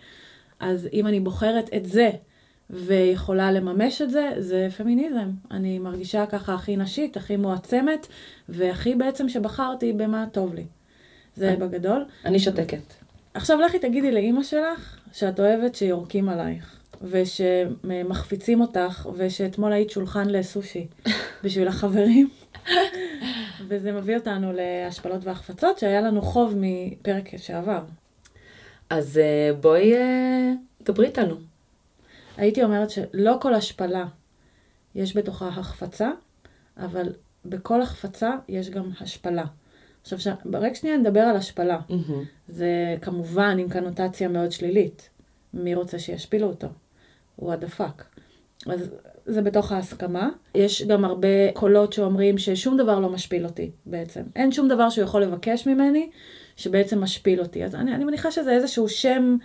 אז 0.60 0.88
אם 0.92 1.06
אני 1.06 1.20
בוחרת 1.20 1.70
את 1.76 1.86
זה, 1.86 2.10
ויכולה 2.70 3.52
לממש 3.52 4.02
את 4.02 4.10
זה, 4.10 4.30
זה 4.38 4.68
פמיניזם. 4.76 5.30
אני 5.50 5.78
מרגישה 5.78 6.26
ככה 6.26 6.54
הכי 6.54 6.76
נשית, 6.76 7.16
הכי 7.16 7.36
מועצמת, 7.36 8.06
והכי 8.48 8.94
בעצם 8.94 9.28
שבחרתי 9.28 9.92
במה 9.92 10.24
טוב 10.32 10.54
לי. 10.54 10.64
זה 11.36 11.56
בגדול. 11.58 12.04
אני 12.24 12.38
שותקת. 12.38 12.82
עכשיו 13.34 13.60
לכי 13.60 13.78
תגידי 13.78 14.12
לאימא 14.12 14.42
שלך 14.42 14.98
שאת 15.12 15.40
אוהבת 15.40 15.74
שיורקים 15.74 16.28
עלייך, 16.28 16.80
ושמחפיצים 17.02 18.60
אותך, 18.60 19.08
ושאתמול 19.16 19.72
היית 19.72 19.90
שולחן 19.90 20.28
לסושי 20.30 20.86
בשביל 21.44 21.68
החברים. 21.68 22.28
וזה 23.68 23.92
מביא 23.92 24.16
אותנו 24.16 24.52
להשפלות 24.52 25.24
והחפצות, 25.24 25.78
שהיה 25.78 26.00
לנו 26.00 26.22
חוב 26.22 26.54
מפרק 26.56 27.36
שעבר. 27.36 27.80
אז 28.90 29.18
אה, 29.18 29.52
בואי 29.60 29.94
אה, 29.96 30.52
דברי 30.82 31.06
איתנו. 31.06 31.49
הייתי 32.36 32.64
אומרת 32.64 32.90
שלא 32.90 33.36
כל 33.40 33.54
השפלה 33.54 34.06
יש 34.94 35.16
בתוכה 35.16 35.48
החפצה, 35.48 36.10
אבל 36.76 37.12
בכל 37.44 37.82
החפצה 37.82 38.30
יש 38.48 38.70
גם 38.70 38.90
השפלה. 39.00 39.44
עכשיו, 40.02 40.20
ש... 40.20 40.26
ברק 40.44 40.74
שנייה 40.74 40.96
נדבר 40.96 41.20
על 41.20 41.36
השפלה. 41.36 41.78
Mm-hmm. 41.88 42.12
זה 42.48 42.96
כמובן 43.02 43.58
עם 43.58 43.68
קנוטציה 43.68 44.28
מאוד 44.28 44.52
שלילית. 44.52 45.10
מי 45.54 45.74
רוצה 45.74 45.98
שישפילו 45.98 46.46
אותו? 46.46 46.68
הוא 47.36 47.52
הדפק. 47.52 48.04
אז 48.66 48.90
זה 49.26 49.42
בתוך 49.42 49.72
ההסכמה. 49.72 50.28
יש 50.54 50.82
גם 50.82 51.04
הרבה 51.04 51.52
קולות 51.54 51.92
שאומרים 51.92 52.38
ששום 52.38 52.76
דבר 52.76 53.00
לא 53.00 53.08
משפיל 53.08 53.44
אותי 53.44 53.70
בעצם. 53.86 54.22
אין 54.36 54.52
שום 54.52 54.68
דבר 54.68 54.90
שהוא 54.90 55.04
יכול 55.04 55.22
לבקש 55.22 55.66
ממני 55.66 56.10
שבעצם 56.56 57.00
משפיל 57.00 57.40
אותי. 57.40 57.64
אז 57.64 57.74
אני, 57.74 57.94
אני 57.94 58.04
מניחה 58.04 58.30
שזה 58.30 58.52
איזשהו 58.52 58.88
שם, 58.88 59.36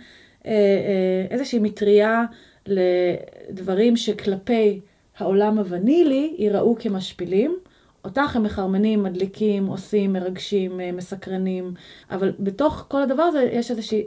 אה, 0.46 0.50
אה, 0.52 1.26
איזושהי 1.30 1.58
מטריה 1.58 2.24
לדברים 2.66 3.96
שכלפי 3.96 4.80
העולם 5.18 5.58
הוונילי 5.58 6.34
ייראו 6.38 6.76
כמשפילים. 6.78 7.58
אותך 8.06 8.36
הם 8.36 8.42
מחרמנים, 8.42 9.02
מדליקים, 9.02 9.66
עושים, 9.66 10.12
מרגשים, 10.12 10.80
אה, 10.80 10.92
מסקרנים, 10.92 11.74
אבל 12.10 12.32
בתוך 12.38 12.84
כל 12.88 13.02
הדבר 13.02 13.22
הזה 13.22 13.48
יש 13.52 13.70
איזושהי 13.70 14.04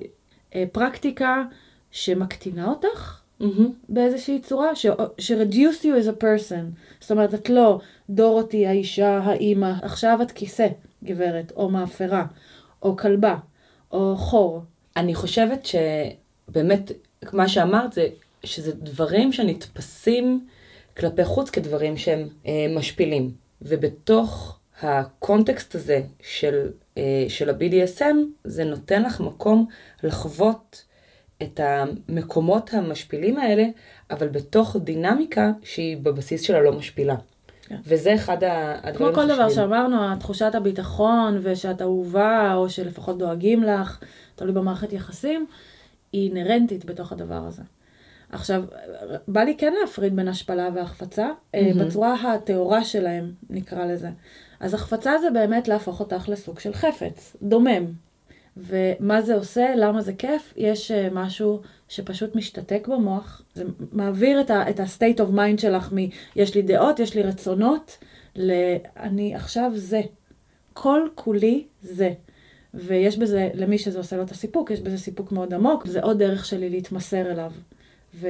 אה, 0.55 0.63
פרקטיקה 0.71 1.43
שמקטינה 1.91 2.67
אותך 2.67 3.21
mm-hmm. 3.41 3.45
באיזושהי 3.89 4.39
צורה, 4.39 4.75
ש-reduce 4.75 5.83
you 5.83 6.03
as 6.03 6.19
a 6.19 6.23
person. 6.23 6.63
זאת 6.99 7.11
אומרת, 7.11 7.33
את 7.33 7.49
לא 7.49 7.79
דורותי 8.09 8.67
האישה, 8.67 9.17
האימא, 9.17 9.73
עכשיו 9.81 10.19
את 10.21 10.31
כיסא, 10.31 10.67
גברת, 11.03 11.51
או 11.55 11.69
מאפרה, 11.69 12.25
או 12.83 12.97
כלבה, 12.97 13.35
או 13.91 14.15
חור. 14.17 14.61
אני 14.97 15.15
חושבת 15.15 15.65
שבאמת, 15.65 16.91
מה 17.33 17.47
שאמרת 17.47 17.93
זה 17.93 18.07
שזה 18.43 18.71
דברים 18.71 19.31
שנתפסים 19.31 20.47
כלפי 20.97 21.25
חוץ 21.25 21.49
כדברים 21.49 21.97
שהם 21.97 22.27
אה, 22.45 22.65
משפילים. 22.75 23.31
ובתוך 23.61 24.59
הקונטקסט 24.81 25.75
הזה 25.75 26.01
של, 26.21 26.69
אה, 26.97 27.25
של 27.29 27.49
ה-BDSM, 27.49 28.15
זה 28.43 28.63
נותן 28.63 29.03
לך 29.03 29.19
מקום 29.21 29.67
לחוות 30.03 30.85
את 31.43 31.59
המקומות 31.63 32.73
המשפילים 32.73 33.37
האלה, 33.37 33.65
אבל 34.11 34.27
בתוך 34.27 34.75
דינמיקה 34.79 35.51
שהיא 35.63 35.97
בבסיס 35.97 36.41
שלה 36.41 36.61
לא 36.61 36.71
משפילה. 36.71 37.15
כן. 37.61 37.75
וזה 37.85 38.15
אחד 38.15 38.37
הדברים. 38.43 39.13
כמו 39.13 39.13
כל 39.13 39.27
דבר 39.27 39.49
שאמרנו, 39.49 40.15
תחושת 40.19 40.55
הביטחון 40.55 41.39
ושאת 41.41 41.81
אהובה, 41.81 42.53
או 42.53 42.69
שלפחות 42.69 43.17
דואגים 43.17 43.63
לך, 43.63 43.99
תלוי 44.35 44.53
במערכת 44.53 44.93
יחסים, 44.93 45.45
היא 46.11 46.29
אינהרנטית 46.29 46.85
בתוך 46.85 47.11
הדבר 47.11 47.43
הזה. 47.47 47.63
עכשיו, 48.31 48.63
בא 49.27 49.41
לי 49.41 49.57
כן 49.57 49.73
להפריד 49.81 50.15
בין 50.15 50.27
השפלה 50.27 50.69
והחפצה, 50.75 51.27
mm-hmm. 51.29 51.59
בצורה 51.79 52.33
הטהורה 52.33 52.83
שלהם, 52.83 53.31
נקרא 53.49 53.85
לזה. 53.85 54.09
אז 54.59 54.73
החפצה 54.73 55.13
זה 55.21 55.29
באמת 55.29 55.67
להפוך 55.67 55.99
אותך 55.99 56.29
לסוג 56.29 56.59
של 56.59 56.73
חפץ, 56.73 57.35
דומם. 57.41 57.85
ומה 58.57 59.21
זה 59.21 59.35
עושה, 59.35 59.75
למה 59.75 60.01
זה 60.01 60.13
כיף, 60.13 60.53
יש 60.57 60.91
אה, 60.91 61.07
משהו 61.11 61.61
שפשוט 61.89 62.35
משתתק 62.35 62.87
במוח, 62.87 63.41
זה 63.53 63.63
מעביר 63.91 64.41
את 64.41 64.79
ה-state 64.79 65.17
of 65.19 65.35
mind 65.35 65.61
שלך 65.61 65.93
מ- 65.93 66.09
יש 66.35 66.55
לי 66.55 66.61
דעות, 66.61 66.99
יש 66.99 67.15
לי 67.15 67.23
רצונות, 67.23 67.97
ל- 68.35 68.75
אני 68.97 69.35
עכשיו 69.35 69.71
זה. 69.75 70.01
כל 70.73 71.01
כולי 71.15 71.65
זה. 71.81 72.13
ויש 72.73 73.17
בזה, 73.17 73.49
למי 73.53 73.77
שזה 73.77 73.97
עושה 73.97 74.17
לו 74.17 74.23
את 74.23 74.31
הסיפוק, 74.31 74.71
יש 74.71 74.81
בזה 74.81 74.97
סיפוק 74.97 75.31
מאוד 75.31 75.53
עמוק, 75.53 75.87
זה 75.87 76.01
עוד 76.01 76.19
דרך 76.19 76.45
שלי 76.45 76.69
להתמסר 76.69 77.31
אליו. 77.31 77.51
ו... 78.15 78.27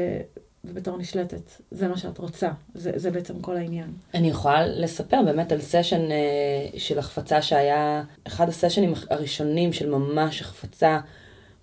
ובתור 0.65 0.97
נשלטת, 0.97 1.41
זה 1.71 1.87
מה 1.87 1.97
שאת 1.97 2.17
רוצה, 2.17 2.49
זה, 2.75 2.91
זה 2.95 3.11
בעצם 3.11 3.41
כל 3.41 3.57
העניין. 3.57 3.87
אני 4.13 4.29
יכולה 4.29 4.67
לספר 4.67 5.17
באמת 5.25 5.51
על 5.51 5.61
סשן 5.61 6.01
uh, 6.07 6.79
של 6.79 6.99
החפצה 6.99 7.41
שהיה 7.41 8.03
אחד 8.27 8.49
הסשנים 8.49 8.93
הראשונים 9.09 9.73
של 9.73 9.89
ממש 9.89 10.41
החפצה 10.41 10.99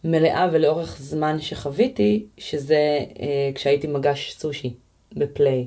מלאה 0.04 0.48
ולאורך 0.52 0.96
זמן 1.00 1.40
שחוויתי, 1.40 2.26
שזה 2.38 2.98
uh, 3.14 3.20
כשהייתי 3.54 3.86
מגש 3.86 4.34
סושי 4.38 4.74
בפליי. 5.12 5.66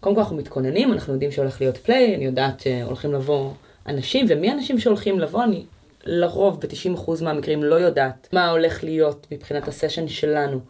קודם 0.00 0.14
כל 0.14 0.20
אנחנו 0.20 0.36
מתכוננים, 0.36 0.92
אנחנו 0.92 1.12
יודעים 1.12 1.32
שהולך 1.32 1.60
להיות 1.60 1.76
פליי, 1.76 2.14
אני 2.14 2.24
יודעת 2.24 2.60
שהולכים 2.60 3.12
לבוא 3.12 3.50
אנשים, 3.86 4.26
ומי 4.28 4.50
האנשים 4.50 4.80
שהולכים 4.80 5.20
לבוא, 5.20 5.44
אני 5.44 5.64
לרוב 6.04 6.60
ב-90% 6.60 7.24
מהמקרים 7.24 7.62
לא 7.62 7.74
יודעת 7.74 8.28
מה 8.32 8.50
הולך 8.50 8.84
להיות 8.84 9.26
מבחינת 9.30 9.68
הסשן 9.68 10.08
שלנו 10.08 10.60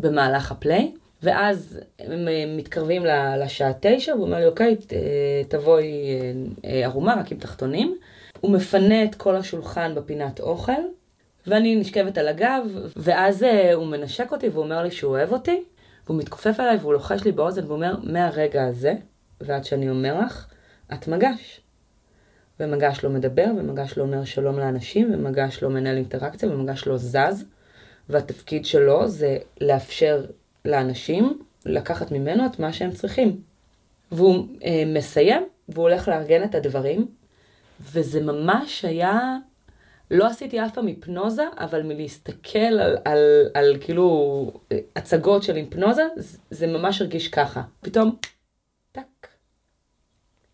במהלך 0.00 0.52
הפליי. 0.52 0.92
ואז 1.22 1.80
הם 1.98 2.28
אה, 2.28 2.44
מתקרבים 2.56 3.04
לשעה 3.38 3.72
תשע, 3.80 4.14
והוא 4.14 4.26
אומר 4.26 4.38
לי, 4.38 4.46
אוקיי, 4.46 4.76
תבואי 5.48 5.84
אה, 5.84 6.70
אה, 6.70 6.84
ערומה, 6.84 7.14
רק 7.14 7.32
עם 7.32 7.38
תחתונים. 7.38 7.96
הוא 8.40 8.50
מפנה 8.52 9.04
את 9.04 9.14
כל 9.14 9.36
השולחן 9.36 9.94
בפינת 9.94 10.40
אוכל, 10.40 10.72
ואני 11.46 11.76
נשכבת 11.76 12.18
על 12.18 12.28
הגב, 12.28 12.62
ואז 12.96 13.46
הוא 13.74 13.86
מנשק 13.86 14.32
אותי 14.32 14.48
והוא 14.48 14.64
אומר 14.64 14.82
לי 14.82 14.90
שהוא 14.90 15.10
אוהב 15.10 15.32
אותי, 15.32 15.64
והוא 16.06 16.18
מתכופף 16.18 16.60
עליי 16.60 16.76
והוא 16.76 16.92
לוחש 16.92 17.24
לי 17.24 17.32
באוזן 17.32 17.64
והוא 17.64 17.74
אומר, 17.74 17.96
מהרגע 18.02 18.64
הזה, 18.64 18.94
ועד 19.40 19.64
שאני 19.64 19.90
אומר 19.90 20.20
לך, 20.20 20.46
את 20.92 21.08
מגש. 21.08 21.60
ומגש 22.60 23.04
לא 23.04 23.10
מדבר, 23.10 23.46
ומגש 23.58 23.98
לא 23.98 24.02
אומר 24.02 24.24
שלום 24.24 24.58
לאנשים, 24.58 25.14
ומגש 25.14 25.62
לא 25.62 25.70
מנהל 25.70 25.96
אינטראקציה, 25.96 26.50
ומגש 26.50 26.86
לא 26.86 26.96
זז, 26.96 27.44
והתפקיד 28.08 28.64
שלו 28.64 29.08
זה 29.08 29.38
לאפשר 29.60 30.24
לאנשים 30.64 31.42
לקחת 31.66 32.12
ממנו 32.12 32.46
את 32.46 32.58
מה 32.58 32.72
שהם 32.72 32.90
צריכים. 32.90 33.40
והוא 34.12 34.46
אה, 34.64 34.82
מסיים, 34.86 35.46
והוא 35.68 35.82
הולך 35.82 36.08
לארגן 36.08 36.44
את 36.44 36.54
הדברים, 36.54 37.06
וזה 37.80 38.20
ממש 38.20 38.84
היה, 38.84 39.36
לא 40.10 40.26
עשיתי 40.26 40.64
אף 40.64 40.74
פעם 40.74 40.86
היפנוזה, 40.86 41.44
אבל 41.58 41.82
מלהסתכל 41.82 42.58
על, 42.58 42.80
על, 42.80 42.96
על, 43.04 43.48
על 43.54 43.76
כאילו 43.80 44.50
הצגות 44.96 45.42
של 45.42 45.56
היפנוזה, 45.56 46.02
זה 46.50 46.66
ממש 46.66 47.00
הרגיש 47.00 47.28
ככה. 47.28 47.62
פתאום, 47.80 48.16
טאק, 48.92 49.28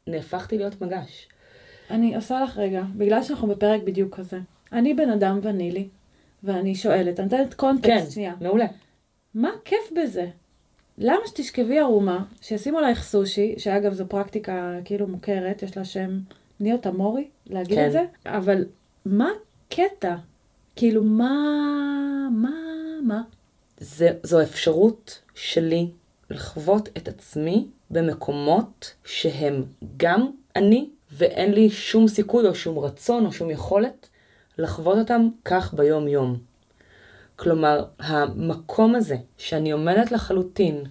נהפכתי 0.06 0.58
להיות 0.58 0.80
מגש. 0.80 1.28
אני 1.90 2.16
עושה 2.16 2.40
לך 2.40 2.58
רגע, 2.58 2.82
בגלל 2.96 3.22
שאנחנו 3.22 3.48
בפרק 3.48 3.82
בדיוק 3.82 4.16
כזה. 4.16 4.38
אני 4.72 4.94
בן 4.94 5.10
אדם 5.10 5.40
ונילי, 5.42 5.88
ואני 6.44 6.74
שואלת, 6.74 7.20
אני 7.20 7.28
נותנת 7.28 7.54
קונטקסט 7.54 8.04
כן, 8.04 8.10
שנייה. 8.10 8.34
מעולה. 8.40 8.66
מה 9.34 9.50
כיף 9.64 9.92
בזה? 9.96 10.26
למה 10.98 11.20
שתשכבי 11.26 11.78
ערומה, 11.78 12.24
שישימו 12.40 12.78
עלייך 12.78 13.02
סושי, 13.02 13.54
שאגב 13.58 13.92
זו 13.92 14.08
פרקטיקה 14.08 14.78
כאילו 14.84 15.06
מוכרת, 15.06 15.62
יש 15.62 15.76
לה 15.76 15.84
שם 15.84 16.18
ניאו 16.60 16.78
תמורי, 16.78 17.28
להגיד 17.46 17.78
כן. 17.78 17.86
את 17.86 17.92
זה, 17.92 18.04
אבל 18.26 18.64
מה 19.06 19.28
קטע? 19.68 20.16
כאילו 20.76 21.04
מה, 21.04 21.32
מה, 22.32 22.50
מה? 23.02 23.22
זה, 23.78 24.10
זו 24.22 24.42
אפשרות 24.42 25.20
שלי 25.34 25.88
לחוות 26.30 26.88
את 26.96 27.08
עצמי 27.08 27.66
במקומות 27.90 28.94
שהם 29.04 29.64
גם 29.96 30.30
אני, 30.56 30.88
ואין 31.12 31.52
לי 31.52 31.70
שום 31.70 32.08
סיכוי 32.08 32.48
או 32.48 32.54
שום 32.54 32.78
רצון 32.78 33.26
או 33.26 33.32
שום 33.32 33.50
יכולת 33.50 34.08
לחוות 34.58 34.98
אותם 34.98 35.28
כך 35.44 35.74
ביום-יום. 35.74 36.36
כלומר, 37.36 37.84
המקום 37.98 38.94
הזה 38.94 39.16
שאני 39.38 39.70
עומדת 39.70 40.12
לחלוטין 40.12 40.84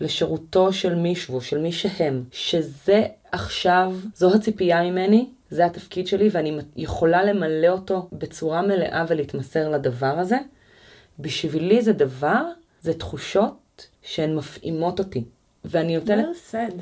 לשירותו 0.00 0.72
של 0.72 0.94
מישהו, 0.94 1.40
של 1.40 1.58
מי 1.58 1.72
שהם, 1.72 2.24
שזה 2.32 3.06
עכשיו, 3.32 3.94
זו 4.14 4.34
הציפייה 4.34 4.82
ממני, 4.82 5.28
זה 5.50 5.66
התפקיד 5.66 6.06
שלי 6.06 6.28
ואני 6.32 6.58
יכולה 6.76 7.24
למלא 7.24 7.68
אותו 7.68 8.08
בצורה 8.12 8.62
מלאה 8.62 9.04
ולהתמסר 9.08 9.68
לדבר 9.68 10.18
הזה, 10.18 10.38
בשבילי 11.18 11.82
זה 11.82 11.92
דבר, 11.92 12.42
זה 12.80 12.94
תחושות 12.94 13.86
שהן 14.02 14.34
מפעימות 14.34 14.98
אותי. 14.98 15.24
ואני 15.64 15.96
נותנת... 15.96 16.24
well 16.24 16.52
said. 16.52 16.74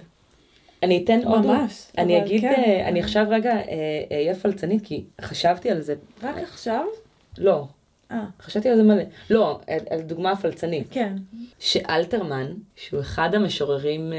אני 0.82 1.04
אתן 1.04 1.20
עוד... 1.24 1.46
ממש, 1.46 1.86
אני 1.98 2.18
אגיד, 2.18 2.40
כן. 2.40 2.54
אה, 2.56 2.88
אני 2.88 3.00
עכשיו 3.00 3.26
רגע 3.28 3.50
אה, 3.56 3.62
אהיה 4.10 4.34
פלצנית, 4.34 4.84
כי 4.84 5.04
חשבתי 5.20 5.70
על 5.70 5.80
זה. 5.80 5.94
רק 6.22 6.38
עכשיו? 6.38 6.84
לא, 7.38 7.66
אה, 8.10 8.24
חשבתי 8.42 8.68
על 8.68 8.76
זה 8.76 8.82
מלא. 8.82 9.02
לא, 9.30 9.60
על, 9.66 9.78
על 9.90 10.00
דוגמה 10.00 10.36
פלצנית. 10.36 10.86
כן. 10.90 11.12
שאלתרמן, 11.58 12.46
שהוא 12.76 13.00
אחד 13.00 13.34
המשוררים, 13.34 14.12
אה, 14.12 14.18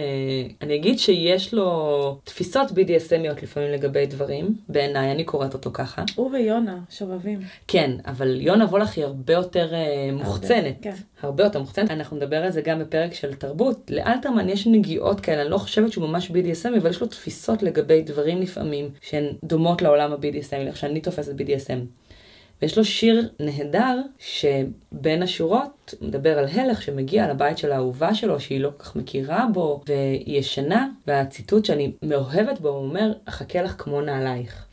אני 0.62 0.76
אגיד 0.76 1.00
שיש 1.00 1.54
לו 1.54 2.20
תפיסות 2.24 2.72
BDSMיות 2.72 3.44
לפעמים 3.44 3.72
לגבי 3.72 4.06
דברים, 4.06 4.56
בעיניי, 4.70 5.12
אני 5.12 5.24
קוראת 5.24 5.54
אותו 5.54 5.70
ככה. 5.74 6.04
הוא 6.16 6.32
ויונה, 6.32 6.80
שובבים. 6.90 7.40
כן, 7.68 7.92
אבל 8.06 8.42
יונה 8.42 8.66
וולך 8.66 8.98
היא 8.98 9.06
הרבה 9.06 9.34
יותר 9.34 9.74
אה, 9.74 10.10
מוחצנת. 10.14 10.76
כן. 10.82 10.94
הרבה 11.22 11.44
יותר 11.44 11.60
מוחצנת. 11.60 11.92
אנחנו 11.92 12.18
נדבר 12.18 12.44
על 12.44 12.52
זה 12.52 12.62
גם 12.62 12.80
בפרק 12.80 13.14
של 13.14 13.34
תרבות. 13.34 13.92
לאלתרמן 13.94 14.50
יש 14.50 14.68
נגיעות 14.68 15.20
כאלה, 15.20 15.42
אני 15.42 15.50
לא 15.50 15.58
חושבת 15.58 15.92
שהוא 15.92 16.10
ממש 16.10 16.32
BDSM, 16.32 16.78
אבל 16.82 16.90
יש 16.90 17.02
לו 17.02 17.08
תפיסות 17.08 17.64
לגבי 17.64 18.02
דברים 18.02 18.42
לפעמים 18.42 18.90
שהן 19.02 19.26
דומות 19.44 19.82
לעולם 19.82 20.14
ה-BDSM, 20.14 20.68
איך 20.68 20.78
שאני 20.78 21.02
תופסת 21.02 21.32
BDSM. 21.32 22.07
ויש 22.62 22.78
לו 22.78 22.86
שיר 22.86 23.30
נהדר 23.40 24.02
שבין 24.20 25.24
השורות 25.24 25.94
מדבר 26.02 26.40
על 26.40 26.46
הלך 26.48 26.82
שמגיע 26.82 27.28
לבית 27.28 27.58
של 27.58 27.72
האהובה 27.72 28.16
שלו 28.16 28.40
שהיא 28.40 28.60
לא 28.60 28.70
כל 28.78 28.84
כך 28.84 28.96
מכירה 28.96 29.46
בו 29.54 29.82
והיא 29.88 30.40
ישנה 30.40 30.90
והציטוט 31.08 31.66
שאני 31.66 31.92
מאוהבת 32.04 32.60
בו 32.60 32.70
הוא 32.70 32.86
אומר 32.86 33.14
אחכה 33.26 33.62
לך 33.62 33.76
כמו 33.78 34.02
נעלייך. 34.02 34.66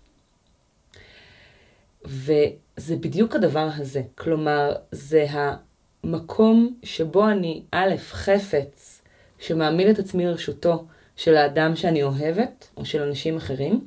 וזה 2.04 2.96
בדיוק 3.00 3.34
הדבר 3.34 3.68
הזה, 3.76 4.02
כלומר 4.14 4.74
זה 4.92 5.26
המקום 5.30 6.74
שבו 6.82 7.28
אני 7.28 7.62
א' 7.72 7.94
חפץ 7.98 9.02
שמעמיד 9.38 9.88
את 9.88 9.98
עצמי 9.98 10.26
לרשותו 10.26 10.84
של 11.16 11.36
האדם 11.36 11.76
שאני 11.76 12.02
אוהבת 12.02 12.68
או 12.76 12.84
של 12.84 13.02
אנשים 13.02 13.36
אחרים, 13.36 13.86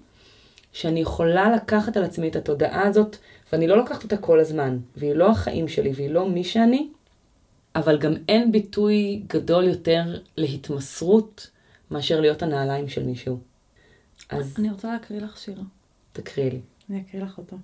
שאני 0.74 1.00
יכולה 1.00 1.56
לקחת 1.56 1.98
על 1.98 2.04
עצמי 2.04 2.28
את 2.28 2.36
התודעה 2.36 2.88
הזאת 2.88 3.18
ואני 3.52 3.68
לא 3.68 3.78
לוקחת 3.78 4.04
אותה 4.04 4.18
כל 4.18 4.39
הזמן, 4.39 4.78
והיא 4.98 5.14
לא 5.14 5.32
החיים 5.32 5.68
שלי 5.68 5.91
והיא 5.95 6.10
לא 6.10 6.30
מי 6.30 6.43
שאני, 6.43 6.89
אבל 7.76 7.98
גם 7.98 8.14
אין 8.30 8.52
ביטוי 8.52 9.24
גדול 9.28 9.64
יותר 9.64 10.04
להתמסרות 10.38 11.50
מאשר 11.91 12.20
להיות 12.20 12.41
הנעליים 12.41 12.89
של 12.89 13.04
מישהו. 13.04 13.39
אז 14.30 14.56
אני 14.60 14.70
רוצה 14.70 14.91
להקריא 14.93 15.20
לך 15.20 15.38
שיר. 15.38 15.62
תקריאי 16.14 16.50
לי. 16.50 16.62
אני 16.89 17.02
אקריא 17.02 17.24
לך 17.24 17.38
אותו. 17.38 17.58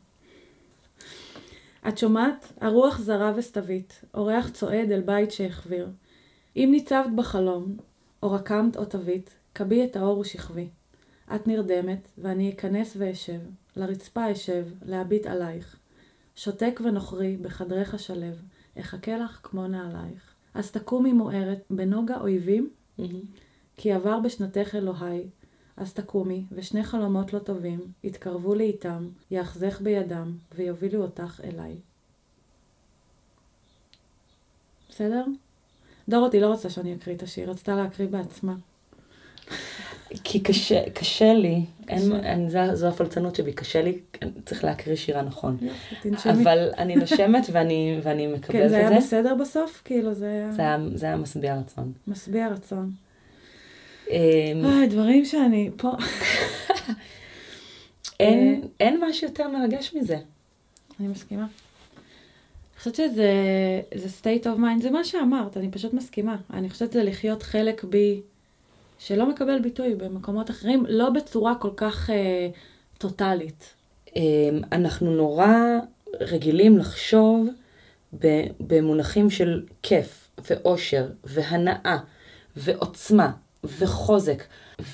את 1.88 1.98
שומעת? 1.98 2.54
הרוח 2.62 3.00
זרה 3.00 3.34
וסתווית, 3.36 4.02
אורח 4.14 4.50
צועד 4.50 4.92
אל 4.92 5.02
בית 5.02 5.32
שהחביר. 5.32 5.90
אם 6.56 6.70
ניצבת 6.72 7.10
בחלום, 7.16 7.78
או 8.24 8.32
רקמת 8.32 8.78
או 8.78 8.86
תווית, 8.86 9.34
כבי 9.56 9.86
את 9.86 9.96
האור 9.96 10.20
ושכבי. 10.20 10.68
את 11.36 11.48
נרדמת, 11.48 12.08
ואני 12.18 12.50
אכנס 12.50 12.94
ואשב, 12.98 13.40
לרצפה 13.76 14.32
אשב, 14.32 14.66
להביט 14.82 15.26
עלייך. 15.26 15.78
שותק 16.36 16.80
ונוכרי, 16.84 17.38
בחדרך 17.38 18.00
שלב, 18.00 18.42
אחכה 18.80 19.18
לך 19.18 19.40
כמו 19.44 19.68
נעלייך. 19.68 20.34
אז 20.54 20.72
תקומי 20.72 21.14
מוארת, 21.14 21.64
בנוגה 21.70 22.18
אויבים, 22.22 22.70
כי 23.78 23.92
עבר 23.92 24.20
בשנתך 24.20 24.76
אלוהי. 24.76 25.28
אז 25.78 25.94
תקומי, 25.94 26.46
ושני 26.52 26.84
חלומות 26.84 27.34
לא 27.34 27.40
טובים, 27.40 27.80
יתקרבו 28.04 28.56
לאיתם, 28.56 29.10
יאחזך 29.32 29.82
בידם, 29.82 30.32
ויובילו 30.56 31.02
אותך 31.02 31.42
אליי. 31.44 31.76
בסדר? 34.90 35.26
דורותי 36.10 36.40
לא 36.40 36.48
רוצה 36.48 36.70
שאני 36.70 36.96
אקריא 36.96 37.16
את 37.16 37.24
השיר, 37.24 37.50
רצתה 37.50 37.76
להקריא 37.76 38.08
בעצמה. 38.08 38.56
כי 40.24 40.40
קשה, 40.40 40.90
קשה 40.90 41.34
לי, 41.34 41.66
אין, 41.88 41.98
קשה. 42.00 42.20
אין, 42.24 42.50
זו, 42.50 42.60
זו 42.74 42.88
הפלצנות 42.88 43.36
שבי, 43.36 43.54
קשה 43.54 43.82
לי, 43.82 44.00
צריך 44.46 44.64
להקריא 44.64 44.96
שירה 44.96 45.22
נכון. 45.22 45.58
יופי. 45.62 46.30
אבל 46.30 46.70
אני 46.78 46.96
נושמת 46.96 47.48
ואני, 47.52 48.00
ואני 48.04 48.28
מקבלת 48.28 48.62
כן, 48.62 48.68
זה 48.68 48.76
את 48.76 48.82
היה 48.82 48.90
זה. 48.90 49.06
בסדר 49.08 49.36
בסוף? 49.36 49.82
כאילו 49.86 50.14
זה 50.14 50.26
היה 50.30 50.52
זה 50.52 50.62
היה, 50.62 50.78
זה 50.96 51.06
היה 51.06 51.16
משביע 51.16 51.56
רצון. 51.56 51.92
משביע 52.08 52.48
רצון. 52.48 52.92
אמ, 54.10 54.16
אוי, 54.66 54.88
דברים 54.88 55.26
שאני 55.26 55.70
פה. 55.78 55.92
אין, 58.20 58.62
אין 58.80 59.04
משהו 59.04 59.28
יותר 59.28 59.48
מרגש 59.50 59.94
מזה. 59.96 60.18
אני 61.00 61.08
מסכימה. 61.08 61.42
אני 61.44 62.80
חושבת 62.80 62.96
שזה 62.96 63.32
זה 63.96 64.08
state 64.22 64.44
of 64.44 64.60
mind, 64.60 64.82
זה 64.82 64.92
מה 64.92 65.04
שאמרת, 65.04 65.58
אני 65.58 65.72
פשוט 65.72 65.94
מסכימה. 65.94 66.38
אני 66.54 66.70
חושבת 66.70 66.92
שזה 66.92 67.04
לחיות 67.04 67.44
חלק 67.44 67.84
בי 67.84 68.22
שלא 69.06 69.30
מקבל 69.30 69.60
ביטוי 69.60 69.96
במקומות 69.96 70.50
אחרים, 70.50 70.86
לא 70.90 71.10
בצורה 71.10 71.56
כל 71.56 71.70
כך 71.78 72.10
אה, 72.10 72.50
טוטאלית. 72.98 73.74
אמ, 74.16 74.22
אנחנו 74.72 75.12
נורא 75.16 75.56
רגילים 76.20 76.78
לחשוב 76.78 77.48
במונחים 78.60 79.30
של 79.30 79.64
כיף 79.82 80.30
ואושר 80.50 81.08
והנאה 81.24 81.98
ועוצמה 82.56 83.32
וחוזק. 83.64 84.44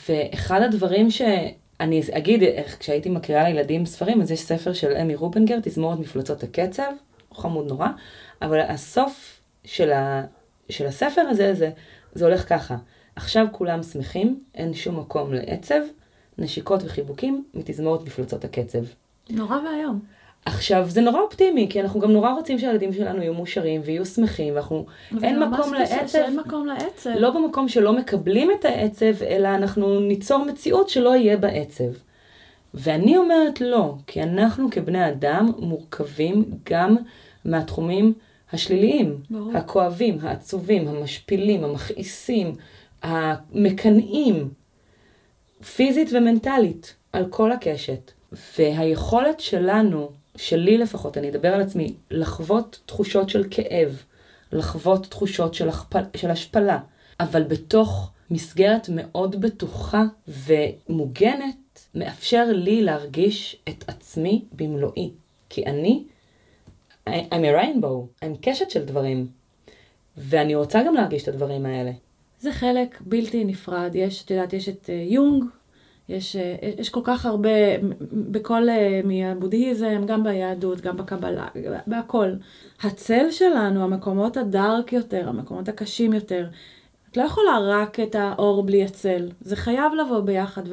ואחד 0.10 0.62
הדברים 0.62 1.12
שאני 1.12 2.02
אגיד, 2.12 2.44
איך 2.44 2.80
כשהייתי 2.80 3.10
מקריאה 3.10 3.44
לילדים 3.44 3.86
ספרים, 3.86 4.22
אז 4.22 4.32
יש 4.32 4.42
ספר 4.42 4.74
של 4.74 4.92
אמי 5.02 5.16
רובנגר, 5.16 5.60
תזמורת 5.64 6.00
מפלצות 6.00 6.44
הקצב, 6.44 6.92
חמוד 7.34 7.68
נורא, 7.68 7.88
אבל 8.42 8.60
הסוף 8.60 9.42
של, 9.64 9.92
ה, 9.92 10.24
של 10.70 10.86
הספר 10.86 11.22
הזה, 11.22 11.54
זה, 11.54 11.70
זה 12.14 12.26
הולך 12.26 12.50
ככה. 12.50 12.76
עכשיו 13.20 13.46
כולם 13.52 13.84
שמחים, 13.84 14.40
אין 14.56 14.74
שום 14.74 15.00
מקום 15.00 15.34
לעצב, 15.34 15.80
נשיקות 16.38 16.84
וחיבוקים 16.84 17.44
מתזמורת 17.54 18.06
מפלצות 18.06 18.46
הקצב. 18.46 18.80
נורא 19.30 19.58
ואיום. 19.58 20.00
עכשיו, 20.46 20.86
זה 20.90 21.02
נורא 21.02 21.22
אופטימי, 21.22 21.68
כי 21.70 21.82
אנחנו 21.82 22.00
גם 22.00 22.12
נורא 22.12 22.34
רוצים 22.34 22.60
שהילדים 22.60 22.94
שלנו 22.94 23.22
יהיו 23.22 23.34
מאושרים 23.34 23.82
ויהיו 23.86 24.06
שמחים, 24.06 24.54
ואנחנו, 24.54 24.86
אין 25.24 25.40
מקום 25.40 25.74
לעצב, 25.74 26.18
אין 26.18 26.40
מקום 26.40 26.68
לעצב. 26.68 27.10
לא 27.10 27.32
במקום 27.32 27.68
שלא 27.68 27.94
מקבלים 27.94 28.52
את 28.60 28.66
העצב, 28.66 29.24
אלא 29.24 29.48
אנחנו 29.48 30.00
ניצור 30.00 30.46
מציאות 30.46 30.90
שלא 30.90 31.16
יהיה 31.16 31.38
בעצב. 31.38 31.92
ואני 32.74 33.18
אומרת 33.18 33.62
לא, 33.62 33.96
כי 34.08 34.24
אנחנו 34.24 34.68
כבני 34.72 35.10
אדם 35.10 35.52
מורכבים 35.58 36.46
גם 36.70 36.96
מהתחומים 37.46 38.14
השליליים, 38.54 39.18
ברור. 39.30 39.58
הכואבים, 39.58 40.18
העצובים, 40.22 40.88
המשפילים, 40.88 41.64
המכעיסים, 41.64 42.56
המקנאים, 43.02 44.50
פיזית 45.76 46.10
ומנטלית, 46.14 46.96
על 47.14 47.26
כל 47.30 47.52
הקשת. 47.52 48.12
והיכולת 48.58 49.40
שלנו, 49.40 50.12
שלי 50.36 50.78
לפחות, 50.78 51.18
אני 51.18 51.30
אדבר 51.30 51.54
על 51.54 51.62
עצמי, 51.62 51.94
לחוות 52.12 52.80
תחושות 52.86 53.30
של 53.30 53.46
כאב, 53.52 54.04
לחוות 54.52 55.06
תחושות 55.06 55.54
של, 55.54 55.70
הכפל, 55.70 56.04
של 56.16 56.32
השפלה, 56.32 56.80
אבל 57.20 57.44
בתוך 57.44 58.12
מסגרת 58.32 58.90
מאוד 58.90 59.42
בטוחה 59.42 60.04
ומוגנת, 60.28 61.88
מאפשר 61.96 62.46
לי 62.52 62.82
להרגיש 62.82 63.58
את 63.70 63.84
עצמי 63.88 64.46
במלואי. 64.52 65.12
כי 65.50 65.66
אני, 65.66 66.04
I'm 67.10 67.12
a 67.32 67.62
rainbow, 67.62 68.24
I'm 68.26 68.38
קשת 68.42 68.70
של 68.70 68.86
דברים. 68.86 69.28
ואני 70.18 70.56
רוצה 70.56 70.84
גם 70.84 70.94
להרגיש 70.94 71.24
את 71.24 71.28
הדברים 71.28 71.66
האלה. 71.66 71.92
זה 72.40 72.52
חלק 72.52 73.02
בלתי 73.02 73.46
נפרד. 73.46 73.92
יש, 73.94 74.24
את 74.24 74.32
יודעת, 74.32 74.54
יש 74.54 74.70
את 74.70 74.86
uh, 74.86 74.92
יונג, 74.92 75.44
יש, 76.10 76.36
uh, 76.36 76.66
יש 76.82 76.90
כל 76.90 77.02
כך 77.04 77.26
הרבה, 77.26 77.50
בכל, 78.12 78.68
uh, 78.70 79.08
מהבודהיזם, 79.08 80.02
גם 80.08 80.24
ביהדות, 80.24 80.82
גם 80.82 80.98
בקבלה, 80.98 81.48
בהכל. 81.88 82.34
הצל 82.82 83.32
שלנו, 83.32 83.84
המקומות 83.84 84.38
הדארק 84.38 84.94
יותר, 84.94 85.30
המקומות 85.30 85.70
הקשים 85.70 86.14
יותר, 86.14 86.48
את 87.12 87.18
לא 87.18 87.24
יכולה 87.24 87.60
רק 87.62 88.00
את 88.00 88.16
האור 88.16 88.64
בלי 88.64 88.84
הצל. 88.84 89.30
זה 89.42 89.56
חייב 89.56 89.94
לבוא 89.94 90.20
ביחד, 90.20 90.64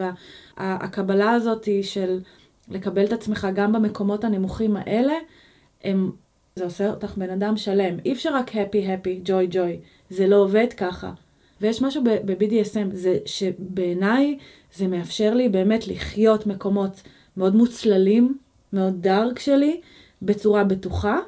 והקבלה 0.56 1.30
הזאת 1.30 1.68
של 1.82 2.20
לקבל 2.68 3.04
את 3.04 3.12
עצמך 3.12 3.46
גם 3.54 3.72
במקומות 3.72 4.24
הנמוכים 4.24 4.76
האלה, 4.76 5.14
הם, 5.84 6.10
זה 6.56 6.64
עושה 6.64 6.90
אותך 6.90 7.14
בן 7.16 7.30
אדם 7.30 7.56
שלם. 7.56 7.96
אי 8.04 8.12
אפשר 8.12 8.34
רק 8.34 8.50
happy 8.50 8.86
happy, 8.86 9.28
joy 9.28 9.54
joy. 9.54 9.86
זה 10.10 10.26
לא 10.26 10.36
עובד 10.36 10.66
ככה. 10.76 11.12
ויש 11.60 11.82
משהו 11.82 12.04
ב-BDSM, 12.04 12.88
זה 12.92 13.18
שבעיניי 13.26 14.38
זה 14.74 14.86
מאפשר 14.86 15.34
לי 15.34 15.48
באמת 15.48 15.88
לחיות 15.88 16.46
מקומות 16.46 17.02
מאוד 17.36 17.56
מוצללים, 17.56 18.38
מאוד 18.72 19.02
דארק 19.02 19.38
שלי, 19.38 19.80
בצורה 20.22 20.64
בטוחה, 20.64 21.18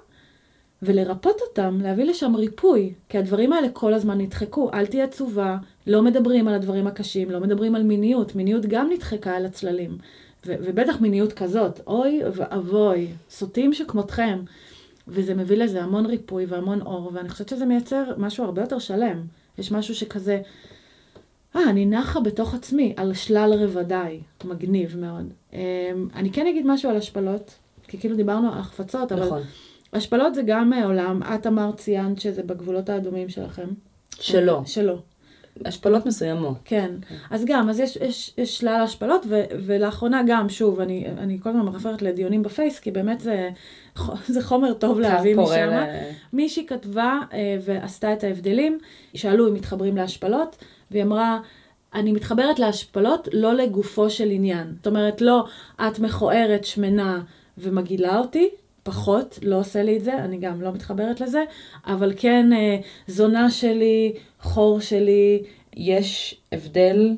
ולרפות 0.83 1.41
אותם, 1.41 1.79
להביא 1.83 2.05
לשם 2.05 2.35
ריפוי, 2.37 2.93
כי 3.09 3.19
הדברים 3.19 3.53
האלה 3.53 3.69
כל 3.69 3.95
הזמן 3.95 4.19
נדחקו. 4.19 4.71
אל 4.75 4.87
תהיה 4.87 5.05
עצובה, 5.05 5.57
לא 5.87 6.03
מדברים 6.03 6.49
על 6.49 6.55
הדברים 6.55 6.87
הקשים, 6.87 7.31
לא 7.31 7.41
מדברים 7.41 7.75
על 7.75 7.83
מיניות, 7.83 8.35
מיניות 8.35 8.67
גם 8.67 8.91
נדחקה 8.93 9.37
על 9.37 9.47
הצללים. 9.47 9.99
ובטח 10.47 11.01
מיניות 11.01 11.33
כזאת, 11.33 11.81
אוי 11.87 12.21
ואבוי, 12.33 13.09
סוטים 13.31 13.73
שכמותכם. 13.73 14.39
וזה 15.09 15.35
מביא 15.35 15.57
לזה 15.57 15.83
המון 15.83 16.07
ריפוי 16.07 16.47
והמון 16.49 16.81
אור, 16.83 17.11
ואני 17.15 17.29
חושבת 17.29 17.49
שזה 17.49 17.67
מייצר 17.67 18.05
משהו 18.19 18.45
הרבה 18.45 18.63
יותר 18.63 18.79
שלם. 18.79 19.23
יש 19.59 19.73
משהו 19.73 19.95
שכזה, 19.95 20.41
אה, 21.57 21.71
אני 21.71 21.87
נחה 21.87 22.21
בתוך 22.21 22.55
עצמי, 22.55 22.95
על 22.97 23.15
שלל 23.15 23.55
רבדיי, 23.55 24.21
מגניב 24.45 24.97
מאוד. 24.97 25.33
אני 26.15 26.31
כן 26.33 26.47
אגיד 26.47 26.67
משהו 26.67 26.91
על 26.91 26.97
השפלות, 26.97 27.55
כי 27.89 27.99
כאילו 27.99 28.17
דיברנו 28.17 28.53
על 28.53 28.59
החפצות, 28.59 29.13
אבל... 29.13 29.27
נכון. 29.27 29.43
השפלות 29.93 30.35
זה 30.35 30.43
גם 30.43 30.73
עולם, 30.73 31.23
את 31.23 31.47
אמרת, 31.47 31.77
ציינת 31.77 32.21
שזה 32.21 32.43
בגבולות 32.43 32.89
האדומים 32.89 33.29
שלכם. 33.29 33.69
שלא. 34.21 34.63
שלא. 34.67 34.99
השפלות 35.65 36.07
מסוימות. 36.07 36.57
כן. 36.65 36.91
אז 37.31 37.45
גם, 37.45 37.69
אז 37.69 37.81
יש, 37.81 37.97
יש, 37.97 38.35
יש 38.39 38.59
שלל 38.59 38.81
השפלות, 38.85 39.27
ו, 39.29 39.43
ולאחרונה 39.67 40.23
גם, 40.27 40.49
שוב, 40.49 40.81
אני, 40.81 41.07
אני 41.19 41.39
כל 41.43 41.49
הזמן 41.49 41.63
מרפרת 41.63 42.03
לדיונים 42.03 42.43
בפייס, 42.43 42.81
כי 42.81 42.91
באמת 42.91 43.21
זה, 43.21 43.51
זה 44.35 44.43
חומר 44.43 44.75
טוב 44.75 45.01
להביא 45.01 45.37
משם. 45.37 45.69
ל... 45.71 45.85
מישהי 46.33 46.67
כתבה 46.67 47.19
אה, 47.33 47.57
ועשתה 47.65 48.13
את 48.13 48.25
ההבדלים, 48.25 48.79
שאלו 49.15 49.49
אם 49.49 49.55
מתחברים 49.55 49.97
להשפלות, 49.97 50.57
והיא 50.91 51.03
אמרה, 51.03 51.41
אני 51.95 52.13
מתחברת 52.13 52.59
להשפלות 52.59 53.29
לא 53.33 53.55
לגופו 53.55 54.11
של 54.11 54.31
עניין. 54.31 54.73
זאת 54.77 54.87
אומרת, 54.87 55.21
לא, 55.21 55.45
את 55.81 55.99
מכוערת, 55.99 56.65
שמנה 56.65 57.21
ומגעילה 57.59 58.19
אותי, 58.19 58.49
פחות, 58.83 59.39
לא 59.43 59.57
עושה 59.57 59.83
לי 59.83 59.97
את 59.97 60.05
זה, 60.05 60.15
אני 60.15 60.39
גם 60.39 60.63
לא 60.63 60.73
מתחברת 60.73 61.21
לזה, 61.21 61.45
אבל 61.87 62.13
כן 62.17 62.53
אה, 62.53 62.77
זונה 63.07 63.51
שלי, 63.51 64.13
חור 64.41 64.81
שלי. 64.81 65.43
יש 65.77 66.41
הבדל, 66.53 67.17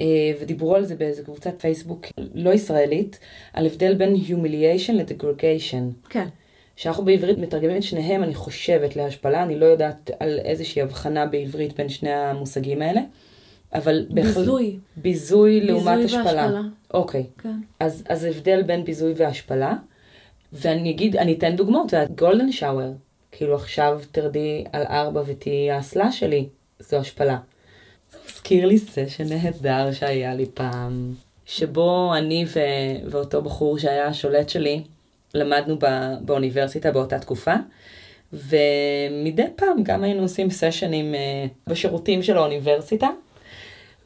אה, 0.00 0.06
ודיברו 0.40 0.76
על 0.76 0.84
זה 0.84 0.96
באיזה 0.96 1.22
קבוצת 1.22 1.60
פייסבוק 1.60 2.06
לא 2.34 2.50
ישראלית, 2.50 3.18
על 3.52 3.66
הבדל 3.66 3.94
בין 3.94 4.14
humiliation 4.14 4.92
ל-degradation. 4.92 6.10
כן. 6.10 6.28
שאנחנו 6.76 7.04
בעברית 7.04 7.38
מתרגמים 7.38 7.76
את 7.76 7.82
שניהם, 7.82 8.22
אני 8.22 8.34
חושבת, 8.34 8.96
להשפלה, 8.96 9.42
אני 9.42 9.58
לא 9.58 9.66
יודעת 9.66 10.10
על 10.20 10.38
איזושהי 10.38 10.82
הבחנה 10.82 11.26
בעברית 11.26 11.76
בין 11.76 11.88
שני 11.88 12.12
המושגים 12.12 12.82
האלה. 12.82 13.00
אבל 13.74 14.06
בהחלט... 14.10 14.36
ביזוי. 14.36 14.78
ביזוי 14.96 15.60
לעומת 15.60 16.04
השפלה. 16.04 16.22
ביזוי 16.22 16.34
והשפלה. 16.34 16.60
אוקיי. 16.94 17.24
כן. 17.38 17.56
אז, 17.80 18.04
אז 18.08 18.24
הבדל 18.24 18.62
בין 18.62 18.84
ביזוי 18.84 19.12
והשפלה. 19.16 19.74
ואני 20.52 20.90
אגיד, 20.90 21.16
אני 21.16 21.32
אתן 21.32 21.56
דוגמאות, 21.56 21.94
גולדן 22.16 22.52
שאואר, 22.52 22.92
כאילו 23.32 23.54
עכשיו 23.54 24.00
תרדי 24.12 24.64
על 24.72 24.82
ארבע 24.82 25.22
ותהיי 25.26 25.70
האסלה 25.70 26.12
שלי, 26.12 26.46
זו 26.78 26.96
השפלה. 26.96 27.38
זה 28.10 28.18
מזכיר 28.26 28.66
לי 28.66 28.78
סשן 28.78 29.24
נהדר 29.28 29.92
שהיה 29.92 30.34
לי 30.34 30.46
פעם, 30.54 31.14
שבו 31.46 32.14
אני 32.16 32.44
ו- 32.54 33.10
ואותו 33.10 33.42
בחור 33.42 33.78
שהיה 33.78 34.06
השולט 34.06 34.48
שלי, 34.48 34.82
למדנו 35.34 35.78
בא- 35.78 36.14
באוניברסיטה 36.20 36.90
באותה 36.90 37.18
תקופה, 37.18 37.54
ומדי 38.32 39.46
פעם 39.56 39.82
גם 39.82 40.04
היינו 40.04 40.22
עושים 40.22 40.50
סשנים 40.50 41.14
uh, 41.14 41.70
בשירותים 41.70 42.22
של 42.22 42.36
האוניברסיטה, 42.36 43.08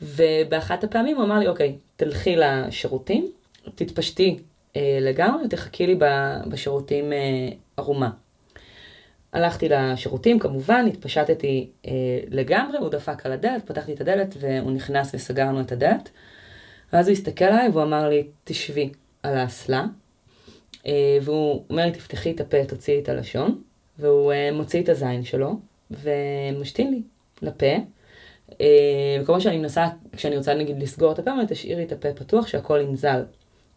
ובאחת 0.03 0.85
הפעמים 0.85 1.17
הוא 1.17 1.25
אמר 1.25 1.39
לי, 1.39 1.49
אוקיי, 1.49 1.77
תלכי 1.97 2.37
לשירותים, 2.37 3.31
תתפשטי 3.75 4.39
אה, 4.77 4.99
לגמרי, 5.01 5.49
תחכי 5.49 5.87
לי 5.87 5.99
בשירותים 6.49 7.13
אה, 7.13 7.49
ערומה. 7.77 8.11
הלכתי 9.37 9.69
לשירותים, 9.69 10.39
כמובן, 10.39 10.87
התפשטתי 10.89 11.71
אה, 11.87 11.93
לגמרי, 12.31 12.79
הוא 12.79 12.89
דפק 12.89 13.27
על 13.27 13.33
הדלת, 13.33 13.67
פתחתי 13.67 13.93
את 13.93 14.01
הדלת 14.01 14.35
והוא 14.41 14.73
נכנס 14.73 15.15
וסגרנו 15.15 15.61
את 15.61 15.73
הדלת. 15.73 16.11
ואז 16.93 17.09
הוא 17.09 17.13
הסתכל 17.13 17.45
עליי 17.45 17.69
והוא 17.69 17.83
אמר 17.83 18.09
לי, 18.09 18.27
תשבי 18.45 18.91
על 19.23 19.37
האסלה. 19.37 19.85
אה, 20.87 21.19
והוא 21.23 21.65
אומר 21.71 21.85
לי, 21.85 21.93
תפתחי 21.93 22.31
את 22.31 22.41
הפה, 22.41 22.65
תוציאי 22.65 23.01
את 23.01 23.09
הלשון. 23.09 23.63
והוא 23.99 24.33
אה, 24.33 24.51
מוציא 24.53 24.83
את 24.83 24.89
הזין 24.89 25.25
שלו 25.25 25.59
ומשתין 25.91 26.91
לי 26.91 27.03
לפה. 27.43 27.77
אה, 28.61 29.19
וכל 29.23 29.33
מה 29.33 29.41
שאני 29.41 29.59
מנסה, 29.59 29.87
כשאני 30.13 30.37
רוצה 30.37 30.55
נגיד 30.55 30.83
לסגור 30.83 31.13
את 31.13 31.19
הפה, 31.19 31.33
אני 31.33 31.45
תשאירי 31.49 31.85
את 31.85 31.93
הפה 31.93 32.13
פתוח, 32.13 32.47
שהכל 32.47 32.81
ינזל. 32.81 33.23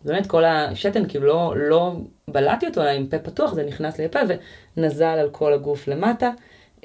באמת 0.05 0.27
כל 0.27 0.45
השתן 0.45 1.07
כאילו 1.07 1.25
לא, 1.25 1.53
לא 1.57 1.93
בלעתי 2.27 2.67
אותו, 2.67 2.81
אלא 2.81 2.89
עם 2.89 3.07
פה 3.07 3.19
פתוח, 3.19 3.53
זה 3.53 3.63
נכנס 3.63 3.97
לי 3.97 4.05
לפה 4.05 4.19
ונזל 4.77 5.05
על 5.05 5.29
כל 5.29 5.53
הגוף 5.53 5.87
למטה, 5.87 6.31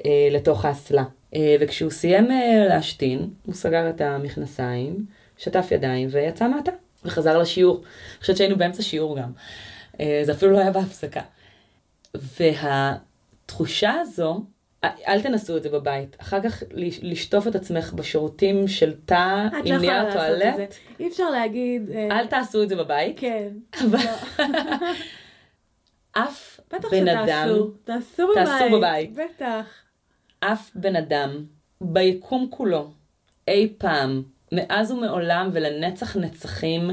אה, 0.05 0.27
לתוך 0.31 0.65
האסלה. 0.65 1.03
אה, 1.35 1.55
וכשהוא 1.59 1.91
סיים 1.91 2.31
אה, 2.31 2.65
להשתין, 2.69 3.29
הוא 3.45 3.55
סגר 3.55 3.89
את 3.89 4.01
המכנסיים, 4.01 5.05
שטף 5.37 5.67
ידיים 5.71 6.07
ויצא 6.11 6.47
מעטה, 6.47 6.71
וחזר 7.05 7.37
לשיעור. 7.37 7.75
אני 7.75 8.21
חושבת 8.21 8.37
שהיינו 8.37 8.57
באמצע 8.57 8.83
שיעור 8.83 9.17
גם. 9.17 9.31
אה, 9.99 10.21
זה 10.23 10.31
אפילו 10.31 10.51
לא 10.51 10.57
היה 10.57 10.71
בהפסקה. 10.71 11.21
והתחושה 12.13 13.91
הזו, 13.91 14.43
אל 15.07 15.21
תנסו 15.21 15.57
את 15.57 15.63
זה 15.63 15.69
בבית. 15.69 16.17
אחר 16.21 16.41
כך 16.41 16.63
לשטוף 17.01 17.47
את 17.47 17.55
עצמך 17.55 17.93
בשירותים 17.93 18.67
של 18.67 18.93
תא 19.05 19.47
עם 19.65 19.77
נייר 19.77 20.13
טואלט. 20.13 20.75
אי 20.99 21.07
אפשר 21.07 21.29
להגיד... 21.29 21.89
אה, 21.91 22.19
אל 22.19 22.27
תעשו 22.27 22.63
את 22.63 22.69
זה 22.69 22.75
בבית. 22.75 23.19
כן. 23.19 23.47
אבל... 23.83 23.99
אף 26.11 26.59
בן 26.91 27.07
אדם... 27.07 27.49
תעשו 27.83 28.27
בבית. 28.27 28.45
תעשו 28.45 28.77
בבית. 28.77 29.13
בטח. 29.13 29.65
אף 30.39 30.71
בן 30.75 30.95
אדם 30.95 31.45
ביקום 31.81 32.47
כולו, 32.49 32.91
אי 33.47 33.73
פעם, 33.77 34.23
מאז 34.51 34.91
ומעולם 34.91 35.49
ולנצח 35.53 36.17
נצחים, 36.17 36.89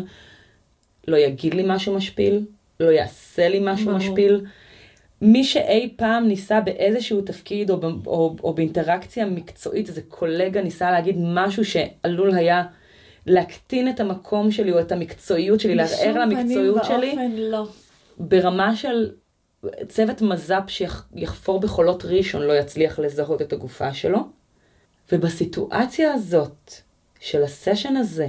לא 1.09 1.16
יגיד 1.16 1.55
לי 1.55 1.62
משהו 1.66 1.97
משפיל, 1.97 2.47
לא 2.80 2.90
יעשה 2.90 3.49
לי 3.49 3.59
משהו 3.62 3.86
ברור. 3.86 3.99
משפיל. 3.99 4.45
מי 5.24 5.44
שאי 5.44 5.92
פעם 5.96 6.28
ניסה 6.28 6.60
באיזשהו 6.60 7.22
תפקיד 7.22 7.70
או, 7.70 7.80
או, 8.06 8.36
או 8.42 8.54
באינטראקציה 8.54 9.26
מקצועית, 9.26 9.88
איזה 9.88 10.02
קולגה 10.08 10.62
ניסה 10.62 10.90
להגיד 10.90 11.16
משהו 11.18 11.64
שעלול 11.64 12.34
היה 12.34 12.64
להקטין 13.26 13.88
את 13.88 14.00
המקום 14.00 14.50
שלי 14.50 14.72
או 14.72 14.80
את 14.80 14.92
המקצועיות 14.92 15.60
שלי, 15.60 15.74
לערער 15.74 16.08
על 16.08 16.22
המקצועיות 16.22 16.84
שלי, 16.84 16.96
בשום 16.96 17.10
פנים 17.10 17.18
ואופן 17.18 17.36
לא. 17.36 17.66
ברמה 18.18 18.76
של 18.76 19.10
צוות 19.88 20.22
מז"פ 20.22 20.64
שיחפור 20.68 21.60
בחולות 21.60 22.04
ראשון 22.04 22.42
לא 22.42 22.52
יצליח 22.52 22.98
לזהות 22.98 23.42
את 23.42 23.52
הגופה 23.52 23.94
שלו. 23.94 24.18
ובסיטואציה 25.12 26.14
הזאת, 26.14 26.72
של 27.20 27.42
הסשן 27.42 27.96
הזה, 27.96 28.26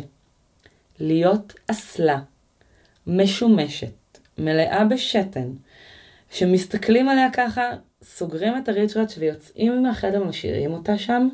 להיות 1.00 1.54
אסלה, 1.68 2.20
משומשת, 3.08 4.18
מלאה 4.38 4.86
בשתן, 4.86 5.50
שמסתכלים 6.34 7.10
עליה 7.10 7.32
ככה, 7.32 7.70
סוגרים 8.04 8.58
את 8.58 8.70
הריצ'ראץ' 8.70 9.18
ויוצאים 9.18 9.84
מהחדר 9.84 10.22
ומשאירים 10.22 10.74
אותה 10.74 10.98
שם, 10.98 11.30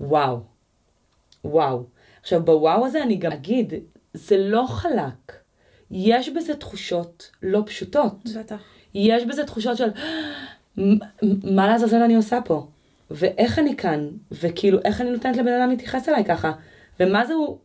וואו. 0.00 0.40
וואו. 1.44 1.84
עכשיו, 2.20 2.44
בוואו 2.44 2.86
הזה 2.86 3.02
אני 3.02 3.16
גם 3.16 3.32
אגיד, 3.32 3.74
זה 4.12 4.36
לא 4.38 4.66
חלק. 4.68 5.32
יש 5.90 6.28
בזה 6.28 6.56
תחושות 6.56 7.30
לא 7.42 7.62
פשוטות. 7.66 8.14
בטח. 8.38 8.62
יש 8.94 9.24
בזה 9.24 9.44
תחושות 9.44 9.76
של, 9.76 9.88
מה 11.44 11.66
לעזאזל 11.66 12.02
אני 12.02 12.16
עושה 12.16 12.38
פה? 12.44 12.66
ואיך 13.10 13.58
אני 13.58 13.76
כאן? 13.76 14.08
וכאילו, 14.32 14.78
איך 14.84 15.00
אני 15.00 15.10
נותנת 15.10 15.36
לבן 15.36 15.52
אדם 15.52 15.70
להתייחס 15.70 16.08
אליי 16.08 16.24
ככה? 16.24 16.52
ומה 17.00 17.26
זה 17.26 17.34
הוא 17.34 17.58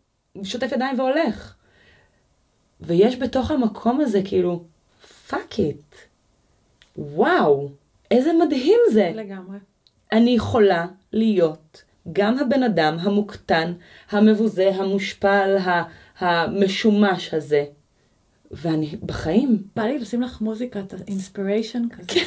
שוטף 0.43 0.71
ידיים 0.71 0.99
והולך? 0.99 1.55
ויש 2.81 3.15
בתוך 3.15 3.51
המקום 3.51 4.01
הזה 4.01 4.21
כאילו, 4.25 4.63
fuck 5.27 5.59
it. 5.59 5.95
וואו, 6.97 7.69
איזה 8.11 8.31
מדהים 8.33 8.79
זה. 8.91 9.11
לגמרי. 9.15 9.57
אני 10.11 10.31
יכולה 10.31 10.85
להיות 11.13 11.83
גם 12.13 12.39
הבן 12.39 12.63
אדם 12.63 12.97
המוקטן, 13.01 13.73
המבוזה, 14.11 14.69
המושפל, 14.75 15.57
המשומש 16.19 17.33
הזה. 17.33 17.65
ואני 18.51 18.95
בחיים. 19.05 19.63
בא 19.75 19.83
לי 19.83 19.99
לשים 19.99 20.21
לך 20.21 20.41
מוזיקת 20.41 20.93
inspiration 21.07 21.83
כזה. 21.89 22.19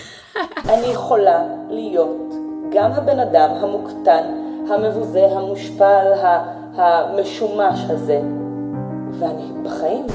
אני 0.75 0.87
יכולה 0.87 1.49
להיות 1.71 2.33
גם 2.73 2.93
הבן 2.93 3.19
אדם 3.19 3.51
המוקטן, 3.51 4.25
המבוזה, 4.71 5.27
המושפל, 5.27 6.07
המשומש 6.75 7.81
הזה. 7.89 8.21
ואני 9.19 9.53
בחיים. 9.63 10.07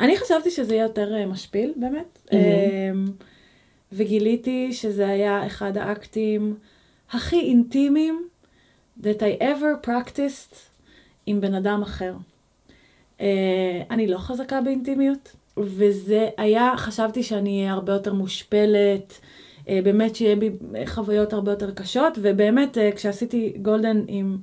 אני 0.00 0.16
חשבתי 0.16 0.50
שזה 0.50 0.74
יהיה 0.74 0.82
יותר 0.82 1.14
אה, 1.14 1.26
משפיל, 1.26 1.72
באמת. 1.76 2.28
אמ, 2.32 3.04
וגיליתי 3.92 4.72
שזה 4.72 5.08
היה 5.08 5.46
אחד 5.46 5.76
האקטים 5.76 6.56
הכי 7.10 7.40
אינטימיים 7.40 8.28
that 9.02 9.20
I 9.20 9.42
ever 9.42 9.86
practiced 9.86 10.56
עם 11.26 11.40
בן 11.40 11.54
אדם 11.54 11.82
אחר. 11.82 12.14
אה, 13.20 13.82
אני 13.90 14.06
לא 14.06 14.18
חזקה 14.18 14.60
באינטימיות, 14.60 15.36
וזה 15.56 16.28
היה, 16.36 16.72
חשבתי 16.76 17.22
שאני 17.22 17.60
אהיה 17.60 17.72
הרבה 17.72 17.92
יותר 17.92 18.14
מושפלת, 18.14 19.20
אה, 19.68 19.80
באמת 19.84 20.16
שיהיה 20.16 20.36
בי 20.36 20.50
חוויות 20.86 21.32
הרבה 21.32 21.52
יותר 21.52 21.70
קשות, 21.70 22.18
ובאמת 22.22 22.78
אה, 22.78 22.92
כשעשיתי 22.92 23.52
גולדן 23.62 24.04
עם 24.08 24.38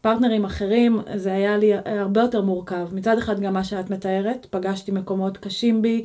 פרטנרים 0.00 0.44
אחרים, 0.44 1.00
זה 1.14 1.32
היה 1.32 1.56
לי 1.56 1.72
הרבה 1.84 2.20
יותר 2.20 2.42
מורכב. 2.42 2.88
מצד 2.92 3.18
אחד 3.18 3.40
גם 3.40 3.54
מה 3.54 3.64
שאת 3.64 3.90
מתארת, 3.90 4.46
פגשתי 4.50 4.92
מקומות 4.92 5.36
קשים 5.36 5.82
בי, 5.82 6.04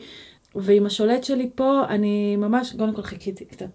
ועם 0.55 0.85
השולט 0.85 1.23
שלי 1.23 1.49
פה, 1.55 1.81
אני 1.89 2.35
ממש, 2.35 2.75
קודם 2.77 2.93
כל 2.93 3.01
חיכיתי 3.01 3.45
קצת, 3.45 3.65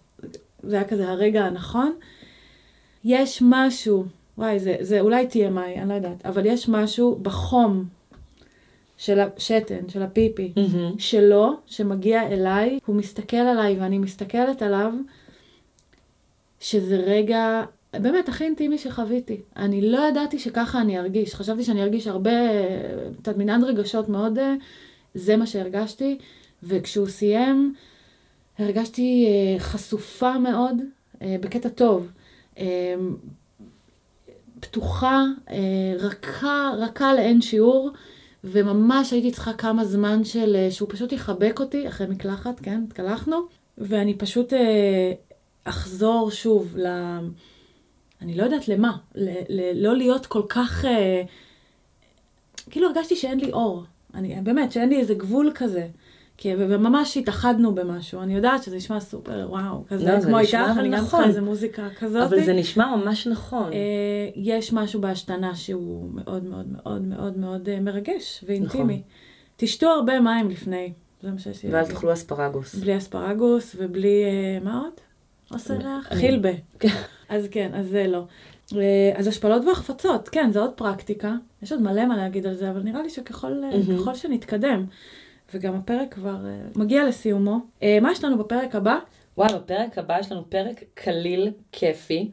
זה 0.62 0.76
היה 0.76 0.84
כזה 0.84 1.08
הרגע 1.08 1.44
הנכון. 1.44 1.92
יש 3.04 3.42
משהו, 3.46 4.04
וואי, 4.38 4.58
זה, 4.58 4.76
זה 4.80 5.00
אולי 5.00 5.26
TMI, 5.30 5.78
אני 5.78 5.88
לא 5.88 5.94
יודעת, 5.94 6.26
אבל 6.26 6.46
יש 6.46 6.68
משהו 6.68 7.18
בחום 7.22 7.84
של 8.96 9.20
השתן, 9.20 9.88
של 9.88 10.02
הפיפי, 10.02 10.52
מהמם. 10.56 10.98
שלו, 10.98 11.52
שמגיע 11.66 12.26
אליי, 12.26 12.78
הוא 12.86 12.96
מסתכל 12.96 13.36
עליי 13.36 13.78
ואני 13.80 13.98
מסתכלת 13.98 14.62
עליו, 14.62 14.92
שזה 16.60 16.96
רגע, 16.96 17.64
באמת, 17.92 18.28
הכי 18.28 18.44
אינטימי 18.44 18.78
שחוויתי. 18.78 19.40
אני 19.56 19.90
לא 19.90 20.08
ידעתי 20.08 20.38
שככה 20.38 20.80
אני 20.80 20.98
ארגיש. 20.98 21.34
חשבתי 21.34 21.64
שאני 21.64 21.82
ארגיש 21.82 22.06
הרבה, 22.06 22.30
קצת 23.22 23.36
מנעד 23.36 23.64
רגשות 23.64 24.08
מאוד, 24.08 24.38
אה, 24.38 24.54
זה 25.14 25.36
מה 25.36 25.46
שהרגשתי. 25.46 26.18
וכשהוא 26.62 27.08
סיים, 27.08 27.74
הרגשתי 28.58 29.26
אה, 29.26 29.60
חשופה 29.60 30.38
מאוד, 30.38 30.76
אה, 31.22 31.36
בקטע 31.40 31.68
טוב. 31.68 32.10
פתוחה, 34.60 35.24
רכה, 35.98 36.70
רכה 36.78 37.14
לאין 37.14 37.40
שיעור, 37.40 37.90
וממש 38.44 39.12
הייתי 39.12 39.30
צריכה 39.30 39.52
כמה 39.52 39.84
זמן 39.84 40.24
של, 40.24 40.66
שהוא 40.70 40.88
פשוט 40.90 41.12
יחבק 41.12 41.60
אותי, 41.60 41.88
אחרי 41.88 42.06
מקלחת, 42.06 42.60
כן, 42.60 42.84
התקלחנו, 42.86 43.36
ואני 43.78 44.14
פשוט 44.14 44.52
אחזור 45.64 46.30
שוב 46.30 46.76
ל... 46.76 46.86
אני 48.22 48.34
לא 48.34 48.42
יודעת 48.42 48.68
למה, 48.68 48.96
ל, 49.14 49.28
ל, 49.48 49.86
לא 49.86 49.96
להיות 49.96 50.26
כל 50.26 50.42
כך, 50.48 50.84
אה, 50.84 51.22
כאילו 52.70 52.86
הרגשתי 52.86 53.16
שאין 53.16 53.40
לי 53.40 53.52
אור, 53.52 53.84
אני, 54.14 54.40
באמת, 54.42 54.72
שאין 54.72 54.88
לי 54.88 55.00
איזה 55.00 55.14
גבול 55.14 55.52
כזה. 55.54 55.88
כי, 56.40 56.54
וממש 56.58 57.16
התאחדנו 57.16 57.74
במשהו, 57.74 58.22
אני 58.22 58.34
יודעת 58.34 58.62
שזה 58.62 58.76
נשמע 58.76 59.00
סופר, 59.00 59.46
וואו, 59.50 59.84
כזה, 59.88 60.12
לא, 60.12 60.20
כמו 60.20 60.38
איתך, 60.38 60.54
אני 60.54 60.88
גם 60.88 60.94
נכון. 60.94 61.04
צריכה 61.04 61.24
איזה 61.24 61.40
מוזיקה 61.40 61.88
כזאת. 61.98 62.22
אבל 62.22 62.44
זה 62.44 62.52
נשמע 62.52 62.96
ממש 62.96 63.26
נכון. 63.26 63.72
אה, 63.72 63.78
יש 64.36 64.72
משהו 64.72 65.00
בהשתנה 65.00 65.54
שהוא 65.54 66.10
מאוד 66.14 66.44
מאוד 66.44 66.66
מאוד 66.72 67.02
מאוד 67.02 67.38
מאוד 67.38 67.68
אה, 67.68 67.80
מרגש 67.80 68.44
ואינטימי. 68.46 68.94
נכון. 68.94 69.02
תשתו 69.56 69.86
הרבה 69.86 70.20
מים 70.20 70.50
לפני, 70.50 70.92
זה 71.22 71.30
מה 71.30 71.38
שיש 71.38 71.64
לי 71.64 71.70
ואל. 71.72 71.86
תאכלו 71.86 72.12
אספרגוס. 72.12 72.74
בלי 72.74 72.96
אספרגוס 72.96 73.76
ובלי, 73.78 74.24
אה, 74.24 74.64
מה 74.64 74.80
עוד? 74.80 75.07
עושה 75.52 75.74
ריח? 75.74 76.08
חילבה. 76.14 76.48
כן. 76.78 76.88
אז 77.28 77.48
כן, 77.50 77.70
אז 77.74 77.86
זה 77.86 78.06
לא. 78.06 78.24
אה, 78.76 79.12
אז 79.16 79.26
השפלות 79.26 79.64
והחפצות, 79.64 80.28
כן, 80.28 80.50
זה 80.52 80.60
עוד 80.60 80.70
פרקטיקה. 80.70 81.34
יש 81.62 81.72
עוד 81.72 81.82
מלא 81.82 82.06
מה 82.06 82.16
להגיד 82.16 82.46
על 82.46 82.54
זה, 82.54 82.70
אבל 82.70 82.80
נראה 82.82 83.02
לי 83.02 83.10
שככל. 83.10 83.52
ככל 83.98 84.14
שנתקדם, 84.14 84.84
וגם 85.54 85.74
הפרק 85.74 86.14
כבר 86.14 86.46
אה, 86.46 86.60
מגיע 86.76 87.04
לסיומו. 87.04 87.58
מה 88.02 88.12
יש 88.12 88.24
לנו 88.24 88.38
בפרק 88.38 88.74
הבא? 88.74 88.98
וואי, 89.38 89.48
בפרק 89.54 89.98
הבא 89.98 90.18
יש 90.20 90.32
לנו 90.32 90.50
פרק 90.50 90.82
קליל, 90.94 91.50
כיפי, 91.72 92.30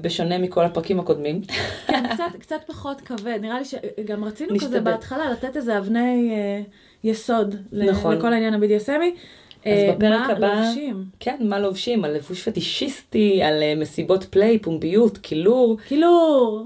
בשונה 0.00 0.38
מכל 0.38 0.64
הפרקים 0.64 1.00
הקודמים. 1.00 1.40
כן, 1.86 2.04
קצת, 2.14 2.24
קצת 2.42 2.60
פחות 2.66 3.00
כבד. 3.00 3.38
נראה 3.40 3.58
לי 3.58 3.64
שגם 3.64 4.24
רצינו 4.24 4.48
כזה 4.58 4.66
נשתדל. 4.66 4.80
בהתחלה 4.80 5.30
לתת 5.30 5.56
איזה 5.56 5.78
אבני 5.78 6.30
אה, 6.34 6.62
יסוד 7.04 7.54
ל- 7.72 7.90
נכון. 7.90 8.16
לכל 8.16 8.32
העניין 8.32 8.54
ה-BDSMי. 8.54 9.18
אז 9.64 9.72
אה, 9.72 9.92
בפרק 9.96 10.10
מה 10.20 10.26
הבא- 10.26 10.54
לובשים? 10.64 11.04
כן, 11.20 11.36
מה 11.40 11.58
לובשים? 11.58 12.04
על 12.04 12.14
לבוש 12.16 12.48
פטישיסטי, 12.48 13.42
על 13.42 13.62
אה, 13.62 13.74
מסיבות 13.76 14.24
פליי, 14.24 14.58
פומביות, 14.58 15.18
קילור. 15.18 15.76
קילור, 15.88 16.64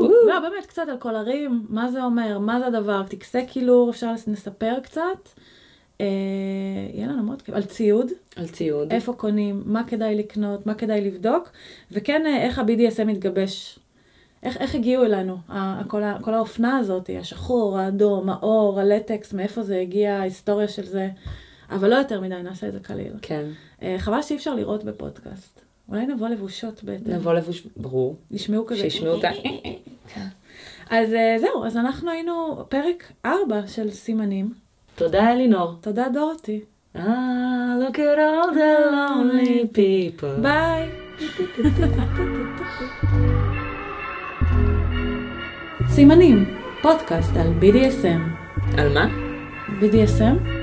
וואו. 0.00 0.10
לא, 0.26 0.40
באמת 0.40 0.66
קצת 0.66 0.82
על 0.90 0.96
קולרים, 0.96 1.66
מה 1.68 1.90
זה 1.90 2.04
אומר, 2.04 2.38
מה 2.38 2.60
זה 2.60 2.66
הדבר, 2.66 3.02
טקסי 3.08 3.46
קילור, 3.46 3.90
אפשר 3.90 4.12
נספר 4.26 4.74
קצת. 4.82 5.28
אה, 6.00 6.06
יהיה 6.94 7.06
לנו 7.08 7.22
מאוד 7.22 7.42
כיף, 7.42 7.54
על 7.54 7.62
ציוד, 7.62 8.06
על 8.36 8.48
ציוד. 8.48 8.92
איפה 8.92 9.12
קונים, 9.12 9.62
מה 9.66 9.82
כדאי 9.86 10.14
לקנות, 10.14 10.66
מה 10.66 10.74
כדאי 10.74 11.00
לבדוק, 11.00 11.48
וכן 11.92 12.22
איך 12.40 12.58
ה-BDSM 12.58 13.04
מתגבש. 13.04 13.78
איך, 14.42 14.56
איך 14.56 14.74
הגיעו 14.74 15.04
אלינו, 15.04 15.36
כל, 15.88 16.02
ה- 16.02 16.18
כל 16.22 16.34
האופנה 16.34 16.76
הזאת, 16.78 17.10
השחור, 17.20 17.78
האדום, 17.78 18.30
האור, 18.30 18.80
הלטקס, 18.80 19.32
מאיפה 19.32 19.62
זה 19.62 19.78
הגיע, 19.80 20.14
ההיסטוריה 20.14 20.68
של 20.68 20.84
זה, 20.86 21.08
אבל 21.70 21.90
לא 21.90 21.94
יותר 21.94 22.20
מדי, 22.20 22.42
נעשה 22.42 22.68
את 22.68 22.72
זה 22.72 22.80
קליל. 22.80 23.12
כן. 23.22 23.44
אה, 23.82 23.96
חבל 23.98 24.22
שאי 24.22 24.36
אפשר 24.36 24.54
לראות 24.54 24.84
בפודקאסט. 24.84 25.60
אולי 25.88 26.06
נבוא 26.06 26.28
לבושות 26.28 26.84
בהתאם. 26.84 27.12
נבוא 27.12 27.34
לבוש, 27.34 27.66
ברור. 27.76 28.16
ישמעו 28.30 28.66
כזה. 28.66 28.80
שישמעו 28.80 29.12
אותה. 29.12 29.30
אז 30.90 31.14
אה, 31.14 31.36
זהו, 31.40 31.64
אז 31.64 31.76
אנחנו 31.76 32.10
היינו 32.10 32.64
פרק 32.68 33.12
4 33.26 33.66
של 33.66 33.90
סימנים. 33.90 34.52
תודה 34.94 35.32
אלינור. 35.32 35.72
תודה 35.80 36.08
דורתי. 36.08 36.60
Ah, 36.96 37.76
look 37.78 37.98
at 37.98 38.18
all 38.18 38.50
the 38.54 38.72
lonely 38.94 39.66
people. 39.76 40.40
ביי. 40.42 40.88
סימנים, 45.88 46.54
פודקאסט 46.82 47.36
על 47.36 47.52
BDSM. 47.60 48.20
על 48.78 48.94
מה? 48.94 49.06
BDSM? 49.80 50.57